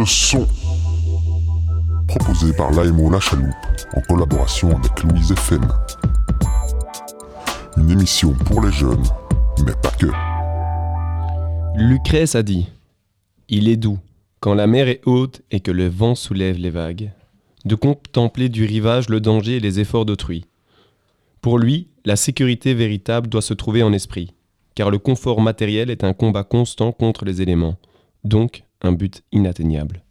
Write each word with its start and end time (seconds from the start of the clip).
le 0.00 0.06
son. 0.06 0.46
Proposé 2.08 2.54
par 2.54 2.70
l'AMO 2.72 3.10
La 3.10 3.20
Chaloupe 3.20 3.54
en 3.94 4.00
collaboration 4.00 4.74
avec 4.76 5.02
Louise 5.02 5.32
FM. 5.32 5.68
Une 7.76 7.90
émission 7.90 8.32
pour 8.46 8.62
les 8.62 8.72
jeunes, 8.72 9.04
mais 9.66 9.74
pas 9.82 9.90
que. 9.90 10.06
Lucrèce 11.76 12.34
a 12.34 12.42
dit 12.42 12.66
Il 13.48 13.68
est 13.68 13.76
doux, 13.76 13.98
quand 14.40 14.54
la 14.54 14.66
mer 14.66 14.88
est 14.88 15.02
haute 15.04 15.42
et 15.50 15.60
que 15.60 15.70
le 15.70 15.88
vent 15.88 16.14
soulève 16.14 16.56
les 16.56 16.70
vagues, 16.70 17.12
de 17.66 17.74
contempler 17.74 18.48
du 18.48 18.64
rivage 18.64 19.10
le 19.10 19.20
danger 19.20 19.56
et 19.56 19.60
les 19.60 19.80
efforts 19.80 20.06
d'autrui. 20.06 20.46
Pour 21.42 21.58
lui, 21.58 21.88
la 22.06 22.16
sécurité 22.16 22.72
véritable 22.72 23.28
doit 23.28 23.42
se 23.42 23.54
trouver 23.54 23.82
en 23.82 23.92
esprit, 23.92 24.32
car 24.74 24.90
le 24.90 24.98
confort 24.98 25.42
matériel 25.42 25.90
est 25.90 26.04
un 26.04 26.14
combat 26.14 26.44
constant 26.44 26.90
contre 26.90 27.26
les 27.26 27.42
éléments, 27.42 27.76
donc 28.24 28.64
un 28.82 28.92
but 28.92 29.22
inatteignable. 29.32 30.02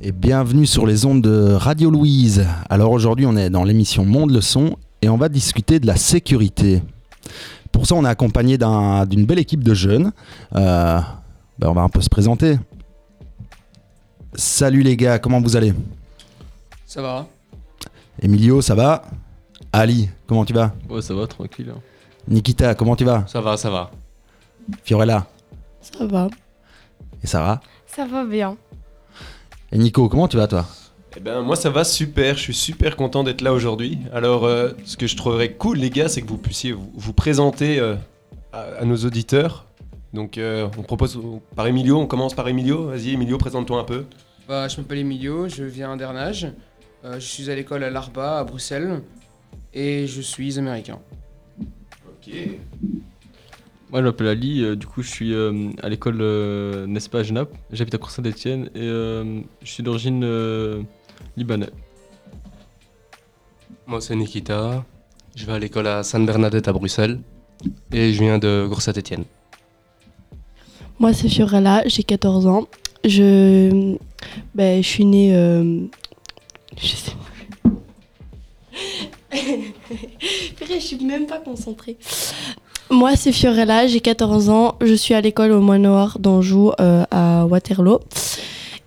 Et 0.00 0.12
bienvenue 0.12 0.66
sur 0.66 0.86
les 0.86 1.04
ondes 1.04 1.22
de 1.22 1.52
Radio 1.52 1.90
Louise. 1.90 2.46
Alors 2.70 2.92
aujourd'hui, 2.92 3.26
on 3.26 3.36
est 3.36 3.50
dans 3.50 3.64
l'émission 3.64 4.04
Monde 4.04 4.30
le 4.30 4.40
son 4.40 4.76
et 5.02 5.08
on 5.08 5.16
va 5.16 5.28
discuter 5.28 5.80
de 5.80 5.86
la 5.86 5.96
sécurité. 5.96 6.82
Pour 7.72 7.86
ça, 7.86 7.96
on 7.96 8.04
est 8.04 8.08
accompagné 8.08 8.56
d'un- 8.58 9.04
d'une 9.06 9.26
belle 9.26 9.40
équipe 9.40 9.64
de 9.64 9.74
jeunes. 9.74 10.12
Euh, 10.54 11.00
ben, 11.58 11.68
on 11.68 11.72
va 11.72 11.82
un 11.82 11.88
peu 11.88 12.00
se 12.00 12.08
présenter. 12.08 12.58
Salut 14.34 14.82
les 14.82 14.96
gars, 14.96 15.18
comment 15.18 15.40
vous 15.40 15.56
allez? 15.56 15.74
Ça 16.86 17.02
va 17.02 17.26
Emilio, 18.22 18.62
ça 18.62 18.74
va? 18.74 19.02
Ali, 19.72 20.08
comment 20.26 20.44
tu 20.44 20.52
vas? 20.52 20.72
Ouais, 20.88 21.02
ça 21.02 21.14
va, 21.14 21.26
tranquille. 21.26 21.72
hein. 21.76 21.80
Nikita, 22.28 22.74
comment 22.74 22.94
tu 22.94 23.04
vas? 23.04 23.24
Ça 23.26 23.40
va, 23.40 23.56
ça 23.56 23.70
va. 23.70 23.90
Fiorella 24.84 25.26
Ça 25.96 26.06
va. 26.06 26.28
et 27.22 27.26
Sarah 27.26 27.60
Ça 27.86 28.06
va 28.06 28.24
bien. 28.24 28.56
Et 29.72 29.78
Nico, 29.78 30.08
comment 30.08 30.28
tu 30.28 30.36
vas 30.36 30.46
toi? 30.46 30.66
Eh 31.16 31.20
ben 31.20 31.40
moi 31.42 31.56
ça 31.56 31.70
va 31.70 31.84
super, 31.84 32.36
je 32.36 32.42
suis 32.42 32.54
super 32.54 32.94
content 32.96 33.24
d'être 33.24 33.40
là 33.40 33.52
aujourd'hui. 33.52 33.98
Alors 34.12 34.44
euh, 34.44 34.70
ce 34.84 34.96
que 34.96 35.06
je 35.06 35.16
trouverais 35.16 35.52
cool 35.52 35.78
les 35.78 35.90
gars, 35.90 36.08
c'est 36.08 36.22
que 36.22 36.28
vous 36.28 36.38
puissiez 36.38 36.72
vous, 36.72 36.92
vous 36.94 37.12
présenter 37.12 37.78
euh, 37.80 37.96
à, 38.52 38.60
à 38.80 38.84
nos 38.84 38.96
auditeurs. 38.96 39.66
Donc 40.12 40.38
euh, 40.38 40.68
on 40.78 40.82
propose 40.82 41.18
par 41.56 41.66
Emilio, 41.66 41.98
on 41.98 42.06
commence 42.06 42.34
par 42.34 42.46
Emilio. 42.48 42.86
Vas-y 42.88 43.14
Emilio, 43.14 43.36
présente-toi 43.38 43.80
un 43.80 43.84
peu. 43.84 44.04
Bah, 44.46 44.68
je 44.68 44.76
m'appelle 44.78 44.98
Emilio, 44.98 45.48
je 45.48 45.64
viens 45.64 45.96
d'Ernage. 45.96 46.48
Euh, 47.04 47.14
je 47.14 47.26
suis 47.26 47.50
à 47.50 47.54
l'école 47.54 47.84
à 47.84 47.90
l'Arba, 47.90 48.38
à 48.38 48.44
Bruxelles. 48.44 49.02
Et 49.74 50.06
je 50.06 50.20
suis 50.20 50.58
américain. 50.58 50.98
Ok. 51.60 52.32
Moi, 53.90 54.00
je 54.00 54.04
m'appelle 54.06 54.26
Ali, 54.28 54.62
euh, 54.62 54.76
du 54.76 54.86
coup, 54.86 55.02
je 55.02 55.08
suis 55.08 55.32
euh, 55.32 55.70
à 55.82 55.88
l'école 55.88 56.18
euh, 56.20 56.86
Nespa 56.86 57.18
à 57.20 57.22
Genappe. 57.22 57.50
J'habite 57.72 57.94
à 57.94 57.98
Cour-Saint-Etienne 57.98 58.64
et 58.74 58.80
euh, 58.82 59.40
je 59.62 59.70
suis 59.70 59.82
d'origine 59.82 60.22
euh, 60.24 60.82
libanais. 61.36 61.70
Moi, 63.86 64.00
c'est 64.02 64.14
Nikita. 64.14 64.84
Je 65.34 65.46
vais 65.46 65.52
à 65.52 65.58
l'école 65.58 65.86
à 65.86 66.02
Sainte-Bernadette 66.02 66.68
à 66.68 66.72
Bruxelles. 66.74 67.20
Et 67.92 68.12
je 68.12 68.20
viens 68.22 68.38
de 68.38 68.66
Gourset-Étienne. 68.68 69.24
Moi, 70.98 71.12
c'est 71.14 71.28
Fiorella, 71.28 71.82
j'ai 71.86 72.02
14 72.02 72.46
ans. 72.46 72.68
Je, 73.04 73.96
ben, 74.54 74.82
je 74.82 74.86
suis 74.88 75.04
née. 75.06 75.34
euh, 75.34 75.86
Je 76.76 76.86
sais 76.88 77.12
plus. 77.12 77.78
Je 80.70 80.78
suis 80.84 81.04
même 81.04 81.26
pas 81.26 81.38
concentrée. 81.38 81.96
Moi, 82.90 83.16
c'est 83.16 83.32
Fiorella, 83.32 83.86
j'ai 83.86 84.00
14 84.00 84.48
ans. 84.48 84.76
Je 84.80 84.94
suis 84.94 85.14
à 85.14 85.20
l'école 85.20 85.52
au 85.52 85.60
Manoir 85.60 86.18
d'Anjou 86.18 86.72
euh, 86.80 87.04
à 87.10 87.44
Waterloo. 87.46 88.00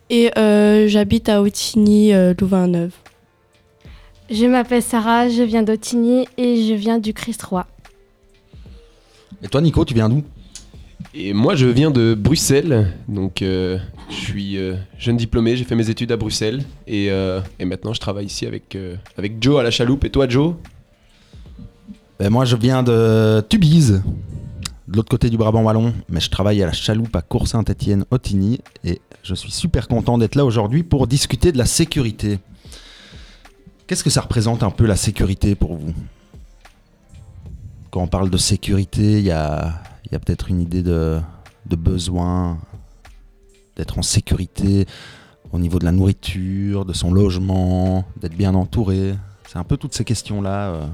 Et 0.09 0.31
euh, 0.37 0.87
j'habite 0.87 1.29
à 1.29 1.41
Outigny, 1.41 2.13
euh, 2.13 2.33
Louvain-Neuve. 2.39 2.91
Je 4.29 4.45
m'appelle 4.45 4.81
Sarah, 4.81 5.29
je 5.29 5.43
viens 5.43 5.61
d'Otigny 5.61 6.25
et 6.37 6.63
je 6.63 6.73
viens 6.73 6.97
du 6.97 7.13
Christ 7.13 7.43
Roi. 7.43 7.67
Et 9.43 9.47
toi 9.47 9.61
Nico, 9.61 9.83
tu 9.85 9.93
viens 9.93 10.09
d'où? 10.09 10.23
Et 11.13 11.33
moi 11.33 11.55
je 11.55 11.67
viens 11.67 11.91
de 11.91 12.13
Bruxelles, 12.13 12.93
donc 13.09 13.41
euh, 13.41 13.77
je 14.09 14.15
suis 14.15 14.57
euh, 14.57 14.75
jeune 14.97 15.17
diplômé, 15.17 15.57
j'ai 15.57 15.65
fait 15.65 15.75
mes 15.75 15.89
études 15.89 16.11
à 16.13 16.17
Bruxelles 16.17 16.63
et, 16.87 17.11
euh, 17.11 17.41
et 17.59 17.65
maintenant 17.65 17.91
je 17.93 17.99
travaille 17.99 18.27
ici 18.27 18.45
avec, 18.45 18.75
euh, 18.75 18.95
avec 19.17 19.41
Joe 19.41 19.59
à 19.59 19.63
la 19.63 19.71
chaloupe. 19.71 20.05
Et 20.05 20.09
toi 20.09 20.29
Joe? 20.29 20.53
Ben, 22.21 22.29
moi, 22.29 22.45
je 22.45 22.55
viens 22.55 22.83
de 22.83 23.43
Tubize, 23.49 24.03
de 24.87 24.95
l'autre 24.95 25.09
côté 25.09 25.31
du 25.31 25.37
Brabant 25.37 25.63
Wallon, 25.63 25.91
mais 26.07 26.19
je 26.19 26.29
travaille 26.29 26.61
à 26.61 26.67
la 26.67 26.71
chaloupe 26.71 27.15
à 27.15 27.23
Cour-Saint-Étienne, 27.23 28.05
Otigny, 28.11 28.59
et 28.83 29.01
je 29.23 29.33
suis 29.33 29.49
super 29.49 29.87
content 29.87 30.19
d'être 30.19 30.35
là 30.35 30.45
aujourd'hui 30.45 30.83
pour 30.83 31.07
discuter 31.07 31.51
de 31.51 31.57
la 31.57 31.65
sécurité. 31.65 32.37
Qu'est-ce 33.87 34.03
que 34.03 34.11
ça 34.11 34.21
représente 34.21 34.61
un 34.61 34.69
peu 34.69 34.85
la 34.85 34.97
sécurité 34.97 35.55
pour 35.55 35.75
vous? 35.75 35.95
Quand 37.89 38.03
on 38.03 38.07
parle 38.07 38.29
de 38.29 38.37
sécurité, 38.37 39.17
il 39.17 39.25
y 39.25 39.31
a, 39.31 39.81
peut-être 40.11 40.51
une 40.51 40.61
idée 40.61 40.83
de, 40.83 41.19
de 41.65 41.75
besoin 41.75 42.59
d'être 43.75 43.97
en 43.97 44.03
sécurité 44.03 44.85
au 45.51 45.57
niveau 45.57 45.79
de 45.79 45.85
la 45.85 45.91
nourriture, 45.91 46.85
de 46.85 46.93
son 46.93 47.11
logement, 47.11 48.05
d'être 48.17 48.37
bien 48.37 48.53
entouré. 48.53 49.15
C'est 49.47 49.57
un 49.57 49.63
peu 49.63 49.75
toutes 49.75 49.95
ces 49.95 50.03
questions-là. 50.05 50.75
euh, 50.75 50.85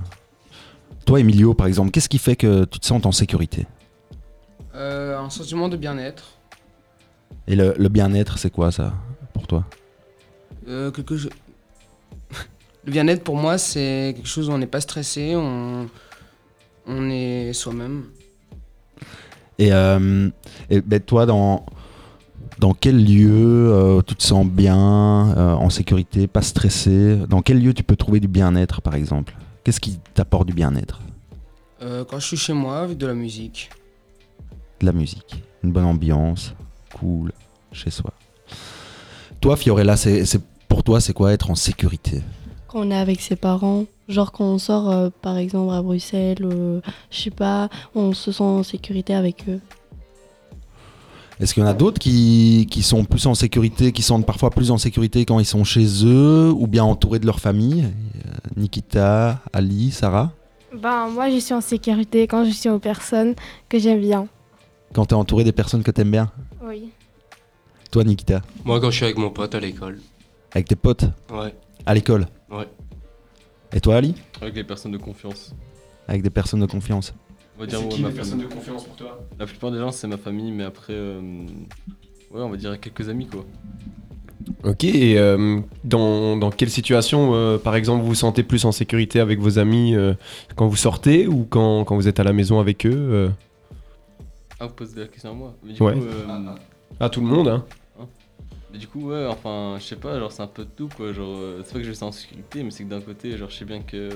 toi, 1.07 1.21
Emilio, 1.21 1.53
par 1.53 1.67
exemple, 1.67 1.91
qu'est-ce 1.91 2.09
qui 2.09 2.17
fait 2.17 2.35
que 2.35 2.65
tu 2.65 2.79
te 2.79 2.85
sens 2.85 3.03
en 3.05 3.13
sécurité? 3.13 3.65
Euh, 4.75 5.17
un 5.17 5.29
sentiment 5.29 5.69
de 5.69 5.77
bien-être. 5.77 6.33
Et 7.47 7.55
le, 7.55 7.73
le 7.77 7.87
bien-être, 7.87 8.37
c'est 8.37 8.49
quoi 8.49 8.73
ça 8.73 8.93
pour 9.33 9.47
toi? 9.47 9.63
Euh, 10.67 10.91
quelque 10.91 11.15
chose- 11.15 11.31
Le 12.83 12.91
bien-être 12.91 13.23
pour 13.23 13.37
moi, 13.37 13.57
c'est 13.57 14.13
quelque 14.17 14.27
chose 14.27 14.49
où 14.49 14.51
on 14.51 14.57
n'est 14.57 14.67
pas 14.67 14.81
stressé, 14.81 15.33
on, 15.37 15.87
on 16.85 17.09
est 17.09 17.53
soi-même. 17.53 18.07
Et, 19.59 19.71
euh, 19.71 20.29
et, 20.69 20.81
ben, 20.81 20.99
toi, 20.99 21.25
dans, 21.25 21.65
dans 22.59 22.73
quel 22.73 23.01
lieu 23.01 23.71
euh, 23.73 24.01
tu 24.01 24.13
te 24.13 24.23
sens 24.23 24.45
bien, 24.45 24.75
en 24.75 25.69
sécurité, 25.69 26.27
pas 26.27 26.41
stressé? 26.41 27.15
Dans 27.29 27.41
quel 27.41 27.61
lieu 27.63 27.73
tu 27.73 27.83
peux 27.83 27.95
trouver 27.95 28.19
du 28.19 28.27
bien-être, 28.27 28.81
par 28.81 28.95
exemple? 28.95 29.35
Qu'est-ce 29.67 29.81
qui 29.81 29.99
t'apporte 30.13 30.47
du 30.47 30.53
bien-être 30.53 31.01
Euh, 31.81 32.05
quand 32.05 32.19
je 32.19 32.27
suis 32.27 32.37
chez 32.37 32.53
moi 32.53 32.79
avec 32.79 32.97
de 32.97 33.05
la 33.05 33.13
musique. 33.13 33.69
De 34.79 34.85
la 34.85 34.93
musique, 34.93 35.43
une 35.61 35.73
bonne 35.73 35.83
ambiance, 35.83 36.53
cool, 36.97 37.33
chez 37.73 37.89
soi. 37.89 38.13
Toi, 39.41 39.57
Fiorella, 39.57 39.97
c'est 39.97 40.23
pour 40.69 40.85
toi, 40.85 41.01
c'est 41.01 41.11
quoi 41.11 41.33
être 41.33 41.51
en 41.51 41.55
sécurité? 41.55 42.21
Quand 42.69 42.79
on 42.79 42.91
est 42.91 42.95
avec 42.95 43.19
ses 43.19 43.35
parents, 43.35 43.83
genre 44.07 44.31
quand 44.31 44.45
on 44.45 44.57
sort 44.57 44.89
euh, 44.89 45.09
par 45.21 45.35
exemple 45.35 45.73
à 45.73 45.81
Bruxelles, 45.81 46.45
euh, 46.45 46.79
je 47.11 47.23
sais 47.23 47.29
pas, 47.29 47.67
on 47.93 48.13
se 48.13 48.31
sent 48.31 48.43
en 48.43 48.63
sécurité 48.63 49.15
avec 49.15 49.49
eux. 49.49 49.59
Est-ce 51.39 51.53
qu'il 51.53 51.61
y 51.61 51.65
en 51.65 51.69
a 51.69 51.73
d'autres 51.73 51.99
qui, 51.99 52.67
qui 52.69 52.81
sont 52.81 53.05
plus 53.05 53.27
en 53.27 53.35
sécurité, 53.35 53.91
qui 53.91 54.01
sont 54.01 54.21
parfois 54.23 54.49
plus 54.49 54.71
en 54.71 54.79
sécurité 54.79 55.23
quand 55.23 55.39
ils 55.39 55.45
sont 55.45 55.63
chez 55.63 55.85
eux 56.03 56.51
ou 56.51 56.65
bien 56.65 56.83
entourés 56.83 57.19
de 57.19 57.27
leur 57.27 57.39
famille? 57.39 57.83
Euh, 57.83 58.29
Nikita, 58.55 59.39
Ali, 59.53 59.91
Sarah? 59.91 60.31
Ben, 60.75 61.07
moi, 61.09 61.29
je 61.29 61.37
suis 61.37 61.53
en 61.53 61.61
sécurité 61.61 62.27
quand 62.27 62.43
je 62.43 62.49
suis 62.49 62.69
aux 62.69 62.79
personnes 62.79 63.35
que 63.69 63.77
j'aime 63.77 64.01
bien. 64.01 64.27
Quand 64.93 65.05
tu 65.05 65.13
es 65.13 65.17
entouré 65.17 65.43
des 65.43 65.51
personnes 65.51 65.83
que 65.83 65.91
tu 65.91 66.01
aimes 66.01 66.11
bien? 66.11 66.31
Oui. 66.63 66.89
Toi, 67.91 68.03
Nikita? 68.03 68.41
Moi, 68.65 68.79
quand 68.81 68.89
je 68.89 68.95
suis 68.95 69.05
avec 69.05 69.17
mon 69.17 69.29
pote 69.29 69.53
à 69.53 69.59
l'école. 69.59 69.99
Avec 70.53 70.67
tes 70.67 70.75
potes? 70.75 71.05
Ouais. 71.31 71.53
à 71.85 71.93
l'école? 71.93 72.25
Ouais. 72.49 72.67
Et 73.73 73.79
toi, 73.79 73.97
Ali? 73.97 74.15
Avec 74.41 74.55
les 74.55 74.63
personnes 74.63 74.91
de 74.91 74.97
confiance. 74.97 75.53
Avec 76.07 76.23
des 76.23 76.29
personnes 76.31 76.61
de 76.61 76.65
confiance 76.65 77.13
On 77.57 77.61
va 77.61 77.65
dire 77.65 77.79
ma 77.99 78.11
famille. 78.11 78.43
de 78.43 78.47
confiance 78.47 78.85
pour 78.85 78.95
toi? 78.95 79.19
La 79.39 79.45
plupart 79.47 79.71
des 79.71 79.79
gens, 79.79 79.91
c'est 79.91 80.07
ma 80.07 80.17
famille, 80.17 80.51
mais 80.51 80.63
après, 80.63 80.93
euh, 80.93 81.19
ouais, 82.31 82.41
on 82.41 82.49
va 82.49 82.57
dire 82.57 82.79
quelques 82.79 83.09
amis 83.09 83.25
quoi. 83.25 83.45
Ok, 84.63 84.83
et 84.83 85.17
euh, 85.17 85.59
dans, 85.83 86.37
dans 86.37 86.51
quelle 86.51 86.69
situation, 86.69 87.31
euh, 87.33 87.57
par 87.57 87.75
exemple, 87.75 88.01
vous 88.01 88.09
vous 88.09 88.15
sentez 88.15 88.43
plus 88.43 88.65
en 88.65 88.71
sécurité 88.71 89.19
avec 89.19 89.39
vos 89.39 89.59
amis 89.59 89.95
euh, 89.95 90.13
quand 90.55 90.67
vous 90.67 90.75
sortez 90.75 91.27
ou 91.27 91.45
quand, 91.49 91.83
quand 91.83 91.95
vous 91.95 92.07
êtes 92.07 92.19
à 92.19 92.23
la 92.23 92.33
maison 92.33 92.59
avec 92.59 92.85
eux 92.85 92.91
euh? 92.95 93.29
Ah, 94.59 94.67
vous 94.67 94.73
posez 94.73 94.99
la 94.99 95.07
question 95.07 95.31
à 95.31 95.33
moi. 95.33 95.55
Mais 95.63 95.73
du 95.73 95.81
Ouais. 95.81 95.93
coup, 95.93 96.03
euh, 96.03 96.25
Ah, 96.99 97.09
tout 97.09 97.21
le 97.21 97.27
monde, 97.27 97.47
hein 97.47 97.65
mais 98.71 98.79
du 98.79 98.87
coup, 98.87 99.09
ouais, 99.09 99.25
enfin, 99.27 99.77
je 99.79 99.85
sais 99.85 99.95
pas, 99.95 100.19
genre, 100.19 100.29
c'est 100.29 100.41
un 100.41 100.47
peu 100.47 100.65
de 100.65 100.69
tout 100.69 100.89
quoi. 100.95 101.13
Genre, 101.13 101.37
c'est 101.63 101.71
pas 101.73 101.79
que 101.79 101.85
je 101.85 101.91
suis 101.93 102.03
en 102.03 102.11
sécurité, 102.11 102.63
mais 102.63 102.71
c'est 102.71 102.83
que 102.83 102.89
d'un 102.89 102.99
côté, 102.99 103.37
genre, 103.37 103.49
je 103.49 103.55
sais 103.55 103.63
bien 103.65 103.81
que 103.81 104.09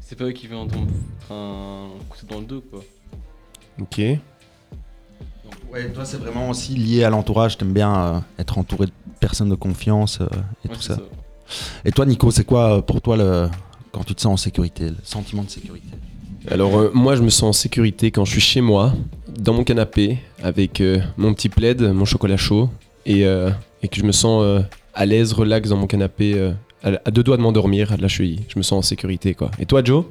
c'est 0.00 0.16
pas 0.16 0.24
eux 0.24 0.32
qui 0.32 0.46
viennent 0.46 0.68
un 1.30 1.88
couteau 2.08 2.26
dans 2.28 2.40
le 2.40 2.46
dos 2.46 2.62
quoi. 2.70 2.80
Ok. 3.80 3.98
Ouais, 5.70 5.90
toi, 5.92 6.04
c'est 6.04 6.16
vraiment 6.16 6.50
aussi 6.50 6.74
lié 6.74 7.04
à 7.04 7.10
l'entourage. 7.10 7.58
T'aimes 7.58 7.72
bien 7.72 7.94
euh, 7.94 8.20
être 8.38 8.58
entouré 8.58 8.86
de 8.86 8.92
personnes 9.20 9.50
de 9.50 9.54
confiance 9.54 10.20
euh, 10.20 10.26
et 10.64 10.68
Ouais, 10.68 10.74
tout 10.74 10.80
ça. 10.80 10.98
Et 11.84 11.92
toi, 11.92 12.06
Nico, 12.06 12.30
c'est 12.30 12.44
quoi 12.44 12.78
euh, 12.78 12.80
pour 12.82 13.00
toi 13.02 13.16
le, 13.16 13.48
quand 13.92 14.02
tu 14.04 14.14
te 14.14 14.20
sens 14.20 14.32
en 14.32 14.36
sécurité, 14.36 14.88
le 14.90 14.96
sentiment 15.02 15.42
de 15.42 15.50
sécurité? 15.50 15.88
Alors 16.50 16.78
euh, 16.78 16.90
moi 16.94 17.14
je 17.16 17.22
me 17.22 17.28
sens 17.28 17.42
en 17.42 17.52
sécurité 17.52 18.10
quand 18.10 18.24
je 18.24 18.30
suis 18.30 18.40
chez 18.40 18.60
moi, 18.62 18.94
dans 19.28 19.52
mon 19.52 19.64
canapé 19.64 20.18
avec 20.42 20.80
euh, 20.80 21.00
mon 21.18 21.34
petit 21.34 21.48
plaid, 21.50 21.82
mon 21.82 22.06
chocolat 22.06 22.38
chaud 22.38 22.70
et, 23.04 23.26
euh, 23.26 23.50
et 23.82 23.88
que 23.88 23.96
je 23.96 24.04
me 24.04 24.12
sens 24.12 24.42
euh, 24.42 24.60
à 24.94 25.04
l'aise, 25.04 25.32
relax 25.34 25.68
dans 25.68 25.76
mon 25.76 25.86
canapé, 25.86 26.34
euh, 26.36 26.52
à, 26.82 27.10
deux 27.10 27.22
doigts 27.22 27.36
de 27.36 27.42
m'endormir, 27.42 27.96
là 27.98 28.08
je 28.08 28.14
suis, 28.14 28.40
je 28.48 28.58
me 28.58 28.62
sens 28.62 28.78
en 28.78 28.82
sécurité 28.82 29.34
quoi. 29.34 29.50
Et 29.58 29.66
toi 29.66 29.82
Joe? 29.84 30.04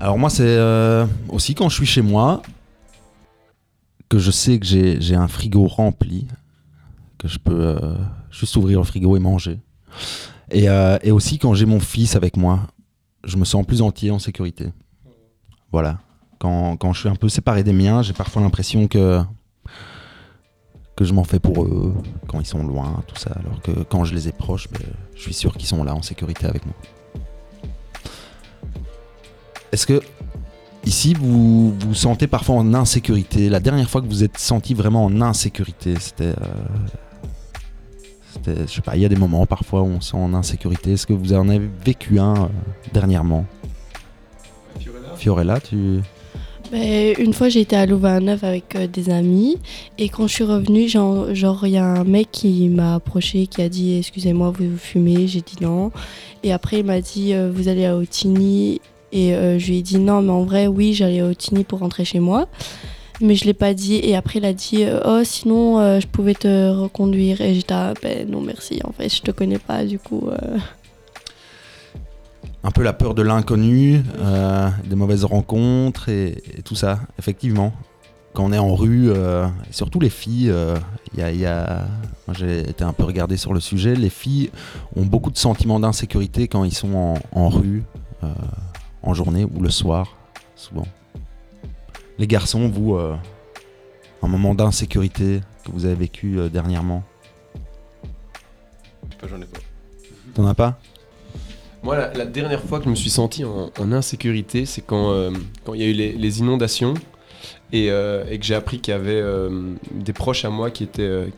Alors 0.00 0.18
moi, 0.18 0.30
c'est 0.30 0.44
euh, 0.44 1.06
aussi 1.28 1.54
quand 1.54 1.68
je 1.68 1.74
suis 1.74 1.86
chez 1.86 2.00
moi, 2.00 2.40
que 4.08 4.18
je 4.18 4.30
sais 4.30 4.58
que 4.58 4.64
j'ai 4.64 4.98
j'ai 4.98 5.14
un 5.14 5.28
frigo 5.28 5.66
rempli, 5.66 6.26
que 7.18 7.28
je 7.28 7.38
peux 7.38 7.52
euh, 7.52 7.94
juste 8.30 8.56
ouvrir 8.56 8.78
le 8.78 8.84
frigo 8.86 9.14
et 9.16 9.20
manger. 9.20 9.58
Et, 10.50 10.70
euh, 10.70 10.98
et 11.02 11.12
aussi 11.12 11.38
quand 11.38 11.52
j'ai 11.52 11.66
mon 11.66 11.80
fils 11.80 12.16
avec 12.16 12.38
moi, 12.38 12.60
je 13.24 13.36
me 13.36 13.44
sens 13.44 13.66
plus 13.66 13.82
entier 13.82 14.10
en 14.10 14.18
sécurité. 14.18 14.72
Voilà. 15.70 15.98
Quand, 16.38 16.78
quand 16.78 16.94
je 16.94 17.00
suis 17.00 17.08
un 17.10 17.14
peu 17.14 17.28
séparé 17.28 17.62
des 17.62 17.74
miens, 17.74 18.00
j'ai 18.00 18.14
parfois 18.14 18.40
l'impression 18.40 18.88
que, 18.88 19.20
que 21.00 21.06
je 21.06 21.14
m'en 21.14 21.24
fais 21.24 21.38
pour 21.38 21.64
eux, 21.64 21.94
quand 22.28 22.40
ils 22.40 22.46
sont 22.46 22.62
loin, 22.62 23.02
tout 23.06 23.16
ça. 23.16 23.30
Alors 23.30 23.62
que 23.62 23.70
quand 23.84 24.04
je 24.04 24.14
les 24.14 24.28
ai 24.28 24.32
proches, 24.32 24.68
ben, 24.70 24.82
je 25.16 25.22
suis 25.22 25.32
sûr 25.32 25.56
qu'ils 25.56 25.66
sont 25.66 25.82
là 25.82 25.94
en 25.94 26.02
sécurité 26.02 26.44
avec 26.44 26.66
moi. 26.66 26.74
Est-ce 29.72 29.86
que 29.86 30.02
ici 30.84 31.14
vous 31.14 31.72
vous 31.72 31.94
sentez 31.94 32.26
parfois 32.26 32.56
en 32.56 32.74
insécurité? 32.74 33.48
La 33.48 33.60
dernière 33.60 33.88
fois 33.88 34.02
que 34.02 34.08
vous 34.08 34.22
êtes 34.24 34.36
senti 34.36 34.74
vraiment 34.74 35.02
en 35.06 35.22
insécurité, 35.22 35.94
c'était. 35.98 36.34
euh, 38.46 38.66
je 38.66 38.70
sais 38.70 38.82
pas, 38.82 38.96
il 38.96 39.00
y 39.00 39.06
a 39.06 39.08
des 39.08 39.16
moments 39.16 39.46
parfois 39.46 39.80
où 39.80 39.86
on 39.86 40.02
se 40.02 40.10
sent 40.10 40.18
en 40.18 40.34
insécurité. 40.34 40.92
Est-ce 40.92 41.06
que 41.06 41.14
vous 41.14 41.32
en 41.32 41.48
avez 41.48 41.70
vécu 41.82 42.18
un 42.18 42.34
euh, 42.34 42.48
dernièrement? 42.92 43.46
Fiorella, 45.16 45.60
tu. 45.60 46.00
Ben, 46.70 47.16
une 47.18 47.32
fois, 47.32 47.48
j'ai 47.48 47.62
été 47.62 47.74
à 47.74 47.84
Louvain-Neuve 47.84 48.44
avec 48.44 48.76
euh, 48.76 48.86
des 48.86 49.10
amis. 49.10 49.58
Et 49.98 50.08
quand 50.08 50.28
je 50.28 50.34
suis 50.34 50.44
revenue, 50.44 50.88
genre, 50.88 51.26
il 51.66 51.72
y 51.72 51.78
a 51.78 51.84
un 51.84 52.04
mec 52.04 52.28
qui 52.30 52.68
m'a 52.68 52.94
approché, 52.94 53.48
qui 53.48 53.60
a 53.60 53.68
dit 53.68 53.98
Excusez-moi, 53.98 54.52
vous, 54.56 54.76
fumez? 54.76 55.26
J'ai 55.26 55.40
dit 55.40 55.56
non. 55.60 55.90
Et 56.44 56.52
après, 56.52 56.78
il 56.78 56.84
m'a 56.84 57.00
dit 57.00 57.34
euh, 57.34 57.50
Vous 57.52 57.66
allez 57.66 57.86
à 57.86 57.96
Otigny 57.96 58.80
Et 59.10 59.34
euh, 59.34 59.58
je 59.58 59.66
lui 59.66 59.78
ai 59.78 59.82
dit 59.82 59.98
Non, 59.98 60.22
mais 60.22 60.30
en 60.30 60.44
vrai, 60.44 60.68
oui, 60.68 60.94
j'allais 60.94 61.20
à 61.20 61.26
Otigny 61.26 61.64
pour 61.64 61.80
rentrer 61.80 62.04
chez 62.04 62.20
moi. 62.20 62.46
Mais 63.20 63.34
je 63.34 63.46
l'ai 63.46 63.54
pas 63.54 63.74
dit. 63.74 63.96
Et 63.96 64.14
après, 64.14 64.38
il 64.38 64.44
a 64.44 64.52
dit 64.52 64.84
Oh, 65.04 65.22
sinon, 65.24 65.98
je 65.98 66.06
pouvais 66.06 66.34
te 66.34 66.70
reconduire. 66.70 67.40
Et 67.40 67.54
j'étais 67.54 67.74
ah, 67.74 67.94
Ben 68.00 68.30
non, 68.30 68.40
merci. 68.40 68.78
En 68.84 68.92
fait, 68.92 69.08
je 69.08 69.22
te 69.22 69.32
connais 69.32 69.58
pas, 69.58 69.84
du 69.84 69.98
coup. 69.98 70.30
Un 72.62 72.70
peu 72.70 72.82
la 72.82 72.92
peur 72.92 73.14
de 73.14 73.22
l'inconnu, 73.22 74.02
euh, 74.18 74.68
des 74.84 74.94
mauvaises 74.94 75.24
rencontres 75.24 76.10
et, 76.10 76.42
et 76.58 76.62
tout 76.62 76.74
ça, 76.74 77.00
effectivement. 77.18 77.72
Quand 78.34 78.44
on 78.44 78.52
est 78.52 78.58
en 78.58 78.74
rue, 78.74 79.10
euh, 79.10 79.48
surtout 79.70 79.98
les 79.98 80.10
filles, 80.10 80.50
euh, 80.50 80.76
il 81.14 81.20
y 81.20 81.22
a, 81.22 81.32
y 81.32 82.34
j'ai 82.34 82.60
été 82.60 82.84
un 82.84 82.92
peu 82.92 83.04
regardé 83.04 83.36
sur 83.36 83.54
le 83.54 83.60
sujet, 83.60 83.94
les 83.94 84.10
filles 84.10 84.50
ont 84.94 85.04
beaucoup 85.04 85.30
de 85.30 85.38
sentiments 85.38 85.80
d'insécurité 85.80 86.48
quand 86.48 86.62
ils 86.64 86.74
sont 86.74 86.94
en, 86.94 87.14
en 87.32 87.48
rue, 87.48 87.82
en 89.02 89.14
journée 89.14 89.44
ou 89.44 89.62
le 89.62 89.70
soir, 89.70 90.16
souvent. 90.54 90.86
Les 92.18 92.26
garçons, 92.28 92.68
vous, 92.68 92.94
un 92.94 94.28
moment 94.28 94.54
d'insécurité 94.54 95.40
que 95.64 95.72
vous 95.72 95.86
avez 95.86 95.96
vécu 95.96 96.38
dernièrement, 96.52 97.02
j'en 99.28 99.40
ai 99.40 99.46
pas. 99.46 99.60
t'en 100.34 100.46
as 100.46 100.54
pas? 100.54 100.78
Moi, 101.82 101.96
la, 101.96 102.26
dernière 102.26 102.62
fois 102.62 102.78
que 102.78 102.84
je 102.84 102.90
me 102.90 102.94
suis 102.94 103.10
senti 103.10 103.42
en, 103.44 103.92
insécurité, 103.92 104.66
c'est 104.66 104.82
quand 104.82 105.12
euh, 105.12 105.30
quand 105.64 105.74
il 105.74 105.80
y 105.80 105.84
a 105.84 105.88
eu 105.88 105.92
les, 105.92 106.38
inondations 106.38 106.92
et, 107.72 107.90
euh, 107.90 108.24
et 108.30 108.38
que 108.38 108.44
j'ai 108.44 108.54
appris 108.54 108.80
qu'il 108.80 108.92
y 108.92 108.94
avait 108.94 109.12
euh, 109.12 109.72
des 109.90 110.12
proches 110.12 110.44
à 110.44 110.50
moi 110.50 110.70
qui 110.70 110.84
étaient, 110.84 111.32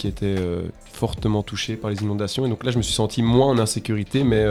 fortement 0.93 1.43
touchés 1.43 1.77
par 1.77 1.91
les 1.91 2.03
inondations. 2.03 2.45
Et 2.45 2.49
donc 2.49 2.65
là, 2.65 2.71
je 2.71 2.79
me 2.79 2.83
suis 2.83 2.95
senti 2.95 3.23
moins 3.23 3.49
en 3.49 3.59
insécurité, 3.59 4.25
mais 4.25 4.45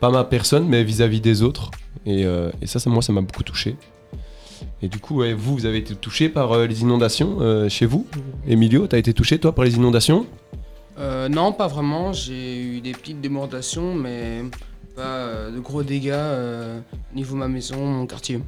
pas 0.00 0.10
ma 0.10 0.24
personne, 0.24 0.66
mais 0.68 0.84
vis-à-vis 0.84 1.20
des 1.20 1.42
autres. 1.42 1.70
Et, 2.04 2.24
ça, 2.64 2.78
moi, 2.90 3.02
ça 3.02 3.12
m'a 3.12 3.20
beaucoup 3.20 3.42
touché. 3.42 3.76
Et 4.82 4.88
du 4.88 4.98
coup, 4.98 5.22
vous, 5.36 5.56
vous 5.56 5.66
avez 5.66 5.78
été 5.78 5.94
touché 5.94 6.28
par 6.28 6.66
les 6.66 6.82
inondations 6.82 7.68
chez 7.68 7.86
vous? 7.86 8.06
Emilio, 8.46 8.86
t'as 8.86 8.98
été 8.98 9.12
touché, 9.12 9.38
toi, 9.38 9.54
par 9.54 9.64
les 9.64 9.76
inondations? 9.76 10.26
Non, 11.30 11.52
pas 11.52 11.68
vraiment. 11.68 12.12
J'ai 12.12 12.60
eu 12.60 12.80
des 12.80 12.92
petites 12.92 13.20
débordations, 13.20 13.94
mais 13.94 14.44
pas 14.98 15.16
euh, 15.16 15.50
de 15.52 15.60
gros 15.60 15.82
dégâts 15.84 16.10
euh, 16.12 16.80
niveau 17.14 17.36
ma 17.36 17.46
maison, 17.46 17.84
mon 17.86 18.06
quartier. 18.06 18.40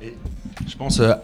Je 0.00 0.76
pense, 0.76 1.00
euh, 1.00 1.14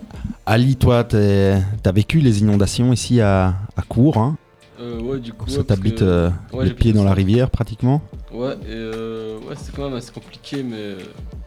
Ali, 0.44 0.76
toi, 0.76 1.04
t'as 1.04 1.92
vécu 1.92 2.18
les 2.20 2.40
inondations 2.40 2.92
ici 2.92 3.20
à, 3.20 3.54
à 3.76 3.82
Cours. 3.88 4.18
Hein 4.18 4.36
Euh, 4.80 5.00
ouais, 5.00 5.18
du 5.20 5.32
coup. 5.32 5.48
ça 5.48 5.58
ouais, 5.58 5.64
t'habite 5.64 6.02
euh, 6.02 6.30
ouais, 6.52 6.64
les 6.66 6.72
pieds 6.72 6.92
dans 6.92 7.04
la 7.04 7.14
rivière 7.14 7.50
pratiquement. 7.50 8.02
Ouais, 8.32 8.54
et 8.62 8.74
euh, 8.74 9.38
ouais, 9.40 9.54
c'est 9.56 9.74
quand 9.74 9.84
même 9.88 9.96
assez 9.96 10.12
compliqué, 10.12 10.62
mais 10.62 10.96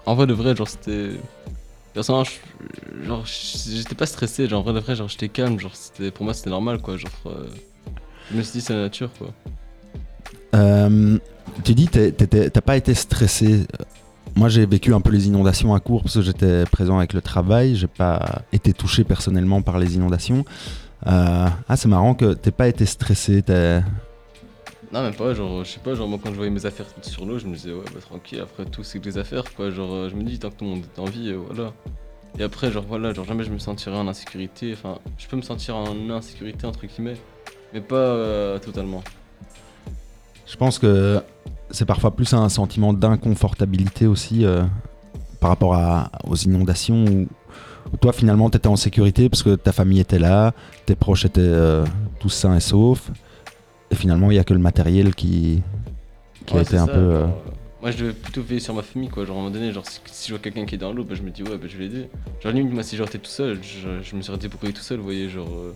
en 0.06 0.16
vrai 0.16 0.28
de 0.28 0.34
vrai, 0.34 0.56
genre 0.56 0.68
c'était. 0.68 1.12
Personnellement, 1.94 2.26
genre 3.06 3.26
j'étais 3.26 3.96
pas 3.96 4.06
stressé, 4.06 4.48
genre 4.48 4.62
en 4.62 4.64
vrai 4.64 4.74
de 4.74 4.80
vrai, 4.80 4.96
genre 4.96 5.10
j'étais 5.10 5.28
calme, 5.28 5.60
genre 5.60 5.76
c'était 5.76 6.10
pour 6.10 6.24
moi 6.24 6.34
c'était 6.34 6.50
normal 6.50 6.82
quoi, 6.82 6.96
genre. 6.96 7.12
euh, 7.26 7.48
je 8.32 8.38
me 8.38 8.42
suis 8.44 8.60
dit 8.60 8.62
c'est 8.62 8.74
la 8.74 8.84
nature 8.84 9.10
quoi. 9.20 9.28
Tu 11.64 11.74
dis 11.74 11.88
t'as 11.88 12.62
pas 12.62 12.78
été 12.78 12.94
stressé. 12.94 13.66
Moi 14.36 14.50
j'ai 14.50 14.66
vécu 14.66 14.94
un 14.94 15.02
peu 15.02 15.12
les 15.12 15.28
inondations 15.28 15.74
à 15.74 15.80
Cours 15.80 16.04
parce 16.04 16.16
que 16.16 16.22
j'étais 16.22 16.64
présent 16.66 16.98
avec 16.98 17.14
le 17.14 17.22
travail. 17.22 17.76
J'ai 17.76 17.88
pas 17.88 18.44
été 18.54 18.74
touché 18.74 19.04
personnellement 19.04 19.62
par 19.62 19.78
les 19.78 19.96
inondations. 19.96 20.46
Euh, 21.08 21.48
ah 21.68 21.78
c'est 21.78 21.88
marrant 21.88 22.14
que 22.14 22.34
t'aies 22.34 22.52
pas 22.52 22.68
été 22.68 22.86
stressé. 22.86 23.44
Non, 24.94 25.04
même 25.04 25.14
pas, 25.14 25.34
genre, 25.34 25.64
je 25.64 25.72
sais 25.72 25.80
pas, 25.80 25.96
genre, 25.96 26.08
moi 26.08 26.20
quand 26.22 26.32
je 26.32 26.36
voyais 26.36 26.52
mes 26.52 26.66
affaires 26.66 26.86
sur 27.02 27.26
l'eau, 27.26 27.40
je 27.40 27.48
me 27.48 27.56
disais, 27.56 27.72
ouais, 27.72 27.86
bah 27.94 28.02
tranquille, 28.02 28.42
après 28.42 28.66
tout, 28.66 28.84
c'est 28.84 29.00
que 29.00 29.06
des 29.06 29.18
affaires, 29.18 29.46
quoi. 29.56 29.70
Genre, 29.72 29.94
euh, 29.94 30.10
je 30.10 30.16
me 30.16 30.24
dis, 30.24 30.38
tant 30.38 30.50
que 30.50 30.56
tout 30.56 30.66
le 30.66 30.72
monde 30.72 30.84
est 30.84 31.00
en 31.00 31.06
vie, 31.06 31.30
euh, 31.30 31.40
voilà. 31.50 31.72
Et 32.38 32.44
après, 32.44 32.72
genre, 32.72 32.84
voilà, 32.86 33.14
genre, 33.14 33.24
jamais 33.24 33.46
je 33.46 33.52
me 33.52 33.58
sentirais 33.58 33.96
en 33.96 34.10
insécurité, 34.10 34.74
enfin, 34.74 35.00
je 35.18 35.28
peux 35.28 35.38
me 35.38 35.44
sentir 35.44 35.78
en 35.78 36.10
insécurité, 36.10 36.68
entre 36.68 36.86
guillemets, 36.86 37.16
mais 37.74 37.80
pas 37.80 38.60
totalement. 38.60 39.02
Je 40.52 40.58
pense 40.58 40.80
que 40.80 41.22
c'est 41.70 41.86
parfois 41.86 42.14
plus 42.14 42.34
un 42.34 42.50
sentiment 42.50 42.92
d'inconfortabilité 42.92 44.06
aussi 44.06 44.44
euh, 44.44 44.64
par 45.40 45.50
rapport 45.50 45.76
à- 45.76 46.12
aux 46.28 46.36
inondations 46.36 47.06
où, 47.06 47.28
où 47.94 47.98
toi 47.98 48.12
finalement 48.12 48.50
tu 48.50 48.58
étais 48.58 48.68
en 48.68 48.76
sécurité 48.76 49.30
parce 49.30 49.44
que 49.44 49.56
ta 49.56 49.72
famille 49.72 50.02
était 50.02 50.20
là, 50.20 50.54
tes 50.86 50.96
proches 50.96 51.24
étaient 51.24 51.40
euh, 51.42 51.86
tous 52.20 52.30
sains 52.30 52.58
et 52.58 52.60
saufs. 52.60 53.10
Et 53.92 53.96
finalement 53.96 54.30
il 54.30 54.34
n'y 54.34 54.40
a 54.40 54.44
que 54.44 54.54
le 54.54 54.60
matériel 54.60 55.16
qui, 55.16 55.62
qui 56.46 56.58
a 56.58 56.62
été 56.62 56.76
un 56.78 56.86
ça, 56.88 56.94
peu... 56.94 57.00
euh, 57.00 57.28
Moi, 57.82 57.92
je 57.92 57.98
devais 57.98 58.14
plutôt 58.14 58.42
veiller 58.42 58.60
sur 58.60 58.74
ma 58.74 58.82
famille, 58.82 59.10
quoi. 59.10 59.24
Genre, 59.26 59.36
à 59.38 59.40
un 59.40 59.44
moment 59.44 59.54
donné, 59.54 59.72
genre, 59.72 59.86
si, 59.88 60.00
si 60.06 60.28
je 60.28 60.34
vois 60.34 60.40
quelqu'un 60.42 60.66
qui 60.66 60.76
est 60.76 60.78
dans 60.78 60.92
l'eau, 60.94 61.04
bah, 61.04 61.16
je 61.16 61.24
me 61.24 61.30
dis, 61.32 61.44
ouais, 61.44 61.58
bah, 61.58 61.68
je 61.68 61.78
vais 61.78 61.86
l'aider. 61.86 62.10
Genre, 62.42 62.52
limite, 62.54 62.74
moi, 62.74 62.84
si 62.84 62.96
j'étais 62.96 63.18
tout 63.18 63.30
seul, 63.32 63.60
je, 63.64 64.02
je 64.04 64.16
me 64.16 64.22
serais 64.22 64.38
débrouillé 64.38 64.72
tout 64.74 64.82
seul, 64.82 64.98
vous 65.00 65.04
voyez, 65.06 65.30
genre. 65.30 65.48
euh, 65.50 65.74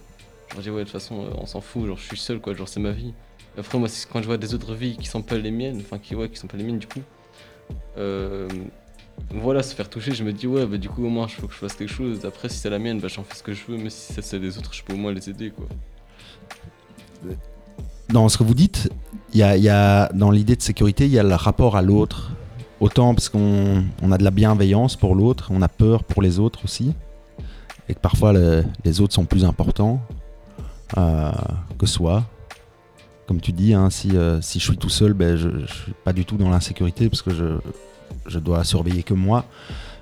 je 0.56 0.62
dis, 0.62 0.70
ouais, 0.70 0.80
de 0.80 0.84
toute 0.84 0.92
façon, 0.92 1.26
on 1.38 1.46
s'en 1.46 1.60
fout, 1.62 1.88
genre, 1.88 1.98
je 1.98 2.04
suis 2.06 2.18
seul, 2.18 2.40
quoi, 2.40 2.54
genre, 2.54 2.68
c'est 2.70 2.80
ma 2.80 2.92
vie. 2.92 3.14
Après, 3.58 3.78
moi, 3.78 3.88
quand 4.12 4.22
je 4.22 4.26
vois 4.28 4.38
des 4.38 4.54
autres 4.54 4.74
vies 4.74 4.98
qui 4.98 5.08
sont 5.08 5.22
pas 5.22 5.38
les 5.38 5.52
miennes, 5.52 5.80
enfin, 5.82 5.98
qui, 5.98 6.14
ouais, 6.16 6.30
qui 6.30 6.38
sont 6.38 6.48
pas 6.48 6.58
les 6.58 6.64
miennes, 6.64 6.80
du 6.80 6.88
coup. 6.88 7.02
Euh, 7.98 8.48
voilà, 9.32 9.64
se 9.64 9.74
faire 9.74 9.90
toucher, 9.90 10.14
je 10.14 10.24
me 10.24 10.34
dis, 10.34 10.46
ouais, 10.46 10.66
bah, 10.66 10.78
du 10.78 10.90
coup, 10.90 11.06
au 11.06 11.10
moins, 11.10 11.26
il 11.28 11.34
faut 11.34 11.48
que 11.48 11.54
je 11.54 11.60
fasse 11.60 11.74
quelque 11.74 11.92
chose. 11.94 12.26
Après, 12.26 12.50
si 12.50 12.58
c'est 12.58 12.70
la 12.70 12.80
mienne, 12.80 13.00
bah, 13.00 13.08
j'en 13.08 13.24
fais 13.24 13.36
ce 13.36 13.44
que 13.44 13.54
je 13.54 13.62
veux, 13.68 13.78
mais 13.78 13.90
si 13.90 14.14
c'est 14.22 14.40
des 14.40 14.58
autres, 14.58 14.74
je 14.74 14.84
peux 14.84 14.94
au 14.94 14.98
moins 14.98 15.14
les 15.14 15.30
aider, 15.30 15.52
quoi. 15.52 15.66
Dans 18.10 18.30
ce 18.30 18.38
que 18.38 18.44
vous 18.44 18.54
dites, 18.54 18.90
il 19.34 19.40
y 19.40 19.44
a, 19.44 19.58
y 19.58 19.70
a- 19.70 20.10
dans 20.14 20.30
l'idée 20.32 20.56
de 20.56 20.62
sécurité, 20.62 21.06
il 21.06 21.12
y 21.12 21.20
a 21.20 21.24
le 21.24 21.34
rapport 21.36 21.76
à 21.76 21.82
l'autre. 21.82 22.32
Autant 22.80 23.16
parce 23.16 23.30
qu'on 23.30 23.84
on 24.02 24.12
a 24.12 24.18
de 24.18 24.24
la 24.24 24.32
bienveillance 24.32 24.96
pour 24.96 25.16
l'autre, 25.16 25.48
on 25.52 25.62
a 25.62 25.68
peur 25.70 26.04
pour 26.04 26.22
les 26.22 26.40
autres 26.40 26.66
aussi. 26.66 26.94
Et 27.90 27.96
que 27.96 28.00
parfois 28.00 28.34
le- 28.34 28.64
les 28.84 29.02
autres 29.02 29.14
sont 29.14 29.26
plus 29.26 29.44
importants 29.46 30.02
euh, 30.98 31.32
que 31.80 31.86
soi. 31.86 32.24
Comme 33.28 33.42
tu 33.42 33.52
dis, 33.52 33.74
hein, 33.74 33.90
si, 33.90 34.16
euh, 34.16 34.40
si 34.42 34.60
je 34.60 34.66
suis 34.66 34.78
tout 34.78 34.90
seul, 34.90 35.14
ben, 35.14 35.36
je 35.36 35.48
ne 35.48 35.66
suis 35.66 35.94
pas 36.04 36.14
du 36.14 36.26
tout 36.26 36.38
dans 36.38 36.50
l'insécurité 36.50 37.10
parce 37.10 37.24
que 37.24 37.34
je, 37.34 37.58
je 38.28 38.40
dois 38.40 38.64
surveiller 38.64 39.04
que 39.04 39.16
moi. 39.16 39.46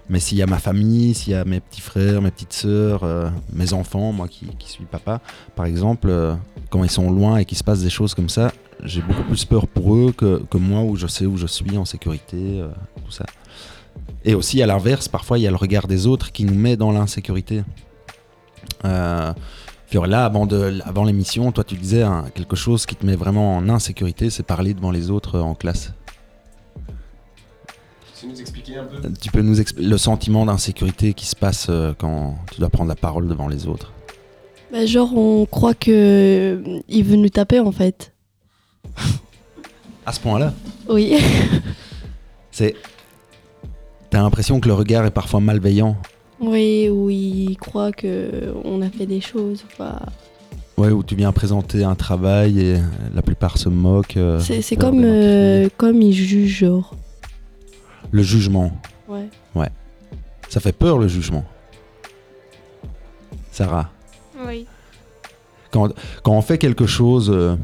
Mais 0.10 0.20
s'il 0.20 0.38
y 0.38 0.42
a 0.42 0.46
ma 0.46 0.60
famille, 0.60 1.14
s'il 1.14 1.32
y 1.32 1.36
a 1.36 1.46
mes 1.46 1.62
petits 1.62 1.80
frères, 1.80 2.22
mes 2.22 2.32
petites 2.32 2.52
sœurs, 2.52 3.04
euh, 3.04 3.30
mes 3.54 3.72
enfants, 3.72 4.12
moi 4.12 4.28
qui, 4.28 4.48
suis 4.66 4.84
papa, 4.84 5.22
par 5.56 5.66
exemple, 5.66 6.10
euh, 6.10 6.36
quand 6.70 6.84
ils 6.84 6.90
sont 6.90 7.10
loin 7.10 7.38
et 7.38 7.46
qu'il 7.46 7.58
se 7.58 7.64
passe 7.64 7.82
des 7.82 7.90
choses 7.90 8.14
comme 8.14 8.28
ça, 8.28 8.52
j'ai 8.84 9.02
beaucoup 9.02 9.24
plus 9.24 9.46
peur 9.46 9.68
pour 9.68 9.96
eux 9.96 10.12
que, 10.12 10.44
que 10.50 10.58
moi 10.58 10.82
où 10.82 10.98
je 10.98 11.08
sais 11.08 11.26
où 11.26 11.38
je 11.38 11.48
suis 11.48 11.78
en 11.78 11.86
sécurité, 11.86 12.62
tout 13.06 13.12
ça. 13.12 13.26
Et 14.26 14.36
aussi 14.36 14.62
à 14.62 14.66
l'inverse, 14.66 15.08
parfois 15.08 15.40
il 15.40 15.44
y 15.44 15.48
a 15.48 15.52
le 15.52 15.56
regard 15.56 15.88
des 15.88 16.06
autres 16.06 16.34
qui 16.34 16.44
nous 16.44 16.56
met 16.56 16.76
dans 16.76 16.92
l'insécurité. 16.92 17.64
Fiorella, 19.88 20.26
avant, 20.26 20.46
de, 20.46 20.80
avant 20.86 21.04
l'émission, 21.04 21.52
toi 21.52 21.64
tu 21.64 21.76
disais 21.76 22.02
hein, 22.02 22.26
quelque 22.34 22.56
chose 22.56 22.86
qui 22.86 22.96
te 22.96 23.06
met 23.06 23.16
vraiment 23.16 23.58
en 23.58 23.70
insécurité, 23.70 24.30
c'est 24.30 24.44
parler 24.44 24.74
devant 24.74 24.92
les 24.92 25.10
autres 25.12 25.36
euh, 25.36 25.42
en 25.42 25.56
classe. 25.56 25.94
Tu 28.20 28.28
nous 28.28 28.40
expliquer 28.40 28.78
un 28.78 28.86
peu 28.86 28.98
Tu 29.22 29.32
peux 29.32 29.42
nous 29.42 29.60
expliquer 29.60 29.90
le 29.90 29.98
sentiment 29.98 30.46
d'insécurité 30.46 31.14
qui 31.14 31.26
se 31.26 31.36
passe 31.36 31.68
euh, 31.70 31.94
quand 31.98 32.38
tu 32.52 32.60
dois 32.60 32.70
prendre 32.70 32.90
la 32.90 32.96
parole 32.96 33.28
devant 33.28 33.48
les 33.48 33.68
autres? 33.68 33.92
Bah, 34.72 34.86
genre, 34.86 35.16
on 35.16 35.46
croit 35.46 35.76
que 35.76 35.92
euh, 35.92 36.80
il 36.88 37.04
veut 37.04 37.18
nous 37.18 37.30
taper 37.30 37.60
en 37.60 37.72
fait. 37.72 38.14
À 40.06 40.12
ce 40.12 40.20
point-là? 40.20 40.54
Oui. 40.90 41.18
C'est. 42.52 42.76
T'as 44.10 44.22
l'impression 44.22 44.60
que 44.60 44.68
le 44.68 44.74
regard 44.74 45.06
est 45.06 45.12
parfois 45.12 45.40
malveillant. 45.40 45.98
Oui, 46.40 46.90
ou 46.90 47.10
il 47.10 47.56
croit 47.58 47.92
que 47.92 48.54
on 48.64 48.82
a 48.82 48.90
fait 48.90 49.06
des 49.06 49.22
choses. 49.22 49.64
Bah, 49.80 50.02
Ouais, 50.78 50.90
où 50.90 51.04
tu 51.04 51.16
viens 51.16 51.32
présenter 51.32 51.84
un 51.84 51.94
travail 51.96 52.60
et 52.60 52.78
la 53.14 53.22
plupart 53.22 53.58
se 53.60 53.70
moquent. 53.70 54.18
euh, 54.18 54.40
c'est 54.40 54.76
comme, 54.76 55.02
euh, 55.04 55.70
comme 55.78 56.02
il 56.02 56.14
juge, 56.14 56.58
genre. 56.60 56.96
Le 58.12 58.24
jugement. 58.24 58.72
Ouais. 59.08 59.30
Ça 60.50 60.60
fait 60.60 60.72
peur 60.72 60.98
le 61.00 61.08
jugement. 61.08 61.46
Sarah, 63.52 63.90
Oui. 64.48 64.66
quand, 65.72 65.94
quand 66.24 66.32
on 66.34 66.42
fait 66.42 66.58
quelque 66.58 66.86
chose, 66.88 67.30
euh, 67.34 67.56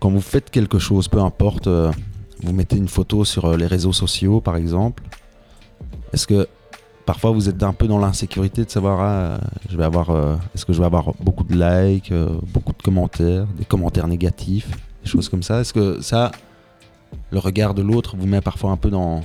quand 0.00 0.10
vous 0.10 0.20
faites 0.20 0.50
quelque 0.50 0.78
chose, 0.78 1.08
peu 1.08 1.18
importe, 1.20 1.68
vous 1.68 2.52
mettez 2.52 2.76
une 2.76 2.88
photo 2.88 3.24
sur 3.24 3.56
les 3.56 3.66
réseaux 3.66 3.92
sociaux 3.92 4.40
par 4.40 4.56
exemple, 4.56 5.02
est-ce 6.12 6.26
que 6.26 6.46
parfois 7.06 7.30
vous 7.30 7.48
êtes 7.48 7.62
un 7.62 7.72
peu 7.72 7.86
dans 7.86 7.98
l'insécurité 7.98 8.64
de 8.64 8.70
savoir, 8.70 9.00
ah, 9.00 9.40
je 9.68 9.76
vais 9.76 9.84
avoir, 9.84 10.10
euh, 10.10 10.36
est-ce 10.54 10.64
que 10.64 10.72
je 10.72 10.78
vais 10.78 10.86
avoir 10.86 11.12
beaucoup 11.20 11.44
de 11.44 11.54
likes, 11.54 12.12
euh, 12.12 12.28
beaucoup 12.48 12.72
de 12.72 12.82
commentaires, 12.82 13.46
des 13.58 13.64
commentaires 13.64 14.08
négatifs, 14.08 14.70
des 15.02 15.08
choses 15.08 15.28
comme 15.28 15.42
ça. 15.42 15.60
Est-ce 15.60 15.72
que 15.72 16.00
ça, 16.00 16.32
le 17.30 17.38
regard 17.38 17.74
de 17.74 17.82
l'autre 17.82 18.16
vous 18.16 18.26
met 18.26 18.40
parfois 18.40 18.70
un 18.70 18.76
peu 18.76 18.90
dans, 18.90 19.22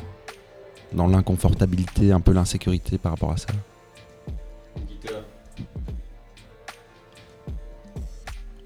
dans 0.93 1.07
l'inconfortabilité, 1.07 2.11
un 2.11 2.19
peu 2.19 2.31
l'insécurité 2.33 2.97
par 2.97 3.13
rapport 3.13 3.31
à 3.31 3.37
ça? 3.37 3.47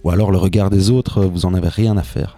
Ou 0.04 0.10
alors 0.10 0.32
le 0.32 0.38
regard 0.38 0.72
des 0.72 0.90
autres, 0.90 1.20
euh, 1.20 1.28
vous 1.28 1.46
en 1.46 1.54
avez 1.54 1.70
rien 1.70 1.96
à 1.98 2.04
faire. 2.04 2.38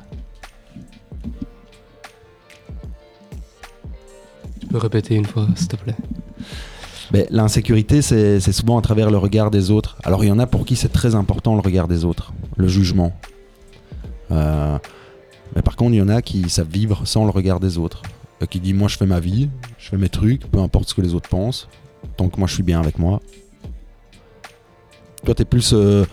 Tu 4.60 4.68
peux 4.68 4.78
répéter 4.78 5.16
une 5.16 5.26
fois, 5.26 5.48
s'il 5.56 5.70
te 5.70 5.76
plaît? 5.78 5.96
Mais 7.14 7.28
l'insécurité, 7.30 8.02
c'est 8.02 8.40
souvent 8.52 8.80
à 8.80 8.82
travers 8.82 9.12
le 9.12 9.18
regard 9.18 9.52
des 9.52 9.70
autres. 9.70 9.98
Alors 10.04 10.24
il 10.24 10.28
y 10.28 10.32
en 10.32 10.40
a 10.40 10.48
pour 10.48 10.66
qui 10.66 10.76
c'est 10.76 10.90
très 10.90 11.14
important 11.14 11.54
le 11.54 11.62
regard 11.62 11.88
des 11.88 12.06
autres, 12.06 12.34
le 12.58 12.68
jugement. 12.68 13.14
Euh, 14.32 14.80
mais 15.56 15.62
par 15.62 15.76
contre, 15.76 15.92
il 15.92 15.98
y 15.98 16.02
en 16.02 16.10
a 16.10 16.24
qui 16.24 16.50
savent 16.50 16.68
vivre 16.68 17.06
sans 17.06 17.24
le 17.26 17.30
regard 17.30 17.60
des 17.60 17.78
autres. 17.78 18.02
Euh, 18.42 18.48
qui 18.48 18.60
dit 18.60 18.74
moi 18.74 18.88
je 18.88 18.98
fais 18.98 19.06
ma 19.06 19.20
vie, 19.20 19.50
je 19.78 19.90
fais 19.90 19.98
mes 19.98 20.10
trucs, 20.10 20.50
peu 20.50 20.58
importe 20.58 20.90
ce 20.90 20.96
que 20.96 21.02
les 21.02 21.14
autres 21.14 21.30
pensent, 21.30 21.70
tant 22.18 22.30
que 22.30 22.40
moi 22.40 22.48
je 22.48 22.56
suis 22.56 22.64
bien 22.64 22.80
avec 22.80 22.98
moi. 22.98 23.22
Toi, 25.24 25.36
t'es 25.36 25.46
plus 25.46 25.72
euh, 25.74 26.06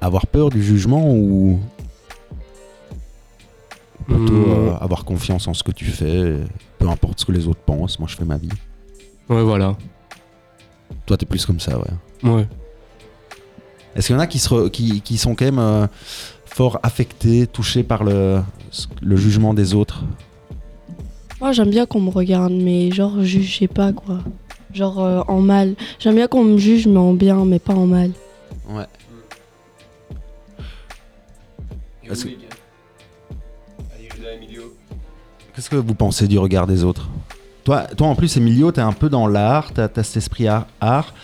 avoir 0.00 0.26
peur 0.26 0.48
du 0.48 0.62
jugement 0.62 1.12
ou 1.12 1.60
plutôt 4.06 4.32
Hmm, 4.32 4.76
avoir 4.80 5.04
confiance 5.04 5.46
en 5.46 5.54
ce 5.54 5.62
que 5.62 5.72
tu 5.72 5.84
fais, 5.84 6.38
peu 6.78 6.88
importe 6.88 7.20
ce 7.20 7.26
que 7.26 7.32
les 7.32 7.46
autres 7.46 7.60
pensent, 7.60 7.98
moi 7.98 8.08
je 8.08 8.16
fais 8.16 8.24
ma 8.24 8.38
vie? 8.38 8.48
Ouais, 9.30 9.42
voilà. 9.42 9.76
Toi, 11.06 11.16
t'es 11.16 11.24
plus 11.26 11.46
comme 11.46 11.60
ça, 11.60 11.78
ouais. 11.78 12.30
Ouais. 12.30 12.46
Est-ce 13.96 14.08
qu'il 14.08 14.14
y 14.16 14.18
en 14.18 14.20
a 14.22 14.26
qui, 14.26 14.38
se 14.38 14.48
re- 14.48 14.70
qui, 14.70 15.00
qui 15.00 15.16
sont 15.18 15.34
quand 15.34 15.44
même 15.44 15.58
euh, 15.58 15.86
fort 16.44 16.78
affectés, 16.82 17.46
touchés 17.46 17.82
par 17.82 18.04
le, 18.04 18.40
le 19.00 19.16
jugement 19.16 19.54
des 19.54 19.74
autres? 19.74 20.04
Moi, 21.40 21.52
j'aime 21.52 21.70
bien 21.70 21.86
qu'on 21.86 22.00
me 22.00 22.10
regarde, 22.10 22.52
mais 22.52 22.90
genre, 22.92 23.22
jugez 23.22 23.66
pas, 23.68 23.92
quoi. 23.92 24.18
Genre, 24.74 25.00
euh, 25.00 25.22
en 25.26 25.40
mal. 25.40 25.74
J'aime 25.98 26.14
bien 26.16 26.28
qu'on 26.28 26.44
me 26.44 26.58
juge, 26.58 26.86
mais 26.86 26.98
en 26.98 27.14
bien, 27.14 27.44
mais 27.44 27.58
pas 27.58 27.74
en 27.74 27.86
mal. 27.86 28.10
Ouais. 28.68 28.84
Est-ce 32.04 32.24
que- 32.24 32.30
Qu'est-ce 35.54 35.70
que 35.70 35.76
vous 35.76 35.94
pensez 35.94 36.26
du 36.28 36.38
regard 36.38 36.66
des 36.66 36.84
autres? 36.84 37.08
Toi, 37.64 37.82
toi, 37.96 38.06
en 38.08 38.14
plus, 38.14 38.36
Emilio, 38.36 38.72
t'es 38.72 38.80
un 38.80 38.92
peu 38.92 39.08
dans 39.08 39.26
l'art, 39.26 39.72
t'as 39.72 39.88
as 39.96 40.02
cet 40.02 40.16
esprit 40.18 40.46
art. 40.48 41.14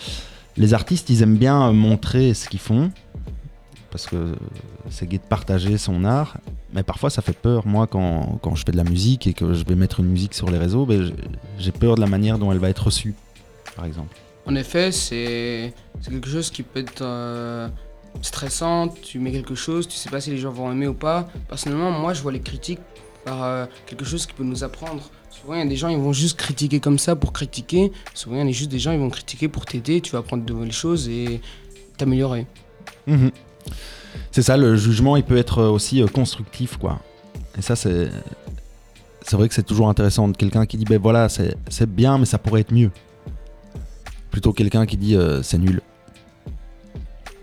Les 0.56 0.74
artistes, 0.74 1.10
ils 1.10 1.22
aiment 1.22 1.36
bien 1.36 1.68
euh, 1.68 1.72
montrer 1.72 2.32
ce 2.34 2.48
qu'ils 2.48 2.60
font, 2.60 2.90
parce 3.90 4.06
que 4.06 4.34
c'est 4.90 5.06
gai 5.06 5.18
de 5.18 5.22
partager 5.22 5.76
son 5.78 6.04
art, 6.04 6.36
mais 6.72 6.82
parfois 6.82 7.10
ça 7.10 7.22
fait 7.22 7.36
peur. 7.36 7.66
Moi, 7.66 7.86
quand, 7.86 8.38
quand 8.42 8.54
je 8.54 8.64
fais 8.64 8.72
de 8.72 8.76
la 8.76 8.84
musique 8.84 9.26
et 9.26 9.32
que 9.34 9.52
je 9.54 9.64
vais 9.64 9.74
mettre 9.74 10.00
une 10.00 10.06
musique 10.06 10.34
sur 10.34 10.50
les 10.50 10.58
réseaux, 10.58 10.86
ben, 10.86 11.12
j'ai- 11.58 11.72
peur 11.72 11.94
de 11.96 12.00
la 12.00 12.06
manière 12.06 12.38
dont 12.38 12.52
elle 12.52 12.58
va 12.58 12.68
être 12.70 12.84
reçue, 12.86 13.14
par 13.74 13.84
exemple. 13.84 14.16
En 14.46 14.54
effet, 14.54 14.92
c'est 14.92 15.74
quelque 16.08 16.28
chose 16.28 16.50
qui 16.50 16.62
peut 16.62 16.80
être 16.80 17.02
euh, 17.02 17.68
stressant. 18.22 18.88
Tu 18.88 19.18
mets 19.18 19.32
quelque 19.32 19.54
chose, 19.54 19.88
tu 19.88 19.96
sais 19.96 20.08
pas 20.08 20.20
si 20.20 20.30
les 20.30 20.38
gens 20.38 20.52
vont 20.52 20.70
aimer 20.70 20.86
ou 20.86 20.94
pas. 20.94 21.28
Personnellement, 21.48 21.90
moi, 21.90 22.14
je 22.14 22.22
vois 22.22 22.32
les 22.32 22.40
critiques 22.40 22.80
par 23.24 23.42
euh, 23.42 23.66
quelque 23.86 24.04
chose 24.04 24.24
qui 24.24 24.32
peut 24.34 24.44
nous 24.44 24.62
apprendre. 24.62 25.10
Souvent, 25.40 25.54
il 25.54 25.58
y 25.58 25.62
a 25.62 25.66
des 25.66 25.76
gens, 25.76 25.88
ils 25.88 25.98
vont 25.98 26.12
juste 26.12 26.38
critiquer 26.38 26.80
comme 26.80 26.98
ça 26.98 27.16
pour 27.16 27.32
critiquer. 27.32 27.92
Souvent, 28.14 28.36
il 28.36 28.46
y 28.46 28.48
a 28.48 28.52
juste 28.52 28.70
des 28.70 28.78
gens, 28.78 28.92
ils 28.92 28.98
vont 28.98 29.10
critiquer 29.10 29.48
pour 29.48 29.66
t'aider. 29.66 30.00
Tu 30.00 30.12
vas 30.12 30.18
apprendre 30.18 30.44
de 30.44 30.52
nouvelles 30.52 30.72
choses 30.72 31.08
et 31.08 31.40
t'améliorer. 31.96 32.46
Mhm. 33.06 33.30
C'est 34.30 34.42
ça, 34.42 34.56
le 34.56 34.76
jugement, 34.76 35.16
il 35.16 35.24
peut 35.24 35.36
être 35.36 35.62
aussi 35.62 36.02
euh, 36.02 36.06
constructif, 36.06 36.76
quoi. 36.76 37.00
Et 37.58 37.62
ça, 37.62 37.76
c'est. 37.76 38.10
C'est 39.22 39.36
vrai 39.36 39.48
que 39.48 39.54
c'est 39.54 39.64
toujours 39.64 39.88
intéressant 39.88 40.28
de 40.28 40.36
quelqu'un 40.36 40.66
qui 40.66 40.76
dit, 40.76 40.84
ben 40.84 41.00
voilà, 41.00 41.28
c'est 41.28 41.56
bien, 41.90 42.16
mais 42.16 42.26
ça 42.26 42.38
pourrait 42.38 42.60
être 42.60 42.72
mieux. 42.72 42.92
Plutôt 44.30 44.52
que 44.52 44.58
quelqu'un 44.58 44.86
qui 44.86 44.96
dit, 44.96 45.16
euh, 45.16 45.42
c'est 45.42 45.58
nul. 45.58 45.80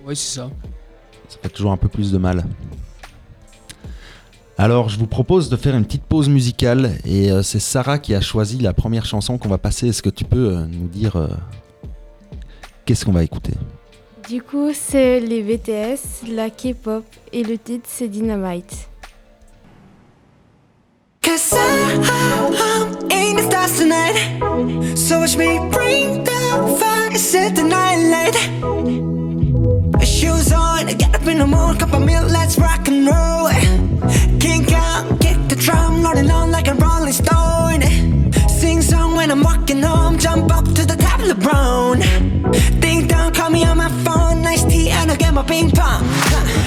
Oui, 0.05 0.15
c'est 0.15 0.39
ça. 0.39 0.49
Ça 1.27 1.37
fait 1.41 1.49
toujours 1.49 1.73
un 1.73 1.77
peu 1.77 1.89
plus 1.89 2.11
de 2.11 2.17
mal. 2.17 2.45
Alors, 4.57 4.87
je 4.87 4.99
vous 4.99 5.07
propose 5.07 5.49
de 5.49 5.55
faire 5.55 5.75
une 5.75 5.83
petite 5.83 6.03
pause 6.03 6.29
musicale. 6.29 6.91
Et 7.05 7.31
euh, 7.31 7.41
c'est 7.41 7.59
Sarah 7.59 7.97
qui 7.97 8.13
a 8.13 8.21
choisi 8.21 8.59
la 8.59 8.73
première 8.73 9.05
chanson 9.05 9.37
qu'on 9.37 9.49
va 9.49 9.57
passer. 9.57 9.87
Est-ce 9.87 10.03
que 10.03 10.09
tu 10.09 10.25
peux 10.25 10.55
euh, 10.55 10.65
nous 10.65 10.87
dire 10.87 11.15
euh, 11.15 11.27
qu'est-ce 12.85 13.03
qu'on 13.03 13.11
va 13.11 13.23
écouter? 13.23 13.53
Du 14.29 14.41
coup, 14.41 14.71
c'est 14.73 15.19
les 15.19 15.41
BTS, 15.41 16.29
la 16.31 16.49
K-pop 16.49 17.03
et 17.33 17.43
le 17.43 17.57
titre 17.57 17.85
c'est 17.89 18.07
Dynamite. 18.07 18.87
Cause 21.21 21.53
I'm 21.53 22.03
in 23.11 23.35
the 23.35 23.43
stars 23.43 23.77
tonight. 23.77 24.97
So 24.97 25.19
watch 25.19 25.35
me 25.35 25.59
bring 25.71 26.23
the 26.23 26.77
fire, 26.79 27.15
set 27.17 27.55
the 27.55 27.63
night 27.63 27.97
light. 28.09 28.35
Shoes 30.05 30.53
on, 30.53 30.85
get 30.85 31.15
up 31.15 31.27
in 31.27 31.39
the 31.39 31.45
morning, 31.45 31.79
cup 31.79 31.93
of 31.93 32.05
milk, 32.05 32.29
let's 32.29 32.57
rock 32.57 32.87
and 32.87 33.07
roll. 33.07 33.82
Kink 34.43 34.73
out, 34.73 35.21
kick 35.21 35.37
the 35.47 35.55
drum, 35.55 36.03
rolling 36.03 36.29
on 36.29 36.51
like 36.51 36.67
a 36.67 36.73
rolling 36.73 37.13
stone. 37.13 37.81
Sing 38.49 38.81
song 38.81 39.15
when 39.15 39.31
I'm 39.31 39.41
walking 39.41 39.81
home, 39.81 40.17
jump 40.19 40.51
up 40.51 40.65
to 40.65 40.85
the 40.85 40.97
top 40.97 41.21
of 41.21 41.29
the 41.29 41.35
brown. 41.35 41.99
Ding 42.81 43.07
dong, 43.07 43.31
call 43.31 43.49
me 43.49 43.63
on 43.63 43.77
my 43.77 43.87
phone, 44.03 44.41
nice 44.41 44.65
tea, 44.65 44.89
and 44.89 45.09
I'll 45.09 45.15
get 45.15 45.33
my 45.33 45.43
ping 45.43 45.71
pong. 45.71 46.03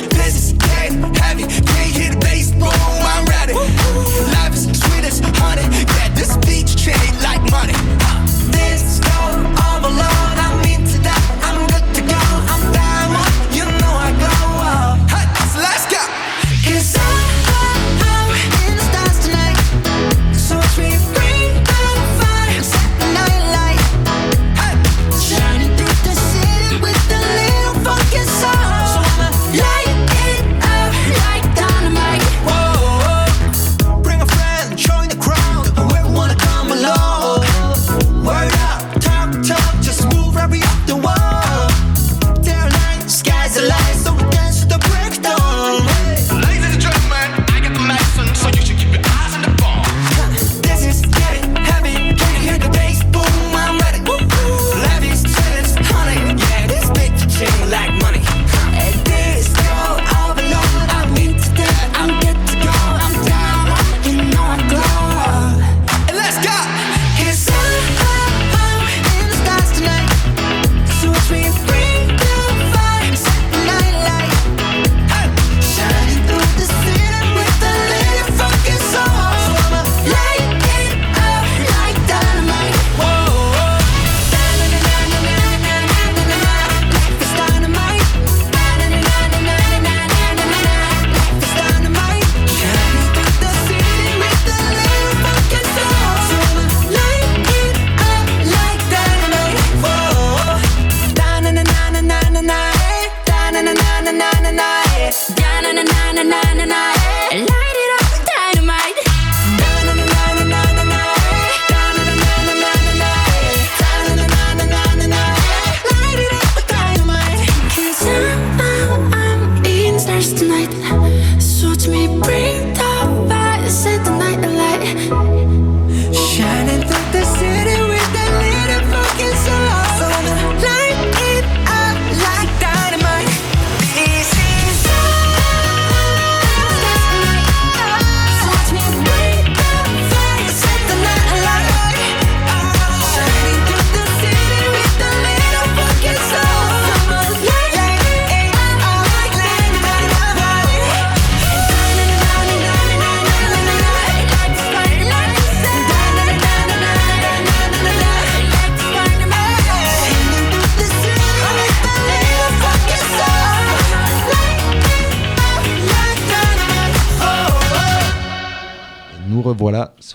This 0.09 0.37
is 0.37 0.53
getting 0.55 1.03
heavy, 1.21 1.43
can't 1.43 1.93
hear 1.99 2.13
the 2.13 2.19
bass, 2.19 2.51
boom, 2.53 2.73
I'm 3.13 3.27
ready. 3.27 3.53
Life 3.53 4.55
is 4.55 4.65
sweet 4.81 5.05
as 5.05 5.21
honey, 5.37 5.69
yeah, 5.97 6.09
this 6.15 6.35
beach 6.49 6.83
chain 6.83 7.13
like 7.21 7.36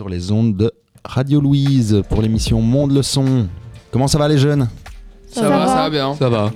sur 0.01 0.09
les 0.09 0.31
ondes 0.31 0.57
de 0.57 0.71
Radio 1.05 1.39
Louise 1.39 2.01
pour 2.09 2.23
l'émission 2.23 2.59
Monde 2.59 2.91
le 2.91 3.03
son. 3.03 3.47
Comment 3.91 4.07
ça 4.07 4.17
va 4.17 4.27
les 4.27 4.39
jeunes? 4.39 4.67
Ça, 5.27 5.47
va, 5.47 5.67
ça 5.67 5.75
va 5.75 5.89
bien. 5.91 6.15
Ça 6.15 6.27
va. 6.27 6.51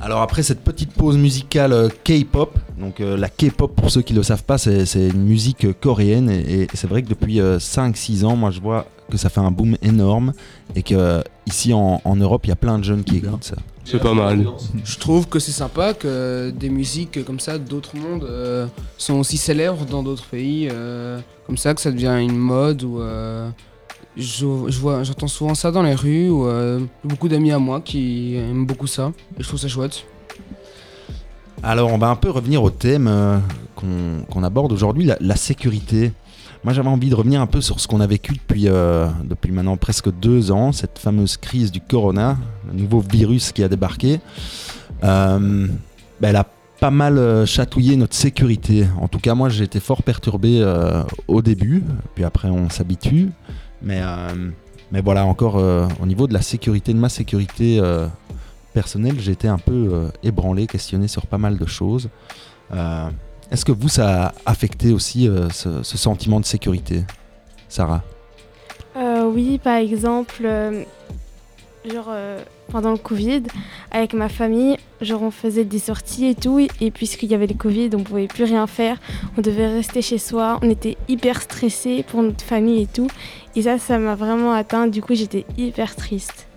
Alors 0.00 0.22
après 0.22 0.42
cette 0.42 0.64
petite 0.64 0.94
pause 0.94 1.18
musicale 1.18 1.74
euh, 1.74 1.90
K-pop, 2.02 2.58
donc 2.80 3.00
euh, 3.00 3.18
la 3.18 3.28
K-pop 3.28 3.76
pour 3.76 3.90
ceux 3.90 4.00
qui 4.00 4.14
ne 4.14 4.20
le 4.20 4.22
savent 4.22 4.44
pas, 4.44 4.56
c'est 4.56 4.86
c'est 4.86 5.08
une 5.08 5.24
musique 5.24 5.66
euh, 5.66 5.74
coréenne 5.78 6.30
et, 6.30 6.62
et 6.62 6.68
c'est 6.72 6.86
vrai 6.86 7.02
que 7.02 7.10
depuis 7.10 7.40
5-6 7.40 8.24
ans, 8.24 8.36
moi 8.36 8.50
je 8.50 8.60
vois 8.62 8.86
que 9.10 9.18
ça 9.18 9.28
fait 9.28 9.40
un 9.40 9.50
boom 9.50 9.76
énorme 9.82 10.32
et 10.74 10.82
que 10.82 11.22
ici 11.44 11.74
en, 11.74 12.00
en 12.06 12.16
Europe, 12.16 12.46
il 12.46 12.48
y 12.48 12.52
a 12.52 12.56
plein 12.56 12.78
de 12.78 12.84
jeunes 12.84 13.04
qui 13.04 13.18
écoutent 13.18 13.44
ça. 13.44 13.56
C'est 13.84 14.00
pas 14.00 14.14
mal. 14.14 14.46
Je 14.84 14.98
trouve 14.98 15.28
que 15.28 15.38
c'est 15.38 15.52
sympa 15.52 15.92
que 15.92 16.50
des 16.50 16.70
musiques 16.70 17.22
comme 17.24 17.38
ça 17.38 17.58
d'autres 17.58 17.96
mondes 17.96 18.24
euh, 18.24 18.66
sont 18.96 19.14
aussi 19.14 19.36
célèbres 19.36 19.84
dans 19.84 20.02
d'autres 20.02 20.24
pays, 20.24 20.68
euh, 20.72 21.20
comme 21.46 21.58
ça 21.58 21.74
que 21.74 21.80
ça 21.82 21.90
devient 21.90 22.16
une 22.20 22.36
mode 22.36 22.82
ou 22.82 23.00
euh, 23.00 23.50
je, 24.16 24.46
je 24.68 24.78
vois, 24.78 25.02
j'entends 25.02 25.28
souvent 25.28 25.54
ça 25.54 25.70
dans 25.70 25.82
les 25.82 25.94
rues 25.94 26.30
ou 26.30 26.46
euh, 26.46 26.80
beaucoup 27.04 27.28
d'amis 27.28 27.52
à 27.52 27.58
moi 27.58 27.80
qui 27.82 28.36
aiment 28.36 28.64
beaucoup 28.66 28.86
ça 28.86 29.12
et 29.38 29.42
je 29.42 29.48
trouve 29.48 29.60
ça 29.60 29.68
chouette. 29.68 30.04
Alors 31.62 31.92
on 31.92 31.98
va 31.98 32.08
un 32.08 32.16
peu 32.16 32.30
revenir 32.30 32.62
au 32.62 32.70
thème 32.70 33.06
euh, 33.08 33.38
qu'on 33.76 34.24
qu'on 34.30 34.42
aborde 34.42 34.72
aujourd'hui, 34.72 35.04
la, 35.04 35.16
la 35.20 35.36
sécurité. 35.36 36.12
Moi 36.64 36.72
j'avais 36.72 36.88
envie 36.88 37.10
de 37.10 37.14
revenir 37.14 37.42
un 37.42 37.46
peu 37.46 37.60
sur 37.60 37.78
ce 37.78 37.86
qu'on 37.86 38.00
a 38.00 38.06
vécu 38.06 38.32
depuis, 38.32 38.68
euh, 38.68 39.06
depuis 39.24 39.52
maintenant 39.52 39.76
presque 39.76 40.10
deux 40.10 40.50
ans, 40.50 40.72
cette 40.72 40.98
fameuse 40.98 41.36
crise 41.36 41.70
du 41.70 41.82
corona, 41.82 42.38
le 42.66 42.80
nouveau 42.80 43.00
virus 43.00 43.52
qui 43.52 43.62
a 43.62 43.68
débarqué. 43.68 44.18
Euh, 45.04 45.68
elle 46.22 46.36
a 46.36 46.46
pas 46.80 46.90
mal 46.90 47.18
euh, 47.18 47.44
chatouillé 47.44 47.96
notre 47.96 48.14
sécurité. 48.14 48.86
En 48.98 49.08
tout 49.08 49.18
cas 49.18 49.34
moi 49.34 49.50
j'ai 49.50 49.64
été 49.64 49.78
fort 49.78 50.02
perturbé 50.02 50.64
au 51.28 51.42
début, 51.42 51.84
puis 52.14 52.24
après 52.24 52.48
on 52.48 52.70
s'habitue. 52.70 53.28
Mais, 53.82 54.00
mais 54.90 55.02
voilà 55.02 55.26
encore 55.26 55.56
au 55.56 56.06
niveau 56.06 56.26
de 56.26 56.32
la 56.32 56.40
sécurité, 56.40 56.94
de 56.94 56.98
ma 56.98 57.10
sécurité 57.10 57.78
personnelle, 58.72 59.16
j'ai 59.20 59.32
été 59.32 59.48
un 59.48 59.58
peu 59.58 60.08
ébranlé, 60.22 60.66
questionné 60.66 61.08
sur 61.08 61.26
pas 61.26 61.36
mal 61.36 61.58
de 61.58 61.66
choses. 61.66 62.08
Est-ce 63.54 63.64
que 63.64 63.70
vous, 63.70 63.88
ça 63.88 64.24
a 64.24 64.34
affecté 64.46 64.92
aussi 64.92 65.28
euh, 65.28 65.48
ce, 65.50 65.84
ce 65.84 65.96
sentiment 65.96 66.40
de 66.40 66.44
sécurité 66.44 67.04
Sarah? 67.68 68.02
Euh, 68.96 69.30
oui, 69.32 69.60
par 69.62 69.76
exemple, 69.76 70.42
euh, 70.44 70.82
genre 71.88 72.08
euh, 72.08 72.42
pendant 72.72 72.90
le 72.90 72.98
Covid, 72.98 73.44
avec 73.92 74.12
ma 74.12 74.28
famille, 74.28 74.76
genre 75.00 75.22
on 75.22 75.30
faisait 75.30 75.62
des 75.64 75.78
sorties 75.78 76.26
et 76.26 76.34
tout, 76.34 76.66
et 76.80 76.90
puisqu'il 76.90 77.30
y 77.30 77.34
avait 77.36 77.46
le 77.46 77.54
Covid, 77.54 77.90
on 77.94 78.02
pouvait 78.02 78.26
plus 78.26 78.42
rien 78.42 78.66
faire, 78.66 78.98
on 79.38 79.40
devait 79.40 79.68
rester 79.68 80.02
chez 80.02 80.18
soi, 80.18 80.58
on 80.60 80.68
était 80.68 80.96
hyper 81.06 81.40
stressés 81.40 82.04
pour 82.08 82.24
notre 82.24 82.42
famille 82.42 82.82
et 82.82 82.88
tout, 82.88 83.06
et 83.54 83.62
ça, 83.62 83.78
ça 83.78 84.00
m'a 84.00 84.16
vraiment 84.16 84.52
atteint, 84.52 84.88
du 84.88 85.00
coup 85.00 85.14
j'étais 85.14 85.46
hyper 85.56 85.94
triste. 85.94 86.48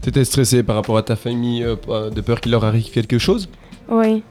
T'étais 0.00 0.24
stressé 0.24 0.62
par 0.62 0.76
rapport 0.76 0.96
à 0.96 1.02
ta 1.02 1.14
famille, 1.14 1.62
euh, 1.62 2.08
de 2.08 2.20
peur 2.22 2.40
qu'il 2.40 2.52
leur 2.52 2.64
arrive 2.64 2.90
quelque 2.90 3.18
chose? 3.18 3.50
Oui. 3.90 4.22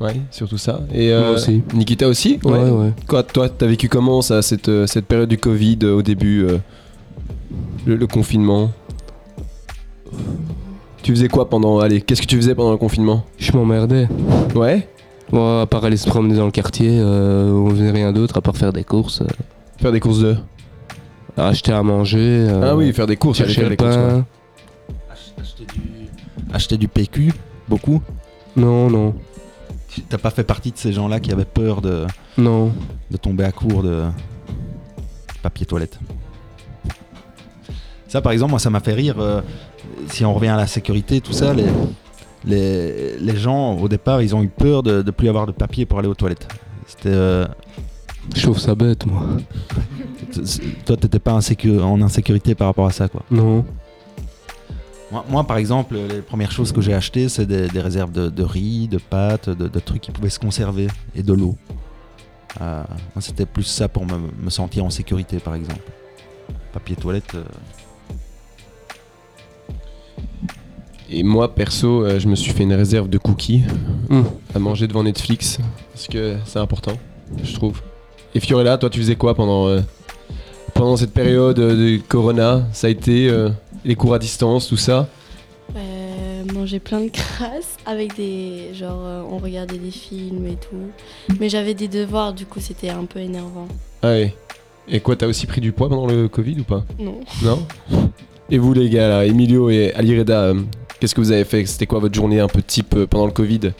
Ouais, 0.00 0.20
surtout 0.30 0.58
ça. 0.58 0.80
Et 0.92 1.12
euh, 1.12 1.20
Moi 1.20 1.30
aussi. 1.32 1.62
Nikita 1.72 2.08
aussi 2.08 2.38
Ouais, 2.44 2.68
ouais. 2.70 2.92
Quoi, 3.06 3.22
toi, 3.22 3.48
t'as 3.48 3.66
vécu 3.66 3.88
comment 3.88 4.22
ça, 4.22 4.42
cette, 4.42 4.68
euh, 4.68 4.86
cette 4.86 5.06
période 5.06 5.28
du 5.28 5.38
Covid 5.38 5.78
euh, 5.84 5.94
au 5.96 6.02
début, 6.02 6.44
euh, 6.44 6.58
le, 7.86 7.96
le 7.96 8.06
confinement? 8.06 8.70
Tu 11.02 11.12
faisais 11.12 11.28
quoi 11.28 11.48
pendant. 11.48 11.78
Allez, 11.80 12.00
qu'est-ce 12.00 12.22
que 12.22 12.26
tu 12.26 12.36
faisais 12.36 12.54
pendant 12.54 12.72
le 12.72 12.76
confinement? 12.78 13.24
Je 13.38 13.52
m'emmerdais. 13.52 14.08
Ouais 14.54 14.88
Moi, 15.32 15.60
à 15.62 15.66
part 15.66 15.84
aller 15.84 15.96
se 15.96 16.08
promener 16.08 16.34
dans 16.36 16.46
le 16.46 16.50
quartier, 16.50 16.88
euh, 16.98 17.52
on 17.52 17.70
faisait 17.70 17.90
rien 17.90 18.12
d'autre 18.12 18.36
à 18.38 18.40
part 18.40 18.56
faire 18.56 18.72
des 18.72 18.84
courses, 18.84 19.20
euh, 19.20 19.26
Faire 19.80 19.92
des 19.92 20.00
courses 20.00 20.20
de. 20.20 20.36
acheter 21.36 21.72
à 21.72 21.82
manger. 21.82 22.46
euh, 22.48 22.60
ah 22.70 22.76
oui, 22.76 22.92
faire 22.92 23.06
des 23.06 23.16
courses, 23.16 23.40
aller 23.40 23.52
chercher 23.52 23.60
faire 23.62 23.70
le 23.70 23.76
des 23.76 23.84
courses. 23.84 23.96
ouais. 23.96 24.02
pain. 24.08 24.24
Acheter 25.42 25.64
du... 25.74 25.80
Acheter 26.54 26.76
du 26.78 26.88
PQ 26.88 27.32
Beaucoup? 27.68 28.00
Non, 28.56 28.88
non, 28.88 29.14
T'as 30.08 30.18
pas 30.18 30.30
fait 30.30 30.44
partie 30.44 30.70
de 30.72 30.76
ces 30.78 30.92
gens-là 30.92 31.20
qui 31.20 31.32
avaient 31.32 31.44
peur 31.44 31.80
de, 31.80 32.06
non. 32.38 32.72
de 33.10 33.16
tomber 33.16 33.44
à 33.44 33.52
court 33.52 33.82
de 33.82 34.04
papier 35.42 35.66
toilette? 35.66 35.98
Ça, 38.08 38.20
par 38.20 38.32
exemple, 38.32 38.50
moi, 38.50 38.58
ça 38.58 38.70
m'a 38.70 38.80
fait 38.80 38.92
rire. 38.94 39.16
euh, 39.18 39.40
si 40.08 40.24
on 40.24 40.34
revient 40.34 40.48
à 40.48 40.56
la 40.56 40.66
sécurité, 40.66 41.20
tout 41.20 41.32
ça, 41.32 41.52
les, 41.54 41.66
les, 42.44 43.18
les 43.18 43.36
gens, 43.36 43.74
au 43.76 43.88
départ, 43.88 44.22
ils 44.22 44.34
ont 44.34 44.42
eu 44.42 44.48
peur 44.48 44.82
de 44.82 45.02
ne 45.02 45.10
plus 45.10 45.28
avoir 45.28 45.46
de 45.46 45.52
papier 45.52 45.84
pour 45.86 45.98
aller 45.98 46.08
aux 46.08 46.14
toilettes. 46.14 46.46
C'était. 46.86 47.08
euh, 47.10 47.46
Je 48.34 48.42
trouve 48.42 48.58
ça 48.58 48.74
bête, 48.74 49.06
moi. 49.06 49.22
toi, 50.86 50.96
t'étais 50.96 51.18
pas 51.18 51.32
insécu- 51.38 51.80
en 51.80 52.00
insécurité 52.02 52.54
par 52.54 52.68
rapport 52.68 52.86
à 52.86 52.92
ça, 52.92 53.08
quoi? 53.08 53.22
Non. 53.30 53.64
Moi, 55.12 55.24
moi, 55.28 55.44
par 55.44 55.58
exemple, 55.58 55.94
les 55.96 56.22
premières 56.22 56.50
choses 56.50 56.72
que 56.72 56.80
j'ai 56.80 56.94
achetées, 56.94 57.28
c'est 57.28 57.46
des, 57.46 57.68
des 57.68 57.80
réserves 57.80 58.10
de, 58.10 58.28
de 58.28 58.42
riz, 58.42 58.88
de 58.88 58.98
pâtes, 58.98 59.48
de, 59.50 59.68
de 59.68 59.78
trucs 59.80 60.00
qui 60.02 60.10
pouvaient 60.10 60.30
se 60.30 60.38
conserver 60.38 60.88
et 61.14 61.22
de 61.22 61.32
l'eau. 61.32 61.56
Euh, 62.60 62.82
moi, 63.14 63.20
c'était 63.20 63.46
plus 63.46 63.64
ça 63.64 63.88
pour 63.88 64.06
me, 64.06 64.14
me 64.42 64.50
sentir 64.50 64.84
en 64.84 64.90
sécurité, 64.90 65.38
par 65.38 65.54
exemple. 65.54 65.80
Papier 66.72 66.96
toilette. 66.96 67.34
euh, 67.34 67.42
Et 71.10 71.22
moi, 71.22 71.54
perso, 71.54 72.04
euh, 72.04 72.18
je 72.18 72.26
me 72.28 72.34
suis 72.34 72.52
fait 72.52 72.62
une 72.62 72.72
réserve 72.74 73.08
de 73.08 73.18
cookies 73.18 73.62
Hum. 74.10 74.24
à 74.54 74.58
manger 74.58 74.86
devant 74.88 75.02
Netflix. 75.04 75.58
Parce 75.92 76.08
que 76.08 76.36
c'est 76.46 76.58
important, 76.58 76.92
je 77.42 77.54
trouve. 77.54 77.82
Et 78.34 78.40
Fiorella, 78.40 78.78
toi, 78.78 78.90
tu 78.90 78.98
faisais 79.00 79.16
quoi 79.16 79.34
pendant, 79.34 79.68
euh, 79.68 79.80
pendant 80.74 80.96
cette 80.96 81.12
période 81.12 81.58
euh, 81.58 81.96
de 81.98 82.02
Corona? 82.08 82.66
Ça 82.72 82.86
a 82.88 82.90
été 82.90 83.28
euh, 83.28 83.50
les 83.84 83.94
cours 83.94 84.14
à 84.14 84.18
distance, 84.18 84.68
tout 84.68 84.76
ça 84.76 85.08
Euh, 85.76 86.44
manger 86.52 86.78
plein 86.78 87.00
de 87.00 87.08
crasses 87.08 87.76
avec 87.86 88.14
des. 88.16 88.74
Genre, 88.74 89.00
euh, 89.02 89.22
on 89.30 89.38
regardait 89.38 89.78
des 89.78 89.90
films 89.90 90.46
et 90.46 90.56
tout. 90.56 91.36
Mais 91.40 91.48
j'avais 91.48 91.74
des 91.74 91.88
devoirs, 91.88 92.32
du 92.34 92.46
coup, 92.46 92.60
c'était 92.60 92.90
un 92.90 93.04
peu 93.06 93.18
énervant. 93.20 93.66
Ah 94.02 94.08
ouais. 94.08 94.34
Et 94.86 95.00
quoi, 95.00 95.16
t'as 95.16 95.26
aussi 95.26 95.46
pris 95.46 95.60
du 95.62 95.72
poids 95.72 95.88
pendant 95.88 96.06
le 96.06 96.28
Covid 96.28 96.60
ou 96.60 96.64
pas 96.64 96.84
Non. 96.98 97.20
Non 97.42 97.66
Et 98.50 98.58
vous, 98.58 98.74
les 98.74 98.90
gars, 98.90 99.08
là, 99.08 99.24
Emilio 99.24 99.70
et 99.70 99.92
Alireda, 99.94 100.42
euh, 100.42 100.60
qu'est-ce 101.00 101.14
que 101.14 101.20
vous 101.22 101.32
avez 101.32 101.44
fait? 101.44 101.64
C'était 101.64 101.86
quoi 101.86 101.98
votre 102.00 102.14
journée 102.14 102.40
un 102.40 102.48
peu 102.48 102.62
type 102.62 102.94
euh, 102.94 103.06
pendant 103.06 103.26
le 103.26 103.32
Covid? 103.32 103.72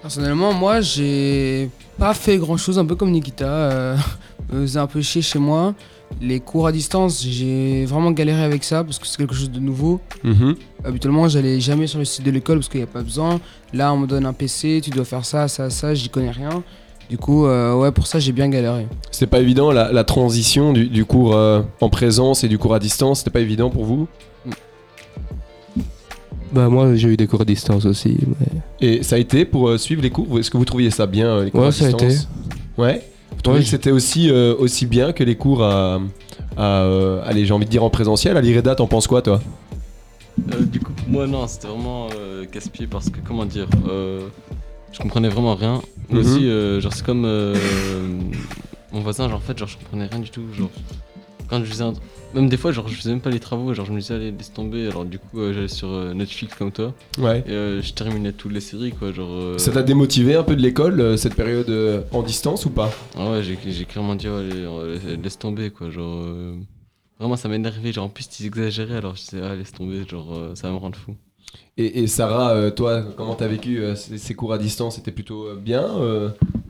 Personnellement, 0.00 0.52
moi, 0.52 0.80
j'ai 0.80 1.68
pas 1.98 2.14
fait 2.14 2.38
grand 2.38 2.56
chose, 2.56 2.78
un 2.78 2.86
peu 2.86 2.94
comme 2.94 3.10
Nikita. 3.10 3.48
Euh, 3.48 3.96
me 4.52 4.62
faisait 4.62 4.78
un 4.78 4.86
peu 4.86 5.02
chier 5.02 5.22
chez 5.22 5.40
moi. 5.40 5.74
Les 6.20 6.40
cours 6.40 6.66
à 6.66 6.72
distance, 6.72 7.22
j'ai 7.22 7.84
vraiment 7.84 8.10
galéré 8.10 8.42
avec 8.42 8.64
ça 8.64 8.82
parce 8.84 8.98
que 8.98 9.06
c'est 9.06 9.18
quelque 9.18 9.34
chose 9.34 9.50
de 9.50 9.60
nouveau. 9.60 10.00
Mhm. 10.24 10.54
Habituellement, 10.84 11.28
j'allais 11.28 11.60
jamais 11.60 11.86
sur 11.86 11.98
le 11.98 12.04
site 12.06 12.24
de 12.24 12.30
l'école 12.30 12.58
parce 12.58 12.68
qu'il 12.68 12.80
n'y 12.80 12.84
a 12.84 12.86
pas 12.86 13.02
besoin. 13.02 13.38
Là, 13.74 13.92
on 13.92 13.98
me 13.98 14.06
donne 14.06 14.24
un 14.24 14.32
PC, 14.32 14.80
tu 14.82 14.90
dois 14.90 15.04
faire 15.04 15.24
ça, 15.26 15.46
ça, 15.48 15.68
ça, 15.68 15.94
j'y 15.94 16.08
connais 16.08 16.30
rien. 16.30 16.62
Du 17.10 17.18
coup, 17.18 17.46
euh, 17.46 17.74
ouais, 17.74 17.92
pour 17.92 18.06
ça, 18.06 18.18
j'ai 18.18 18.32
bien 18.32 18.48
galéré. 18.48 18.86
C'était 19.10 19.26
pas 19.26 19.40
évident 19.40 19.70
la, 19.72 19.92
la 19.92 20.04
transition 20.04 20.72
du, 20.72 20.86
du 20.88 21.04
cours 21.04 21.34
euh, 21.36 21.62
en 21.80 21.88
présence 21.90 22.42
et 22.44 22.48
du 22.48 22.56
cours 22.58 22.74
à 22.74 22.78
distance, 22.78 23.18
c'était 23.18 23.30
pas 23.30 23.40
évident 23.40 23.68
pour 23.70 23.84
vous? 23.84 24.08
Bah, 26.52 26.68
moi, 26.68 26.94
j'ai 26.94 27.08
eu 27.08 27.16
des 27.16 27.26
cours 27.26 27.42
à 27.42 27.44
distance 27.44 27.84
aussi. 27.84 28.16
Mais... 28.40 28.88
Et 28.88 29.02
ça 29.02 29.16
a 29.16 29.18
été 29.18 29.44
pour 29.44 29.68
euh, 29.68 29.78
suivre 29.78 30.02
les 30.02 30.10
cours? 30.10 30.38
Est-ce 30.38 30.50
que 30.50 30.56
vous 30.56 30.64
trouviez 30.64 30.90
ça 30.90 31.06
bien, 31.06 31.26
euh, 31.28 31.44
les 31.44 31.50
cours 31.50 31.60
Ouais, 31.60 31.66
à 31.68 31.72
ça 31.72 31.84
a 31.86 31.92
distance? 31.92 32.12
Été. 32.14 32.26
Ouais 32.78 33.02
Vous 33.36 33.42
trouvez 33.42 33.58
Ouais, 33.58 33.64
que 33.64 33.70
c'était 33.70 33.90
aussi, 33.92 34.30
euh, 34.30 34.54
aussi 34.58 34.86
bien 34.86 35.12
que 35.12 35.22
les 35.24 35.36
cours 35.36 35.62
à. 35.62 36.00
à 36.56 36.82
euh, 36.82 37.20
allez, 37.24 37.44
j'ai 37.46 37.52
envie 37.52 37.66
de 37.66 37.70
dire 37.70 37.84
en 37.84 37.90
présentiel? 37.90 38.36
Alireda, 38.36 38.74
t'en 38.74 38.86
penses 38.86 39.06
quoi 39.06 39.22
toi? 39.22 39.40
Euh, 40.52 40.64
du 40.64 40.80
coup, 40.80 40.92
moi, 41.08 41.26
non, 41.26 41.46
c'était 41.46 41.68
vraiment 41.68 42.08
euh, 42.16 42.44
casse-pied 42.46 42.86
parce 42.86 43.10
que, 43.10 43.18
comment 43.26 43.44
dire, 43.44 43.68
euh, 43.88 44.28
je 44.92 44.98
comprenais 45.00 45.28
vraiment 45.28 45.54
rien. 45.54 45.82
Mais 46.10 46.20
Mhm. 46.20 46.26
aussi, 46.26 46.48
euh, 46.48 46.80
genre, 46.80 46.92
c'est 46.92 47.04
comme 47.04 47.24
euh, 47.24 47.54
mon 48.92 49.00
voisin, 49.00 49.28
genre, 49.28 49.38
en 49.38 49.40
fait, 49.40 49.56
genre, 49.58 49.68
je 49.68 49.76
comprenais 49.76 50.06
rien 50.06 50.20
du 50.20 50.30
tout. 50.30 50.42
Genre, 50.56 50.70
quand 51.48 51.60
je 51.60 51.64
faisais 51.70 51.84
un... 51.84 51.92
Même 52.34 52.48
des 52.48 52.56
fois, 52.56 52.72
genre, 52.72 52.88
je 52.88 52.94
faisais 52.94 53.10
même 53.10 53.20
pas 53.20 53.30
les 53.30 53.40
travaux, 53.40 53.72
genre, 53.72 53.86
je 53.86 53.92
me 53.92 54.00
disais, 54.00 54.14
allez, 54.14 54.30
laisse 54.30 54.52
tomber. 54.52 54.88
Alors, 54.88 55.04
du 55.04 55.18
coup, 55.18 55.40
euh, 55.40 55.54
j'allais 55.54 55.68
sur 55.68 55.88
euh, 55.88 56.12
Netflix 56.12 56.54
comme 56.54 56.72
toi 56.72 56.92
Ouais. 57.18 57.42
et 57.46 57.50
euh, 57.52 57.80
je 57.80 57.92
terminais 57.94 58.32
toutes 58.32 58.52
les 58.52 58.60
séries, 58.60 58.92
quoi. 58.92 59.12
Genre, 59.12 59.58
Ça 59.58 59.70
t'a 59.72 59.82
démotivé 59.82 60.34
un 60.34 60.42
peu 60.42 60.56
de 60.56 60.60
l'école, 60.60 61.16
cette 61.16 61.34
période 61.34 62.04
en 62.12 62.22
distance 62.22 62.66
ou 62.66 62.70
pas? 62.70 62.90
Ah 63.16 63.30
ouais, 63.30 63.42
j'ai 63.42 63.58
j'ai 63.70 63.84
clairement 63.84 64.16
dit, 64.16 64.26
allez, 64.26 65.16
laisse 65.22 65.38
tomber, 65.38 65.70
quoi. 65.70 65.88
Genre, 65.90 66.26
vraiment, 67.18 67.36
ça 67.36 67.48
m'énervait. 67.48 67.92
Genre, 67.92 68.04
en 68.04 68.08
plus, 68.10 68.28
ils 68.40 68.46
exagéraient, 68.46 68.96
alors 68.96 69.14
je 69.16 69.22
disais, 69.22 69.40
ah, 69.42 69.54
laisse 69.54 69.72
tomber, 69.72 70.02
genre, 70.06 70.50
ça 70.54 70.66
va 70.68 70.74
me 70.74 70.78
rendre 70.78 70.98
fou. 70.98 71.14
et, 71.78 72.02
et 72.02 72.06
Sarah, 72.06 72.70
toi, 72.72 73.02
comment 73.16 73.34
t'as 73.34 73.46
vécu 73.48 73.80
ces, 73.94 74.34
cours 74.34 74.52
à 74.52 74.58
distance? 74.58 74.96
C'était 74.96 75.12
plutôt 75.12 75.54
bien 75.54 75.86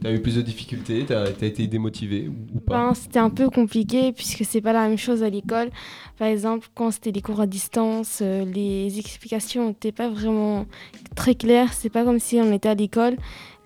T'as 0.07 0.12
eu 0.12 0.21
plus 0.21 0.37
de 0.37 0.42
difficultés 0.42 1.05
T'as 1.05 1.33
t'as 1.33 1.47
été 1.47 1.66
démotivé 1.66 2.29
ou, 2.29 2.61
pas 2.61 2.79
Ben, 2.79 2.95
c'était 2.95 3.19
un 3.19 3.29
peu 3.29 3.51
compliqué 3.51 4.12
puisque 4.12 4.45
c'est 4.45 4.61
pas 4.61 4.73
la 4.73 4.87
même 4.87 4.97
chose 4.97 5.25
à 5.25 5.29
l'école. 5.29 5.71
Par 6.16 6.29
exemple, 6.29 6.69
quand 6.77 6.92
c'était 6.92 7.11
des 7.11 7.21
cours 7.21 7.40
à 7.40 7.49
distance, 7.49 8.21
euh, 8.23 8.45
les 8.45 9.01
explications 9.01 9.66
n'étaient 9.66 9.90
pas 9.90 10.09
vraiment 10.09 10.66
très 11.16 11.35
claires. 11.35 11.73
C'est 11.73 11.88
pas 11.88 12.05
comme 12.05 12.21
si 12.21 12.37
on 12.40 12.53
était 12.53 12.69
à 12.69 12.77
l'école. 12.77 13.16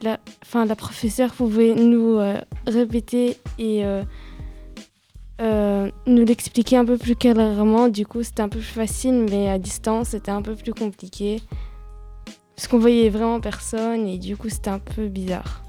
la, 0.01 0.19
enfin, 0.43 0.65
la 0.65 0.77
professeure 0.77 1.35
pouvait 1.35 1.75
nous 1.75 2.17
euh, 2.17 2.41
répéter 2.67 3.37
et 3.59 3.83
euh, 5.43 5.91
nous 6.07 6.25
l'expliquer 6.25 6.79
un 6.79 6.87
peu 6.87 6.97
plus 6.97 7.17
clairement. 7.17 7.89
Du 7.89 8.07
coup, 8.07 8.23
c'était 8.23 8.41
un 8.41 8.49
peu 8.49 8.61
plus 8.61 8.67
facile, 8.67 9.27
mais 9.29 9.51
à 9.51 9.59
distance, 9.59 10.09
c'était 10.09 10.31
un 10.31 10.41
peu 10.41 10.55
plus 10.55 10.73
compliqué. 10.73 11.43
Parce 12.57 12.67
qu'on 12.67 12.79
voyait 12.79 13.11
vraiment 13.11 13.41
personne 13.41 14.07
et 14.09 14.17
du 14.17 14.39
coup, 14.39 14.49
c'était 14.49 14.71
un 14.71 14.79
peu 14.79 15.09
bizarre. 15.09 15.65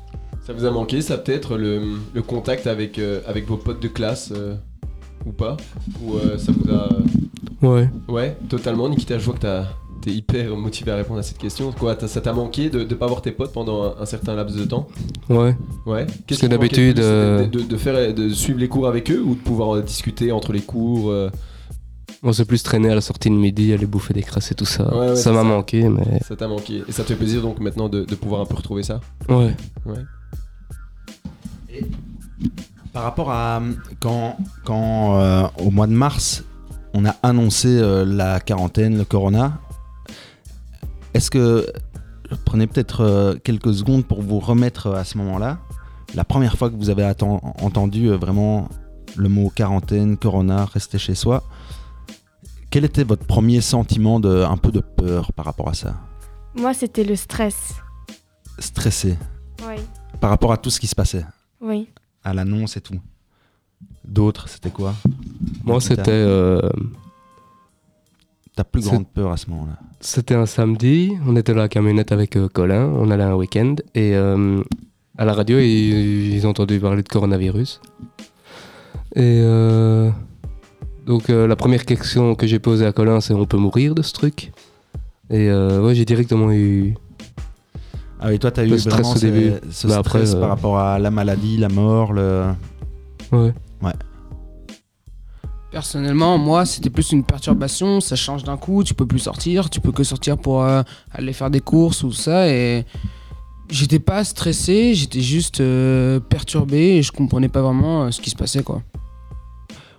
Ça 0.45 0.53
vous 0.53 0.65
a 0.65 0.71
manqué, 0.71 1.01
ça 1.01 1.17
peut-être, 1.17 1.55
le, 1.57 1.81
le 2.13 2.21
contact 2.21 2.67
avec, 2.67 2.97
euh, 2.99 3.21
avec 3.27 3.47
vos 3.47 3.57
potes 3.57 3.81
de 3.81 3.87
classe 3.87 4.33
euh, 4.35 4.55
ou 5.25 5.31
pas? 5.31 5.55
Ou 6.03 6.15
euh, 6.15 6.37
ça 6.37 6.51
vous 6.51 6.71
a. 6.73 6.89
Ouais. 7.61 7.89
Ouais, 8.07 8.35
totalement. 8.49 8.89
Nikita, 8.89 9.19
je 9.19 9.25
vois 9.25 9.35
que 9.35 9.41
t'as- 9.41 9.67
t'es 10.01 10.09
hyper 10.09 10.55
motivé 10.57 10.91
à 10.91 10.95
répondre 10.95 11.19
à 11.19 11.23
cette 11.23 11.37
question. 11.37 11.71
Quoi, 11.71 11.95
ça 12.07 12.21
t'a 12.21 12.33
manqué 12.33 12.71
de 12.71 12.79
ne 12.79 12.95
pas 12.95 13.05
voir 13.05 13.21
tes 13.21 13.31
potes 13.31 13.53
pendant 13.53 13.83
un, 13.83 13.95
un 14.01 14.05
certain 14.07 14.33
laps 14.35 14.57
de 14.57 14.65
temps? 14.65 14.87
Ouais. 15.29 15.55
Ouais. 15.85 16.07
Qui 16.25 16.35
que 16.37 16.47
d'habitude, 16.47 16.97
de, 16.97 17.45
de- 17.45 17.61
de 17.61 17.77
faire, 17.77 18.11
de 18.13 18.29
suivre 18.29 18.59
les 18.59 18.67
cours 18.67 18.87
avec 18.87 19.11
eux 19.11 19.21
ou 19.23 19.35
de 19.35 19.39
pouvoir 19.41 19.79
discuter 19.83 20.31
entre 20.31 20.53
les 20.53 20.61
cours 20.61 21.13
On 22.23 22.33
s'est 22.33 22.45
plus 22.45 22.63
traîné 22.63 22.89
à 22.89 22.95
la 22.95 23.01
sortie 23.01 23.29
de 23.29 23.35
midi, 23.35 23.73
aller 23.73 23.85
bouffer 23.85 24.15
des 24.15 24.23
crasses 24.23 24.51
et 24.51 24.55
tout 24.55 24.65
ça. 24.65 24.91
Ouais, 24.91 25.09
ouais, 25.09 25.15
ça 25.15 25.31
m'a 25.31 25.43
manqué, 25.43 25.87
mais. 25.87 26.19
Ça 26.27 26.35
t'a 26.35 26.47
manqué. 26.47 26.81
Et 26.89 26.91
ça 26.91 27.03
te 27.03 27.09
fait 27.09 27.15
plaisir 27.15 27.43
donc 27.43 27.59
maintenant 27.59 27.87
de, 27.89 28.03
de 28.03 28.15
pouvoir 28.15 28.41
un 28.41 28.45
peu 28.45 28.55
retrouver 28.55 28.81
ça? 28.81 28.99
Ouais. 29.29 29.53
Par 32.93 33.03
rapport 33.03 33.31
à 33.31 33.61
quand, 33.99 34.37
quand 34.65 35.19
euh, 35.19 35.47
au 35.59 35.71
mois 35.71 35.87
de 35.87 35.93
mars, 35.93 36.43
on 36.93 37.05
a 37.05 37.15
annoncé 37.23 37.69
euh, 37.69 38.03
la 38.03 38.39
quarantaine, 38.39 38.97
le 38.97 39.05
corona, 39.05 39.59
est-ce 41.13 41.31
que 41.31 41.71
prenez 42.45 42.67
peut-être 42.67 43.01
euh, 43.01 43.35
quelques 43.43 43.73
secondes 43.73 44.05
pour 44.05 44.21
vous 44.21 44.39
remettre 44.39 44.87
à 44.93 45.03
ce 45.05 45.17
moment-là? 45.19 45.59
La 46.15 46.25
première 46.25 46.57
fois 46.57 46.69
que 46.69 46.75
vous 46.75 46.89
avez 46.89 47.05
entendu 47.31 48.09
vraiment 48.09 48.67
le 49.15 49.29
mot 49.29 49.49
quarantaine, 49.49 50.17
corona, 50.17 50.65
rester 50.65 50.97
chez 50.97 51.15
soi, 51.15 51.43
quel 52.69 52.83
était 52.83 53.03
votre 53.05 53.25
premier 53.25 53.61
sentiment 53.61 54.19
de 54.19 54.43
un 54.43 54.57
peu 54.57 54.71
de 54.71 54.81
peur 54.81 55.31
par 55.33 55.45
rapport 55.45 55.69
à 55.69 55.73
ça? 55.73 55.95
Moi, 56.55 56.73
c'était 56.73 57.05
le 57.05 57.15
stress. 57.15 57.75
Stressé 58.59 59.17
Oui. 59.67 59.75
par 60.19 60.29
rapport 60.29 60.51
à 60.51 60.57
tout 60.57 60.69
ce 60.69 60.79
qui 60.81 60.87
se 60.87 60.95
passait, 60.95 61.25
Oui. 61.61 61.87
à 62.23 62.33
l'annonce 62.33 62.77
et 62.77 62.81
tout. 62.81 62.99
D'autres, 64.05 64.47
c'était 64.49 64.69
quoi? 64.71 64.93
Moi, 65.63 65.79
c'était. 65.81 66.11
euh, 66.11 66.59
Ta 68.55 68.63
plus 68.63 68.83
grande 68.83 69.07
peur 69.07 69.31
à 69.31 69.37
ce 69.37 69.49
moment-là 69.49 69.77
C'était 70.01 70.35
un 70.35 70.45
samedi, 70.45 71.13
on 71.25 71.35
était 71.37 71.53
dans 71.53 71.59
la 71.61 71.69
camionnette 71.69 72.11
avec 72.11 72.35
euh, 72.35 72.49
Colin, 72.49 72.85
on 72.85 73.09
allait 73.09 73.23
un 73.23 73.35
week-end 73.35 73.75
et 73.95 74.13
euh, 74.15 74.61
à 75.17 75.23
la 75.25 75.33
radio 75.33 75.57
ils, 75.59 76.33
ils 76.33 76.45
ont 76.45 76.49
entendu 76.49 76.77
parler 76.79 77.01
de 77.01 77.07
coronavirus. 77.07 77.79
Et 79.15 79.39
euh, 79.41 80.11
donc 81.05 81.29
euh, 81.29 81.47
la 81.47 81.55
première 81.55 81.85
question 81.85 82.35
que 82.35 82.45
j'ai 82.45 82.59
posée 82.59 82.85
à 82.85 82.91
Colin 82.91 83.21
c'est 83.21 83.33
on 83.33 83.45
peut 83.45 83.57
mourir 83.57 83.95
de 83.95 84.01
ce 84.01 84.11
truc? 84.11 84.51
Et 85.29 85.49
euh, 85.49 85.81
ouais 85.81 85.95
j'ai 85.95 86.03
directement 86.05 86.51
eu... 86.51 86.95
Ah 88.21 88.27
oui, 88.29 88.39
toi, 88.39 88.51
t'as 88.51 88.63
eu 88.63 88.69
Le 88.69 88.77
stress 88.77 88.93
vraiment 88.93 89.11
au 89.11 89.15
ce, 89.15 89.25
début. 89.25 89.53
ce 89.71 89.87
Mais 89.87 89.93
stress 89.93 89.97
après, 89.97 90.35
euh, 90.35 90.39
par 90.39 90.49
rapport 90.49 90.77
à 90.79 90.99
la 90.99 91.09
maladie, 91.11 91.57
la 91.57 91.69
mort, 91.69 92.13
le... 92.13 92.51
Ouais. 93.31 93.53
Personnellement, 95.71 96.37
moi, 96.37 96.65
c'était 96.65 96.89
plus 96.89 97.11
une 97.13 97.23
perturbation. 97.23 98.01
Ça 98.01 98.15
change 98.15 98.43
d'un 98.43 98.57
coup, 98.57 98.83
tu 98.83 98.93
peux 98.93 99.05
plus 99.07 99.19
sortir, 99.19 99.69
tu 99.69 99.79
peux 99.79 99.91
que 99.91 100.03
sortir 100.03 100.37
pour 100.37 100.63
euh, 100.63 100.83
aller 101.11 101.33
faire 101.33 101.49
des 101.49 101.61
courses 101.61 102.03
ou 102.03 102.11
ça. 102.11 102.47
Et 102.49 102.85
j'étais 103.71 103.99
pas 103.99 104.23
stressé, 104.23 104.93
j'étais 104.93 105.21
juste 105.21 105.61
euh, 105.61 106.19
perturbé 106.19 106.97
et 106.97 107.01
je 107.01 107.11
comprenais 107.11 107.47
pas 107.47 107.61
vraiment 107.61 108.03
euh, 108.03 108.11
ce 108.11 108.21
qui 108.21 108.29
se 108.29 108.35
passait, 108.35 108.63
quoi. 108.63 108.81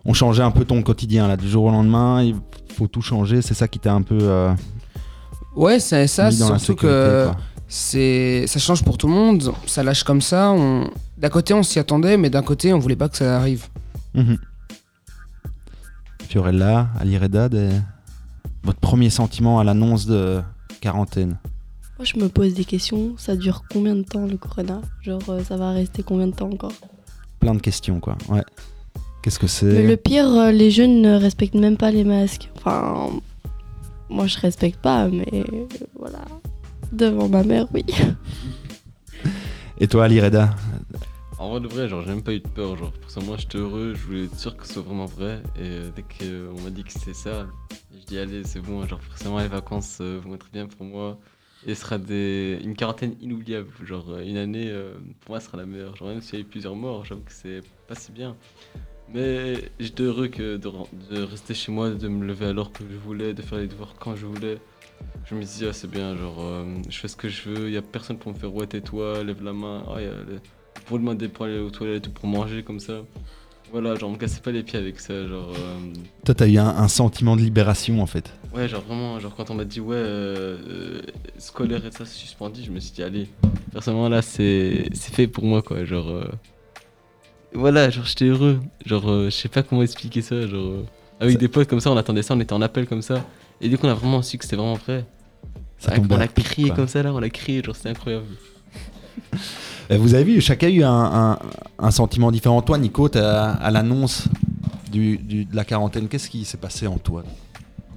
On 0.05 0.13
changeait 0.13 0.43
un 0.43 0.51
peu 0.51 0.65
ton 0.65 0.83
quotidien, 0.83 1.27
là, 1.27 1.37
du 1.37 1.49
jour 1.49 1.65
au 1.65 1.71
lendemain, 1.71 2.23
il 2.23 2.35
faut 2.75 2.87
tout 2.87 3.03
changer, 3.03 3.41
c'est 3.41 3.55
ça 3.55 3.69
qui 3.69 3.79
t'a 3.79 3.95
un 3.95 4.03
peu 4.03 4.19
euh, 4.21 4.53
Ouais, 5.57 5.81
c'est 5.81 6.07
ça, 6.07 6.29
mis 6.29 6.39
dans 6.39 6.51
la 6.51 6.59
surtout 6.59 6.83
sécurité, 6.83 6.99
que 6.99 7.25
quoi. 7.27 7.37
C'est 7.75 8.47
ça 8.47 8.59
change 8.59 8.85
pour 8.85 8.99
tout 8.99 9.07
le 9.07 9.15
monde. 9.15 9.55
Ça 9.67 9.83
lâche 9.83 10.05
comme 10.05 10.21
ça. 10.21 10.53
On... 10.53 10.91
D'un 11.17 11.31
côté, 11.31 11.55
on 11.55 11.63
s'y 11.63 11.79
attendait, 11.79 12.19
mais 12.19 12.29
d'un 12.29 12.43
côté, 12.43 12.75
on 12.75 12.79
voulait 12.79 12.97
pas 12.97 13.09
que 13.09 13.17
ça 13.17 13.37
arrive. 13.39 13.67
Mhm. 14.15 14.37
Fiorella, 16.29 16.89
Alireda, 17.01 17.49
des... 17.49 17.71
votre 18.63 18.79
premier 18.79 19.09
sentiment 19.09 19.59
à 19.59 19.65
l'annonce 19.65 20.05
de 20.05 20.43
quarantaine? 20.83 21.39
Moi, 21.99 22.05
je 22.05 22.19
me 22.19 22.29
pose 22.29 22.53
des 22.53 22.67
questions. 22.67 23.15
Ça 23.17 23.37
dure 23.37 23.63
combien 23.73 23.95
de 23.95 24.03
temps 24.03 24.27
le 24.27 24.37
corona? 24.37 24.83
Genre, 25.01 25.23
euh, 25.31 25.43
ça 25.43 25.57
va 25.57 25.71
rester 25.71 26.03
combien 26.03 26.27
de 26.27 26.35
temps 26.35 26.51
encore? 26.51 26.73
Plein 27.41 27.55
de 27.55 27.61
questions, 27.61 28.01
quoi. 28.01 28.19
Ouais. 28.29 28.43
Qu'est-ce 29.23 29.39
que 29.39 29.47
c'est? 29.47 29.87
Le 29.87 29.97
pire, 29.97 30.27
euh, 30.27 30.51
les 30.51 30.71
jeunes 30.71 31.01
ne 31.01 31.15
respectent 31.15 31.55
même 31.55 31.79
pas 31.79 31.91
les 31.91 32.05
masques. 32.05 32.51
Enfin, 32.57 33.11
moi, 34.11 34.27
je 34.27 34.39
respecte 34.39 34.81
pas, 34.81 35.09
mais 35.09 35.29
euh, 35.33 35.67
voilà. 35.99 36.19
Devant 36.93 37.29
ma 37.29 37.43
mère, 37.43 37.67
oui. 37.73 37.85
Et 39.79 39.89
toi, 39.89 40.05
Alireda 40.05 40.55
En 41.39 41.51
vrai 41.51 41.61
de 41.61 41.67
vrai, 41.67 41.89
genre 41.89 42.03
j'ai 42.03 42.11
même 42.11 42.23
pas 42.23 42.35
eu 42.35 42.41
de 42.41 42.47
peur, 42.49 42.77
genre 42.77 42.93
pour 42.93 43.11
ça 43.11 43.21
moi 43.21 43.37
j'étais 43.39 43.59
heureux, 43.59 43.95
je 43.97 44.03
voulais 44.07 44.25
être 44.25 44.39
sûr 44.39 44.57
que 44.57 44.67
ce 44.67 44.75
soit 44.75 44.83
vraiment 44.83 45.07
vrai 45.07 45.43
et 45.57 45.63
euh, 45.63 45.91
dès 45.97 46.03
qu'on 46.03 46.61
m'a 46.63 46.71
dit 46.71 46.85
que 46.85 46.93
c'était 46.93 47.15
ça, 47.15 47.47
je 47.93 48.07
dis 48.07 48.19
allez 48.19 48.45
c'est 48.45 48.61
bon, 48.61 48.87
genre 48.87 49.01
forcément 49.03 49.39
les 49.41 49.49
vacances 49.49 49.99
euh, 50.01 50.21
vont 50.23 50.35
être 50.37 50.51
bien 50.53 50.67
pour 50.67 50.87
moi 50.87 51.19
et 51.67 51.75
ce 51.75 51.81
sera 51.83 51.99
des... 51.99 52.61
une 52.63 52.77
quarantaine 52.77 53.17
inoubliable, 53.21 53.69
genre 53.85 54.11
euh, 54.11 54.23
une 54.25 54.37
année 54.37 54.69
euh, 54.71 54.95
pour 55.23 55.31
moi 55.33 55.41
ce 55.41 55.47
sera 55.47 55.59
la 55.59 55.67
meilleure, 55.67 55.97
genre 55.97 56.09
même 56.09 56.21
s'il 56.21 56.35
y 56.39 56.43
a 56.43 56.45
eu 56.45 56.49
plusieurs 56.49 56.77
morts, 56.77 57.05
j'avoue 57.05 57.23
que 57.23 57.33
c'est 57.33 57.63
pas 57.89 57.95
si 57.97 58.13
bien. 58.13 58.37
Mais 59.13 59.55
j'étais 59.81 60.05
heureux 60.05 60.29
que 60.29 60.57
de, 60.59 60.71
de 61.11 61.23
rester 61.23 61.55
chez 61.55 61.73
moi, 61.73 61.91
de 61.91 62.09
me 62.09 62.25
lever 62.25 62.47
à 62.47 62.53
l'heure 62.53 62.73
que 62.73 62.85
je 62.89 62.97
voulais, 62.97 63.35
de 63.35 63.43
faire 63.43 63.59
les 63.59 63.67
devoirs 63.67 63.95
quand 63.99 64.15
je 64.15 64.27
voulais. 64.27 64.59
Je 65.25 65.35
me 65.35 65.41
disais, 65.43 65.69
ah, 65.69 65.73
c'est 65.73 65.91
bien, 65.91 66.17
genre, 66.17 66.37
euh, 66.41 66.65
je 66.89 66.99
fais 66.99 67.09
ce 67.09 67.17
que 67.17 67.29
je 67.29 67.49
veux, 67.49 67.69
il 67.69 67.75
y 67.75 67.77
a 67.77 67.83
personne 67.83 68.19
pour 68.19 68.33
me 68.33 68.37
faire 68.39 68.55
ouais, 68.55 68.67
tais-toi, 68.67 69.23
lève 69.25 69.43
la 69.43 69.53
main, 69.53 69.83
ah, 69.89 70.01
y 70.01 70.05
a 70.05 70.11
le- 70.11 70.41
pour 70.87 70.99
demander 70.99 71.29
pour 71.29 71.47
aller 71.47 71.59
aux 71.59 71.71
toilettes 71.71 72.09
ou 72.09 72.11
pour 72.11 72.27
manger 72.27 72.63
comme 72.63 72.81
ça. 72.81 73.01
Voilà, 73.71 73.97
genre, 73.97 74.11
me 74.11 74.17
cassez 74.19 74.41
pas 74.41 74.51
les 74.51 74.63
pieds 74.63 74.79
avec 74.79 75.01
ça, 75.01 75.27
genre. 75.27 75.49
euh, 75.51 75.79
Toi, 76.25 76.35
t'as 76.35 76.47
eu 76.49 76.59
un, 76.59 76.67
un 76.69 76.89
sentiment 76.89 77.37
de 77.37 77.41
libération, 77.43 78.03
en 78.03 78.07
fait. 78.07 78.31
ouais, 78.55 78.69
genre 78.69 78.83
vraiment, 78.83 79.19
genre 79.21 79.35
quand 79.35 79.51
on 79.51 79.55
m'a 79.55 79.65
dit, 79.65 79.81
ouais, 79.81 79.95
euh, 79.97 80.59
euh, 80.69 81.03
scolaire 81.39 81.87
et 81.87 81.91
ça, 81.93 82.05
c'est 82.05 82.13
suspendu, 82.19 82.63
je 82.63 82.71
me 82.71 82.81
suis 82.81 82.93
dit, 82.93 83.03
allez, 83.03 83.29
personnellement, 83.73 84.09
là, 84.09 84.21
c'est 84.23 84.89
c'est 84.93 85.15
fait 85.15 85.27
pour 85.29 85.45
moi, 85.45 85.63
quoi, 85.63 85.85
genre. 85.85 86.25
Voilà, 87.55 87.91
genre, 87.91 88.05
j'étais 88.05 88.27
heureux, 88.27 88.61
genre, 88.87 89.25
je 89.25 89.31
sais 89.31 89.49
pas 89.49 89.63
comment 89.63 89.83
expliquer 89.83 90.23
ça, 90.23 90.47
genre. 90.47 90.85
Avec 91.21 91.35
Ça- 91.35 91.39
des 91.39 91.49
potes 91.49 91.69
comme 91.69 91.81
ça, 91.81 91.91
on 91.91 91.97
attendait 91.97 92.23
ça, 92.23 92.35
on 92.35 92.41
était 92.41 92.53
en 92.55 92.63
appel 92.63 92.87
comme 92.87 93.03
ça, 93.03 93.25
et 93.63 93.69
dès 93.69 93.77
qu'on 93.77 93.89
a 93.89 93.95
vraiment 93.95 94.21
su 94.23 94.37
que 94.39 94.45
c'était 94.45 94.57
vraiment 94.57 94.75
vrai, 94.75 95.05
Ça 95.79 95.93
on 95.93 95.97
tombait 96.03 96.15
a 96.17 96.21
à 96.23 96.27
pic, 96.29 96.45
crié 96.45 96.69
quoi. 96.69 96.77
comme 96.77 96.89
ça, 96.89 97.03
là, 97.03 97.13
on 97.15 97.23
a 97.23 97.31
crié, 97.31 97.63
genre, 97.63 97.75
c'était 97.77 97.89
incroyable. 97.91 98.27
Euh, 99.91 99.99
Vous 99.99 100.15
avez 100.15 100.25
vu, 100.25 100.41
chacun 100.41 100.69
a 100.69 100.71
eu 100.71 100.83
un, 100.85 100.91
un- 100.91 101.39
un 101.79 101.91
sentiment 101.91 102.31
différent. 102.31 102.63
Toi, 102.63 102.79
Nico, 102.79 103.09
t'as- 103.09 103.51
à 103.53 103.71
l'annonce 103.71 104.29
du, 104.91 105.19
du- 105.19 105.45
de 105.45 105.57
la 105.57 105.65
quarantaine, 105.65 106.07
qu'est-ce 106.09 106.31
qui 106.31 106.45
s'est 106.45 106.57
passé 106.57 106.87
en 106.87 106.99
toi? 106.99 107.25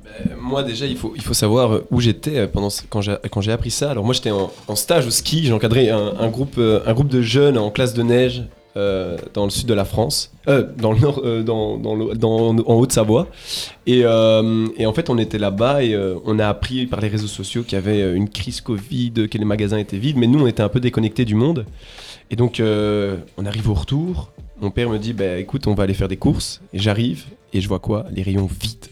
Euh, 0.08 0.36
Moi 0.42 0.64
déjà 0.64 0.86
il 0.88 0.98
faut, 0.98 1.14
il 1.16 1.22
faut 1.22 1.34
savoir 1.36 1.74
euh, 1.74 1.88
où 1.92 2.02
j'étais 2.02 2.38
euh, 2.40 2.48
pendant 2.48 2.70
quand 2.90 3.02
j'ai 3.02 3.18
quand 3.32 3.42
j'ai 3.42 3.52
appris 3.52 3.70
ça. 3.72 3.92
Alors 3.92 4.04
moi 4.04 4.14
j'étais 4.14 4.32
en, 4.32 4.52
en 4.68 4.76
stage 4.76 5.06
au 5.06 5.12
ski, 5.12 5.46
j'ai 5.46 5.54
encadré 5.54 5.90
un, 5.92 6.14
un 6.20 6.30
groupe, 6.30 6.58
un 6.60 6.94
groupe 6.94 7.10
de 7.10 7.22
jeunes 7.22 7.58
en 7.58 7.70
classe 7.70 7.94
de 7.94 8.02
neige 8.04 8.44
euh, 8.78 9.18
dans 9.34 9.46
le 9.46 9.50
sud 9.50 9.68
de 9.68 9.74
la 9.74 9.86
France, 9.86 10.32
euh, 10.48 10.68
dans 10.78 10.92
le 10.92 11.00
nord, 11.00 11.22
euh, 11.24 11.44
dans, 11.44 11.78
dans, 11.78 11.96
le- 11.96 12.16
dans- 12.16 12.50
en 12.58 12.76
Haute-Savoie. 12.76 13.28
Et, 13.88 14.02
euh, 14.04 14.68
et 14.78 14.86
en 14.86 14.94
fait 14.94 15.10
on 15.10 15.18
était 15.18 15.38
là-bas 15.38 15.84
et 15.84 15.94
euh, 15.94 16.16
on 16.26 16.40
a 16.40 16.48
appris 16.48 16.86
par 16.86 17.00
les 17.02 17.08
réseaux 17.08 17.28
sociaux 17.28 17.64
qu'il 17.64 17.74
y 17.74 17.78
avait 17.78 18.14
une 18.16 18.30
crise 18.30 18.62
Covid, 18.62 19.14
que 19.30 19.38
les 19.38 19.46
magasins 19.46 19.78
étaient 19.78 19.98
vides, 19.98 20.18
mais 20.18 20.28
nous 20.28 20.40
on 20.40 20.48
était 20.48 20.64
un 20.64 20.70
peu 20.70 20.80
déconnectés 20.80 21.26
du 21.26 21.36
monde. 21.36 21.66
Et 22.32 22.36
donc 22.36 22.62
on 22.62 23.46
arrive 23.46 23.70
au 23.70 23.74
retour, 23.76 24.32
mon 24.60 24.72
père 24.72 24.90
me 24.90 24.98
dit 24.98 25.14
bah 25.14 25.38
écoute 25.38 25.68
on 25.68 25.74
va 25.74 25.84
aller 25.84 25.94
faire 25.94 26.08
des 26.08 26.18
courses 26.18 26.62
et 26.74 26.80
j'arrive 26.80 27.26
et 27.54 27.62
je 27.62 27.68
vois 27.68 27.80
quoi? 27.80 28.06
Les 28.12 28.24
rayons 28.24 28.48
vides. 28.62 28.88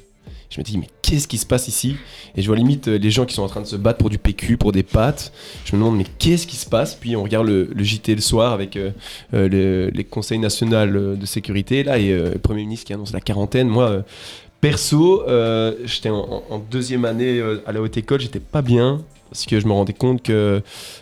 Je 0.53 0.59
me 0.59 0.63
dis, 0.63 0.77
mais 0.77 0.87
qu'est-ce 1.01 1.27
qui 1.27 1.39
se 1.39 1.47
passe 1.47 1.67
ici 1.67 1.95
Et 2.35 2.43
je 2.43 2.47
vois 2.47 2.55
limite 2.55 2.87
euh, 2.87 2.99
les 2.99 3.09
gens 3.09 3.25
qui 3.25 3.33
sont 3.33 3.41
en 3.41 3.47
train 3.47 3.61
de 3.61 3.65
se 3.65 3.75
battre 3.75 3.97
pour 3.97 4.11
du 4.11 4.19
PQ, 4.19 4.57
pour 4.57 4.71
des 4.71 4.83
pâtes. 4.83 5.33
Je 5.65 5.75
me 5.75 5.81
demande, 5.81 5.97
mais 5.97 6.05
qu'est-ce 6.19 6.45
qui 6.45 6.57
se 6.57 6.67
passe 6.69 6.93
Puis 6.93 7.15
on 7.15 7.23
regarde 7.23 7.47
le, 7.47 7.69
JT 7.75 8.13
le 8.13 8.21
soir 8.21 8.53
avec 8.53 8.77
euh, 8.77 8.91
euh, 9.33 9.49
le- 9.49 9.89
les 9.91 10.03
conseils 10.03 10.37
nationaux 10.37 11.15
de 11.15 11.25
sécurité, 11.25 11.83
là, 11.83 11.97
et 11.97 12.13
le 12.13 12.37
Premier 12.37 12.61
ministre 12.61 12.85
qui 12.85 12.93
annonce 12.93 13.13
la 13.13 13.19
quarantaine. 13.19 13.67
Moi, 13.67 14.03
perso, 14.61 15.23
j'étais 15.85 16.09
en, 16.09 16.63
deuxième 16.69 17.05
année 17.05 17.41
à 17.65 17.71
la 17.71 17.81
haute 17.81 17.97
école, 17.97 18.21
j'étais 18.21 18.39
pas 18.39 18.61
bien. 18.61 19.01
Parce 19.31 19.45
que 19.47 19.59
je 19.59 19.65
me 19.65 19.71
rendais 19.71 19.93
compte 19.93 20.21
que 20.21 20.61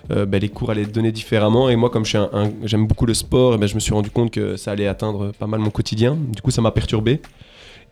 ben, 0.10 0.40
les 0.40 0.48
cours 0.50 0.72
allaient 0.72 0.84
être 0.84 0.92
donnés 0.94 1.12
différemment. 1.12 1.70
Et 1.70 1.76
moi, 1.76 1.90
comme 1.90 2.06
j'aime 2.06 2.88
beaucoup 2.88 3.06
le 3.06 3.14
sport, 3.14 3.56
et 3.56 3.58
ben, 3.58 3.68
je 3.68 3.76
me 3.76 3.80
suis 3.82 3.94
rendu 3.94 4.10
compte 4.10 4.32
que 4.32 4.56
ça 4.56 4.72
allait 4.72 4.88
atteindre 4.88 5.32
pas 5.38 5.48
mal 5.48 5.60
mon 5.60 5.70
quotidien. 5.72 6.18
Du 6.34 6.42
coup, 6.42 6.52
ça 6.52 6.62
m'a 6.62 6.72
perturbé. 6.72 7.20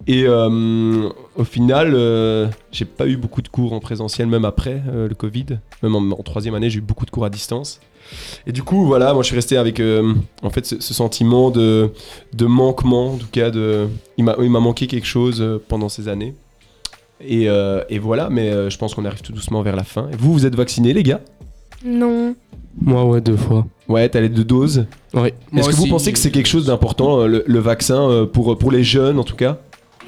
Et 0.07 0.23
euh, 0.25 1.09
au 1.35 1.43
final, 1.43 1.91
euh, 1.93 2.47
j'ai 2.71 2.85
pas 2.85 3.05
eu 3.05 3.17
beaucoup 3.17 3.41
de 3.41 3.49
cours 3.49 3.73
en 3.73 3.79
présentiel, 3.79 4.27
même 4.27 4.45
après 4.45 4.81
euh, 4.87 5.07
le 5.07 5.13
Covid. 5.13 5.45
Même 5.83 5.95
en, 5.95 5.99
en 6.17 6.23
troisième 6.23 6.55
année, 6.55 6.69
j'ai 6.69 6.79
eu 6.79 6.81
beaucoup 6.81 7.05
de 7.05 7.11
cours 7.11 7.25
à 7.25 7.29
distance. 7.29 7.79
Et 8.47 8.51
du 8.51 8.63
coup, 8.63 8.85
voilà, 8.87 9.13
moi 9.13 9.21
je 9.21 9.27
suis 9.27 9.35
resté 9.35 9.57
avec 9.57 9.79
euh, 9.79 10.13
en 10.41 10.49
fait 10.49 10.65
ce, 10.65 10.79
ce 10.79 10.93
sentiment 10.93 11.51
de, 11.51 11.91
de 12.33 12.45
manquement, 12.45 13.13
en 13.13 13.17
tout 13.17 13.27
cas, 13.31 13.51
de, 13.51 13.87
il 14.17 14.23
m'a 14.23 14.35
il 14.41 14.49
m'a 14.49 14.59
manqué 14.61 14.87
quelque 14.87 15.05
chose 15.05 15.59
pendant 15.67 15.89
ces 15.89 16.07
années. 16.07 16.33
Et, 17.21 17.49
euh, 17.49 17.83
et 17.89 17.99
voilà, 17.99 18.29
mais 18.29 18.49
euh, 18.49 18.69
je 18.69 18.77
pense 18.77 18.95
qu'on 18.95 19.03
arrive 19.05 19.21
tout 19.21 19.33
doucement 19.33 19.61
vers 19.61 19.75
la 19.75 19.83
fin. 19.83 20.09
Et 20.11 20.15
vous, 20.15 20.31
vous 20.33 20.45
êtes 20.45 20.55
vaccinés, 20.55 20.93
les 20.93 21.03
gars? 21.03 21.19
Non. 21.85 22.33
Moi, 22.81 23.03
ouais, 23.03 23.21
deux 23.21 23.35
fois. 23.35 23.67
Ouais, 23.89 24.07
t'as 24.07 24.21
les 24.21 24.29
deux 24.29 24.45
doses. 24.45 24.85
Oui. 25.13 25.33
Moi 25.51 25.61
Est-ce 25.61 25.69
que 25.69 25.75
vous 25.75 25.87
pensez 25.87 26.13
que 26.13 26.19
c'est 26.19 26.31
quelque 26.31 26.47
chose 26.47 26.65
d'important, 26.67 27.27
le, 27.27 27.43
le 27.45 27.59
vaccin, 27.59 28.27
pour, 28.31 28.57
pour 28.57 28.71
les 28.71 28.83
jeunes 28.83 29.19
en 29.19 29.23
tout 29.23 29.35
cas? 29.35 29.59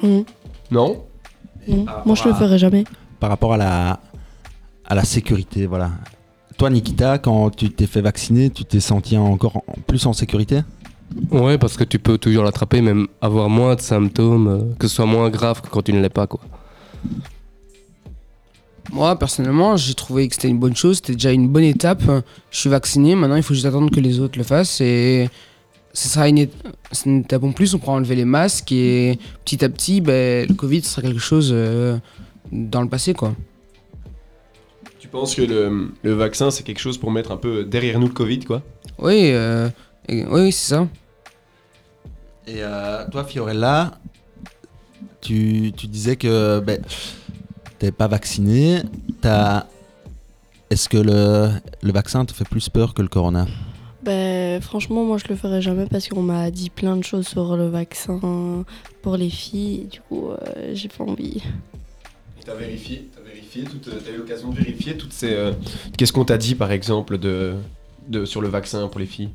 Non, 0.02 0.24
Non 0.70 1.84
par 1.84 2.06
Moi, 2.06 2.16
je 2.16 2.28
le 2.28 2.34
ferai 2.34 2.58
jamais. 2.58 2.84
Par 3.20 3.30
rapport 3.30 3.52
à 3.54 3.56
la, 3.56 4.00
à 4.84 4.94
la 4.94 5.04
sécurité, 5.04 5.66
voilà. 5.66 5.90
Toi, 6.58 6.70
Nikita, 6.70 7.18
quand 7.18 7.50
tu 7.50 7.70
t'es 7.70 7.86
fait 7.86 8.00
vacciner, 8.00 8.50
tu 8.50 8.64
t'es 8.64 8.80
senti 8.80 9.16
encore 9.16 9.56
en- 9.58 9.64
plus 9.86 10.04
en 10.06 10.12
sécurité? 10.12 10.60
Ouais, 11.30 11.58
parce 11.58 11.76
que 11.76 11.84
tu 11.84 11.98
peux 11.98 12.18
toujours 12.18 12.42
l'attraper, 12.44 12.80
même 12.80 13.06
avoir 13.20 13.48
moins 13.48 13.74
de 13.74 13.80
symptômes, 13.80 14.48
euh, 14.48 14.74
que 14.78 14.88
ce 14.88 14.94
soit 14.96 15.06
moins 15.06 15.28
grave 15.30 15.60
que 15.60 15.68
quand 15.68 15.82
tu 15.82 15.92
ne 15.92 16.00
l'es 16.00 16.08
pas, 16.08 16.26
quoi. 16.26 16.40
Moi, 18.92 19.18
personnellement, 19.18 19.76
j'ai 19.76 19.94
trouvé 19.94 20.28
que 20.28 20.34
c'était 20.34 20.48
une 20.48 20.58
bonne 20.58 20.76
chose. 20.76 20.96
C'était 20.96 21.14
déjà 21.14 21.32
une 21.32 21.48
bonne 21.48 21.64
étape. 21.64 22.02
Je 22.50 22.58
suis 22.58 22.68
vacciné. 22.68 23.14
Maintenant, 23.14 23.36
il 23.36 23.42
faut 23.42 23.54
juste 23.54 23.66
attendre 23.66 23.90
que 23.90 24.00
les 24.00 24.20
autres 24.20 24.36
le 24.38 24.44
fassent. 24.44 24.80
Et 24.80 25.30
ce 25.92 26.08
sera 26.08 26.28
une, 26.28 26.48
une 27.06 27.20
étape 27.20 27.42
en 27.44 27.52
plus. 27.52 27.74
On 27.74 27.78
pourra 27.78 27.92
enlever 27.94 28.16
les 28.16 28.24
masques. 28.24 28.72
Et 28.72 29.18
petit 29.44 29.64
à 29.64 29.68
petit, 29.68 30.00
ben, 30.00 30.46
le 30.48 30.54
Covid 30.54 30.82
sera 30.82 31.02
quelque 31.02 31.20
chose 31.20 31.50
euh, 31.52 31.98
dans 32.50 32.82
le 32.82 32.88
passé. 32.88 33.14
quoi. 33.14 33.34
Tu 34.98 35.08
penses 35.08 35.34
que 35.34 35.42
le, 35.42 35.90
le 36.02 36.12
vaccin, 36.14 36.50
c'est 36.50 36.62
quelque 36.62 36.78
chose 36.80 36.96
pour 36.96 37.10
mettre 37.10 37.32
un 37.32 37.36
peu 37.36 37.64
derrière 37.64 37.98
nous 37.98 38.06
le 38.08 38.12
Covid, 38.12 38.40
quoi? 38.40 38.62
Oui, 38.98 39.30
euh, 39.32 39.68
et- 40.08 40.24
oui, 40.24 40.40
oui, 40.42 40.52
c'est 40.52 40.74
ça. 40.74 40.88
Et 42.46 42.56
euh, 42.62 43.04
toi, 43.10 43.24
Fiorella, 43.24 43.98
tu, 45.20 45.72
tu 45.76 45.86
disais 45.86 46.16
que 46.16 46.60
ben, 46.60 46.80
t'es 47.78 47.92
pas 47.92 48.08
vacciné. 48.08 48.82
T'as... 49.20 49.66
Est-ce 50.70 50.88
que 50.88 50.96
le, 50.96 51.50
le 51.82 51.92
vaccin 51.92 52.24
te 52.24 52.32
fait 52.32 52.48
plus 52.48 52.68
peur 52.70 52.94
que 52.94 53.02
le 53.02 53.08
corona? 53.08 53.46
Ben, 54.02 54.60
franchement, 54.60 55.04
moi, 55.04 55.16
je 55.18 55.28
le 55.28 55.36
ferai 55.36 55.62
jamais 55.62 55.86
parce 55.86 56.08
qu'on 56.08 56.22
m'a 56.22 56.50
dit 56.50 56.70
plein 56.70 56.96
de 56.96 57.04
choses 57.04 57.28
sur 57.28 57.56
le 57.56 57.68
vaccin 57.68 58.64
pour 59.02 59.16
les 59.16 59.30
filles. 59.30 59.82
Et 59.82 59.86
du 59.86 60.00
coup, 60.00 60.30
euh, 60.30 60.70
j'ai 60.74 60.88
pas 60.88 61.04
envie. 61.04 61.42
T'as 62.44 62.54
vérifié, 62.54 63.08
t'as 63.14 63.22
vérifié, 63.22 63.62
t'as 64.04 64.10
eu 64.12 64.16
l'occasion 64.16 64.50
de 64.50 64.56
vérifier 64.56 64.96
toutes 64.96 65.12
ces. 65.12 65.32
euh, 65.32 65.52
Qu'est-ce 65.96 66.12
qu'on 66.12 66.24
t'a 66.24 66.38
dit 66.38 66.56
par 66.56 66.72
exemple 66.72 67.16
de, 67.18 67.54
de 68.08 68.24
sur 68.24 68.40
le 68.40 68.48
vaccin 68.48 68.88
pour 68.88 68.98
les 68.98 69.06
filles? 69.06 69.28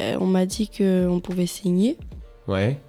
Euh, 0.00 0.16
on 0.18 0.26
m'a 0.26 0.46
dit 0.46 0.68
qu'on 0.70 1.20
pouvait 1.22 1.46
saigner 1.46 1.98
Ouais. 2.48 2.80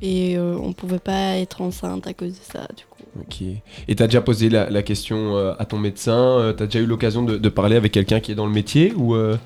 et 0.00 0.38
euh, 0.38 0.56
on 0.62 0.72
pouvait 0.72 1.00
pas 1.00 1.36
être 1.38 1.60
enceinte 1.60 2.06
à 2.06 2.14
cause 2.14 2.34
de 2.34 2.44
ça, 2.52 2.68
du 2.76 2.84
coup. 2.84 3.02
Ok. 3.20 3.42
Et 3.88 3.96
t'as 3.96 4.06
déjà 4.06 4.20
posé 4.20 4.48
la, 4.48 4.70
la 4.70 4.82
question 4.84 5.36
euh, 5.36 5.54
à 5.58 5.64
ton 5.64 5.78
médecin 5.78 6.54
T'as 6.56 6.66
déjà 6.66 6.78
eu 6.78 6.86
l'occasion 6.86 7.24
de, 7.24 7.36
de 7.38 7.48
parler 7.48 7.74
avec 7.74 7.90
quelqu'un 7.90 8.20
qui 8.20 8.30
est 8.30 8.36
dans 8.36 8.46
le 8.46 8.52
métier 8.52 8.92
ou 8.94 9.16
euh, 9.16 9.36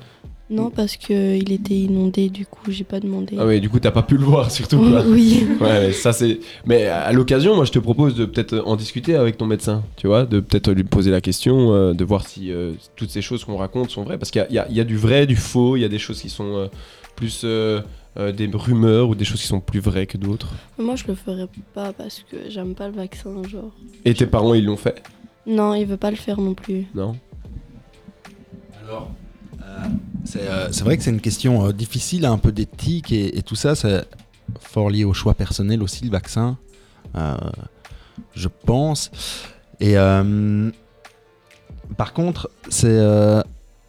Non, 0.51 0.69
parce 0.69 0.97
qu'il 0.97 1.51
était 1.51 1.73
inondé, 1.75 2.29
du 2.29 2.45
coup, 2.45 2.69
j'ai 2.71 2.83
pas 2.83 2.99
demandé. 2.99 3.37
Ah 3.39 3.45
ouais, 3.45 3.59
du 3.61 3.69
coup 3.69 3.79
t'as 3.79 3.91
pas 3.91 4.03
pu 4.03 4.17
le 4.17 4.25
voir 4.25 4.51
surtout 4.51 4.79
quoi. 4.79 5.01
oui. 5.07 5.45
Ouais, 5.61 5.79
mais 5.87 5.91
ça 5.93 6.11
c'est. 6.13 6.39
Mais 6.65 6.85
à 6.87 7.11
l'occasion, 7.13 7.55
moi 7.55 7.63
je 7.65 7.71
te 7.71 7.79
propose 7.79 8.15
de 8.15 8.25
peut-être 8.25 8.61
en 8.65 8.75
discuter 8.75 9.15
avec 9.15 9.37
ton 9.37 9.45
médecin, 9.45 9.83
tu 9.95 10.07
vois, 10.07 10.25
de 10.25 10.39
peut-être 10.41 10.71
lui 10.71 10.83
poser 10.83 11.09
la 11.09 11.21
question, 11.21 11.71
euh, 11.73 11.93
de 11.93 12.03
voir 12.03 12.27
si 12.27 12.51
euh, 12.51 12.73
toutes 12.97 13.09
ces 13.11 13.21
choses 13.21 13.45
qu'on 13.45 13.55
raconte 13.55 13.89
sont 13.91 14.03
vraies, 14.03 14.17
parce 14.17 14.29
qu'il 14.29 14.41
y 14.41 14.43
a, 14.43 14.47
il 14.49 14.55
y 14.55 14.59
a- 14.59 14.67
il 14.69 14.75
y 14.75 14.79
a 14.81 14.83
du 14.83 14.97
vrai, 14.97 15.25
du 15.25 15.35
faux, 15.37 15.77
il 15.77 15.81
y 15.81 15.85
a 15.85 15.89
des 15.89 15.99
choses 15.99 16.21
qui 16.21 16.29
sont 16.29 16.55
euh, 16.57 16.67
plus 17.15 17.41
euh, 17.45 17.79
euh, 18.17 18.33
des 18.33 18.49
rumeurs 18.53 19.07
ou 19.07 19.15
des 19.15 19.23
choses 19.23 19.39
qui 19.39 19.47
sont 19.47 19.61
plus 19.61 19.79
vraies 19.79 20.05
que 20.05 20.17
d'autres. 20.17 20.49
Moi, 20.77 20.97
je 20.97 21.05
le 21.07 21.15
ferai 21.15 21.45
pas 21.73 21.93
parce 21.93 22.25
que 22.29 22.35
j'aime 22.49 22.75
pas 22.75 22.87
le 22.89 22.93
vaccin, 22.95 23.41
genre. 23.47 23.71
Et 24.03 24.13
tes 24.13 24.25
parents 24.25 24.53
ils 24.53 24.65
l'ont 24.65 24.75
fait? 24.77 25.01
Non, 25.47 25.73
il 25.75 25.85
veut 25.85 25.95
pas 25.97 26.11
le 26.11 26.17
faire 26.17 26.41
non 26.41 26.53
plus. 26.53 26.87
Non? 26.93 27.15
Alors, 28.83 29.11
c'est 30.23 30.47
euh, 30.47 30.71
c'est 30.71 30.83
vrai 30.83 30.97
que 30.97 31.03
c'est 31.03 31.11
une 31.11 31.21
question 31.21 31.65
euh, 31.65 31.73
difficile, 31.73 32.25
un 32.25 32.37
peu 32.37 32.51
d'éthique 32.51 33.11
et, 33.11 33.41
tout 33.43 33.55
ça. 33.55 33.75
C'est 33.75 34.05
fort 34.59 34.89
lié 34.89 35.03
au 35.03 35.13
choix 35.13 35.33
personnel 35.33 35.81
aussi, 35.81 36.05
le 36.05 36.11
vaccin, 36.11 36.57
euh, 37.15 37.35
je 38.35 38.47
pense. 38.65 39.11
Et 39.79 39.95
par 41.97 42.13
contre, 42.13 42.51
je 42.69 43.43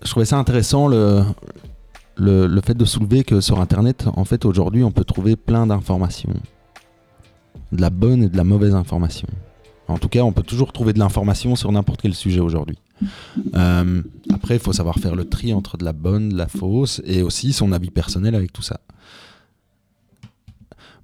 trouvais 0.04 0.24
ça 0.24 0.38
intéressant 0.38 0.88
le, 0.88 1.22
le, 2.16 2.46
le 2.46 2.60
fait 2.62 2.74
de 2.74 2.84
soulever 2.86 3.24
que 3.24 3.42
sur 3.42 3.60
Internet, 3.60 4.06
en 4.16 4.24
fait, 4.24 4.46
aujourd'hui, 4.46 4.84
on 4.84 4.90
peut 4.90 5.04
trouver 5.04 5.36
plein 5.36 5.66
d'informations. 5.66 6.32
De 7.72 7.80
la 7.80 7.90
bonne 7.90 8.22
et 8.22 8.28
de 8.28 8.36
la 8.36 8.44
mauvaise 8.44 8.74
information. 8.74 9.28
En 9.88 9.98
tout 9.98 10.08
cas, 10.08 10.20
on 10.20 10.32
peut 10.32 10.42
toujours 10.42 10.72
trouver 10.72 10.92
de 10.92 10.98
l'information 10.98 11.56
sur 11.56 11.70
n'importe 11.72 12.02
quel 12.02 12.14
sujet 12.14 12.40
aujourd'hui. 12.40 12.78
Euh, 13.54 14.02
après, 14.32 14.54
il 14.54 14.60
faut 14.60 14.72
savoir 14.72 14.96
faire 14.96 15.14
le 15.14 15.28
tri 15.28 15.52
entre 15.52 15.76
de 15.76 15.84
la 15.84 15.92
bonne, 15.92 16.30
de 16.30 16.36
la 16.36 16.48
fausse, 16.48 17.02
et 17.04 17.22
aussi 17.22 17.52
son 17.52 17.72
avis 17.72 17.90
personnel 17.90 18.34
avec 18.34 18.52
tout 18.52 18.62
ça. 18.62 18.80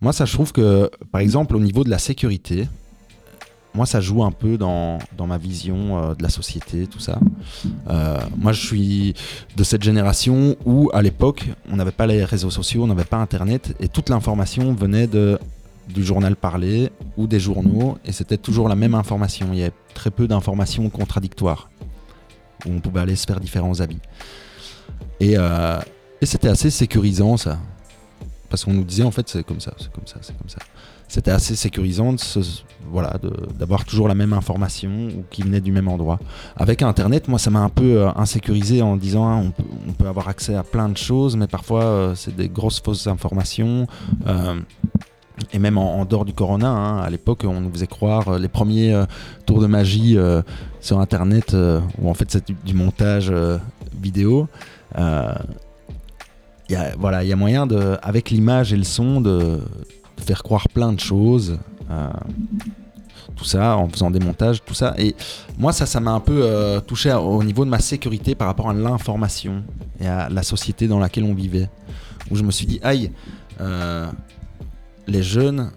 Moi, 0.00 0.12
ça, 0.12 0.24
je 0.24 0.32
trouve 0.32 0.52
que, 0.52 0.90
par 1.10 1.20
exemple, 1.20 1.56
au 1.56 1.60
niveau 1.60 1.82
de 1.82 1.90
la 1.90 1.98
sécurité, 1.98 2.68
moi, 3.74 3.84
ça 3.84 4.00
joue 4.00 4.24
un 4.24 4.30
peu 4.30 4.56
dans, 4.56 4.98
dans 5.16 5.26
ma 5.26 5.38
vision 5.38 5.98
euh, 5.98 6.14
de 6.14 6.22
la 6.22 6.30
société, 6.30 6.86
tout 6.86 7.00
ça. 7.00 7.18
Euh, 7.88 8.18
moi, 8.36 8.52
je 8.52 8.64
suis 8.64 9.14
de 9.56 9.64
cette 9.64 9.82
génération 9.82 10.56
où, 10.64 10.90
à 10.92 11.02
l'époque, 11.02 11.48
on 11.70 11.76
n'avait 11.76 11.92
pas 11.92 12.06
les 12.06 12.24
réseaux 12.24 12.50
sociaux, 12.50 12.84
on 12.84 12.86
n'avait 12.86 13.04
pas 13.04 13.18
Internet, 13.18 13.76
et 13.80 13.88
toute 13.88 14.08
l'information 14.08 14.72
venait 14.72 15.06
de, 15.06 15.38
du 15.88 16.04
journal 16.04 16.36
parlé 16.36 16.90
ou 17.16 17.26
des 17.26 17.40
journaux, 17.40 17.98
et 18.04 18.12
c'était 18.12 18.36
toujours 18.36 18.68
la 18.68 18.76
même 18.76 18.94
information. 18.94 19.48
Il 19.52 19.58
y 19.58 19.62
avait 19.62 19.72
très 19.94 20.10
peu 20.10 20.28
d'informations 20.28 20.88
contradictoires, 20.90 21.70
où 22.66 22.70
on 22.70 22.80
pouvait 22.80 23.00
aller 23.00 23.16
se 23.16 23.26
faire 23.26 23.40
différents 23.40 23.80
avis. 23.80 23.98
Et, 25.20 25.34
euh, 25.36 25.78
et 26.20 26.26
c'était 26.26 26.48
assez 26.48 26.70
sécurisant, 26.70 27.36
ça. 27.36 27.58
Parce 28.50 28.64
qu'on 28.64 28.72
nous 28.72 28.84
disait, 28.84 29.02
en 29.02 29.10
fait, 29.10 29.28
c'est 29.28 29.44
comme 29.44 29.60
ça, 29.60 29.74
c'est 29.78 29.92
comme 29.92 30.06
ça, 30.06 30.16
c'est 30.22 30.36
comme 30.36 30.48
ça. 30.48 30.58
C'était 31.06 31.30
assez 31.30 31.56
sécurisant 31.56 32.16
voilà, 32.90 33.14
d'avoir 33.58 33.84
toujours 33.86 34.08
la 34.08 34.14
même 34.14 34.34
information 34.34 35.08
ou 35.08 35.24
qui 35.30 35.42
venait 35.42 35.60
du 35.60 35.72
même 35.72 35.88
endroit. 35.88 36.18
Avec 36.56 36.82
Internet, 36.82 37.28
moi, 37.28 37.38
ça 37.38 37.50
m'a 37.50 37.60
un 37.60 37.70
peu 37.70 38.02
euh, 38.02 38.10
insécurisé 38.14 38.82
en 38.82 38.96
disant, 38.96 39.26
hein, 39.26 39.42
on, 39.46 39.50
peut, 39.50 39.68
on 39.88 39.92
peut 39.92 40.06
avoir 40.06 40.28
accès 40.28 40.54
à 40.54 40.62
plein 40.62 40.88
de 40.88 40.96
choses, 40.96 41.36
mais 41.36 41.46
parfois, 41.46 41.84
euh, 41.84 42.14
c'est 42.14 42.36
des 42.36 42.48
grosses 42.48 42.80
fausses 42.80 43.06
informations. 43.06 43.86
Et 45.52 45.58
même 45.58 45.78
en, 45.78 46.04
dehors 46.04 46.24
du 46.24 46.32
corona, 46.32 46.68
hein, 46.68 46.98
à 47.00 47.10
l'époque, 47.10 47.44
on 47.46 47.60
nous 47.60 47.72
faisait 47.72 47.86
croire 47.86 48.28
euh, 48.28 48.38
les 48.38 48.48
premiers 48.48 48.92
euh, 48.92 49.04
tours 49.46 49.60
de 49.60 49.66
magie 49.66 50.16
euh, 50.16 50.42
sur 50.80 51.00
Internet, 51.00 51.56
où 52.00 52.08
en 52.08 52.14
fait 52.14 52.30
c'est 52.30 52.52
du, 52.64 52.74
montage 52.74 53.32
vidéo. 54.00 54.48
Il 54.96 56.78
voilà, 56.98 57.24
il 57.24 57.28
y 57.28 57.32
a 57.32 57.36
moyen, 57.36 57.66
de, 57.66 57.96
avec 58.02 58.30
l'image 58.30 58.72
et 58.72 58.76
le 58.76 58.84
son, 58.84 59.20
de, 59.20 59.60
faire 60.18 60.42
croire 60.42 60.68
plein 60.68 60.92
de 60.92 61.00
choses. 61.00 61.58
tout 63.36 63.44
ça, 63.44 63.76
en 63.76 63.88
faisant 63.88 64.10
des 64.10 64.20
montages, 64.20 64.62
tout 64.64 64.74
ça. 64.74 64.94
Et 64.98 65.14
moi, 65.58 65.72
ça, 65.72 65.86
ça 65.86 66.00
m'a 66.00 66.12
un 66.12 66.20
peu 66.20 66.80
touché 66.86 67.12
au 67.12 67.42
niveau 67.42 67.64
de 67.64 67.70
ma 67.70 67.80
sécurité 67.80 68.34
par 68.34 68.46
rapport 68.46 68.70
à 68.70 68.74
l'information 68.74 69.64
et 70.00 70.06
à 70.06 70.28
la 70.28 70.42
société 70.42 70.86
dans 70.86 70.98
laquelle 70.98 71.24
on 71.24 71.34
vivait. 71.34 71.68
Où 72.30 72.36
je 72.36 72.42
me 72.44 72.50
suis 72.50 72.66
dit, 72.66 72.78
aïe, 72.82 73.10
les 75.08 75.22
jeunes, 75.22 75.72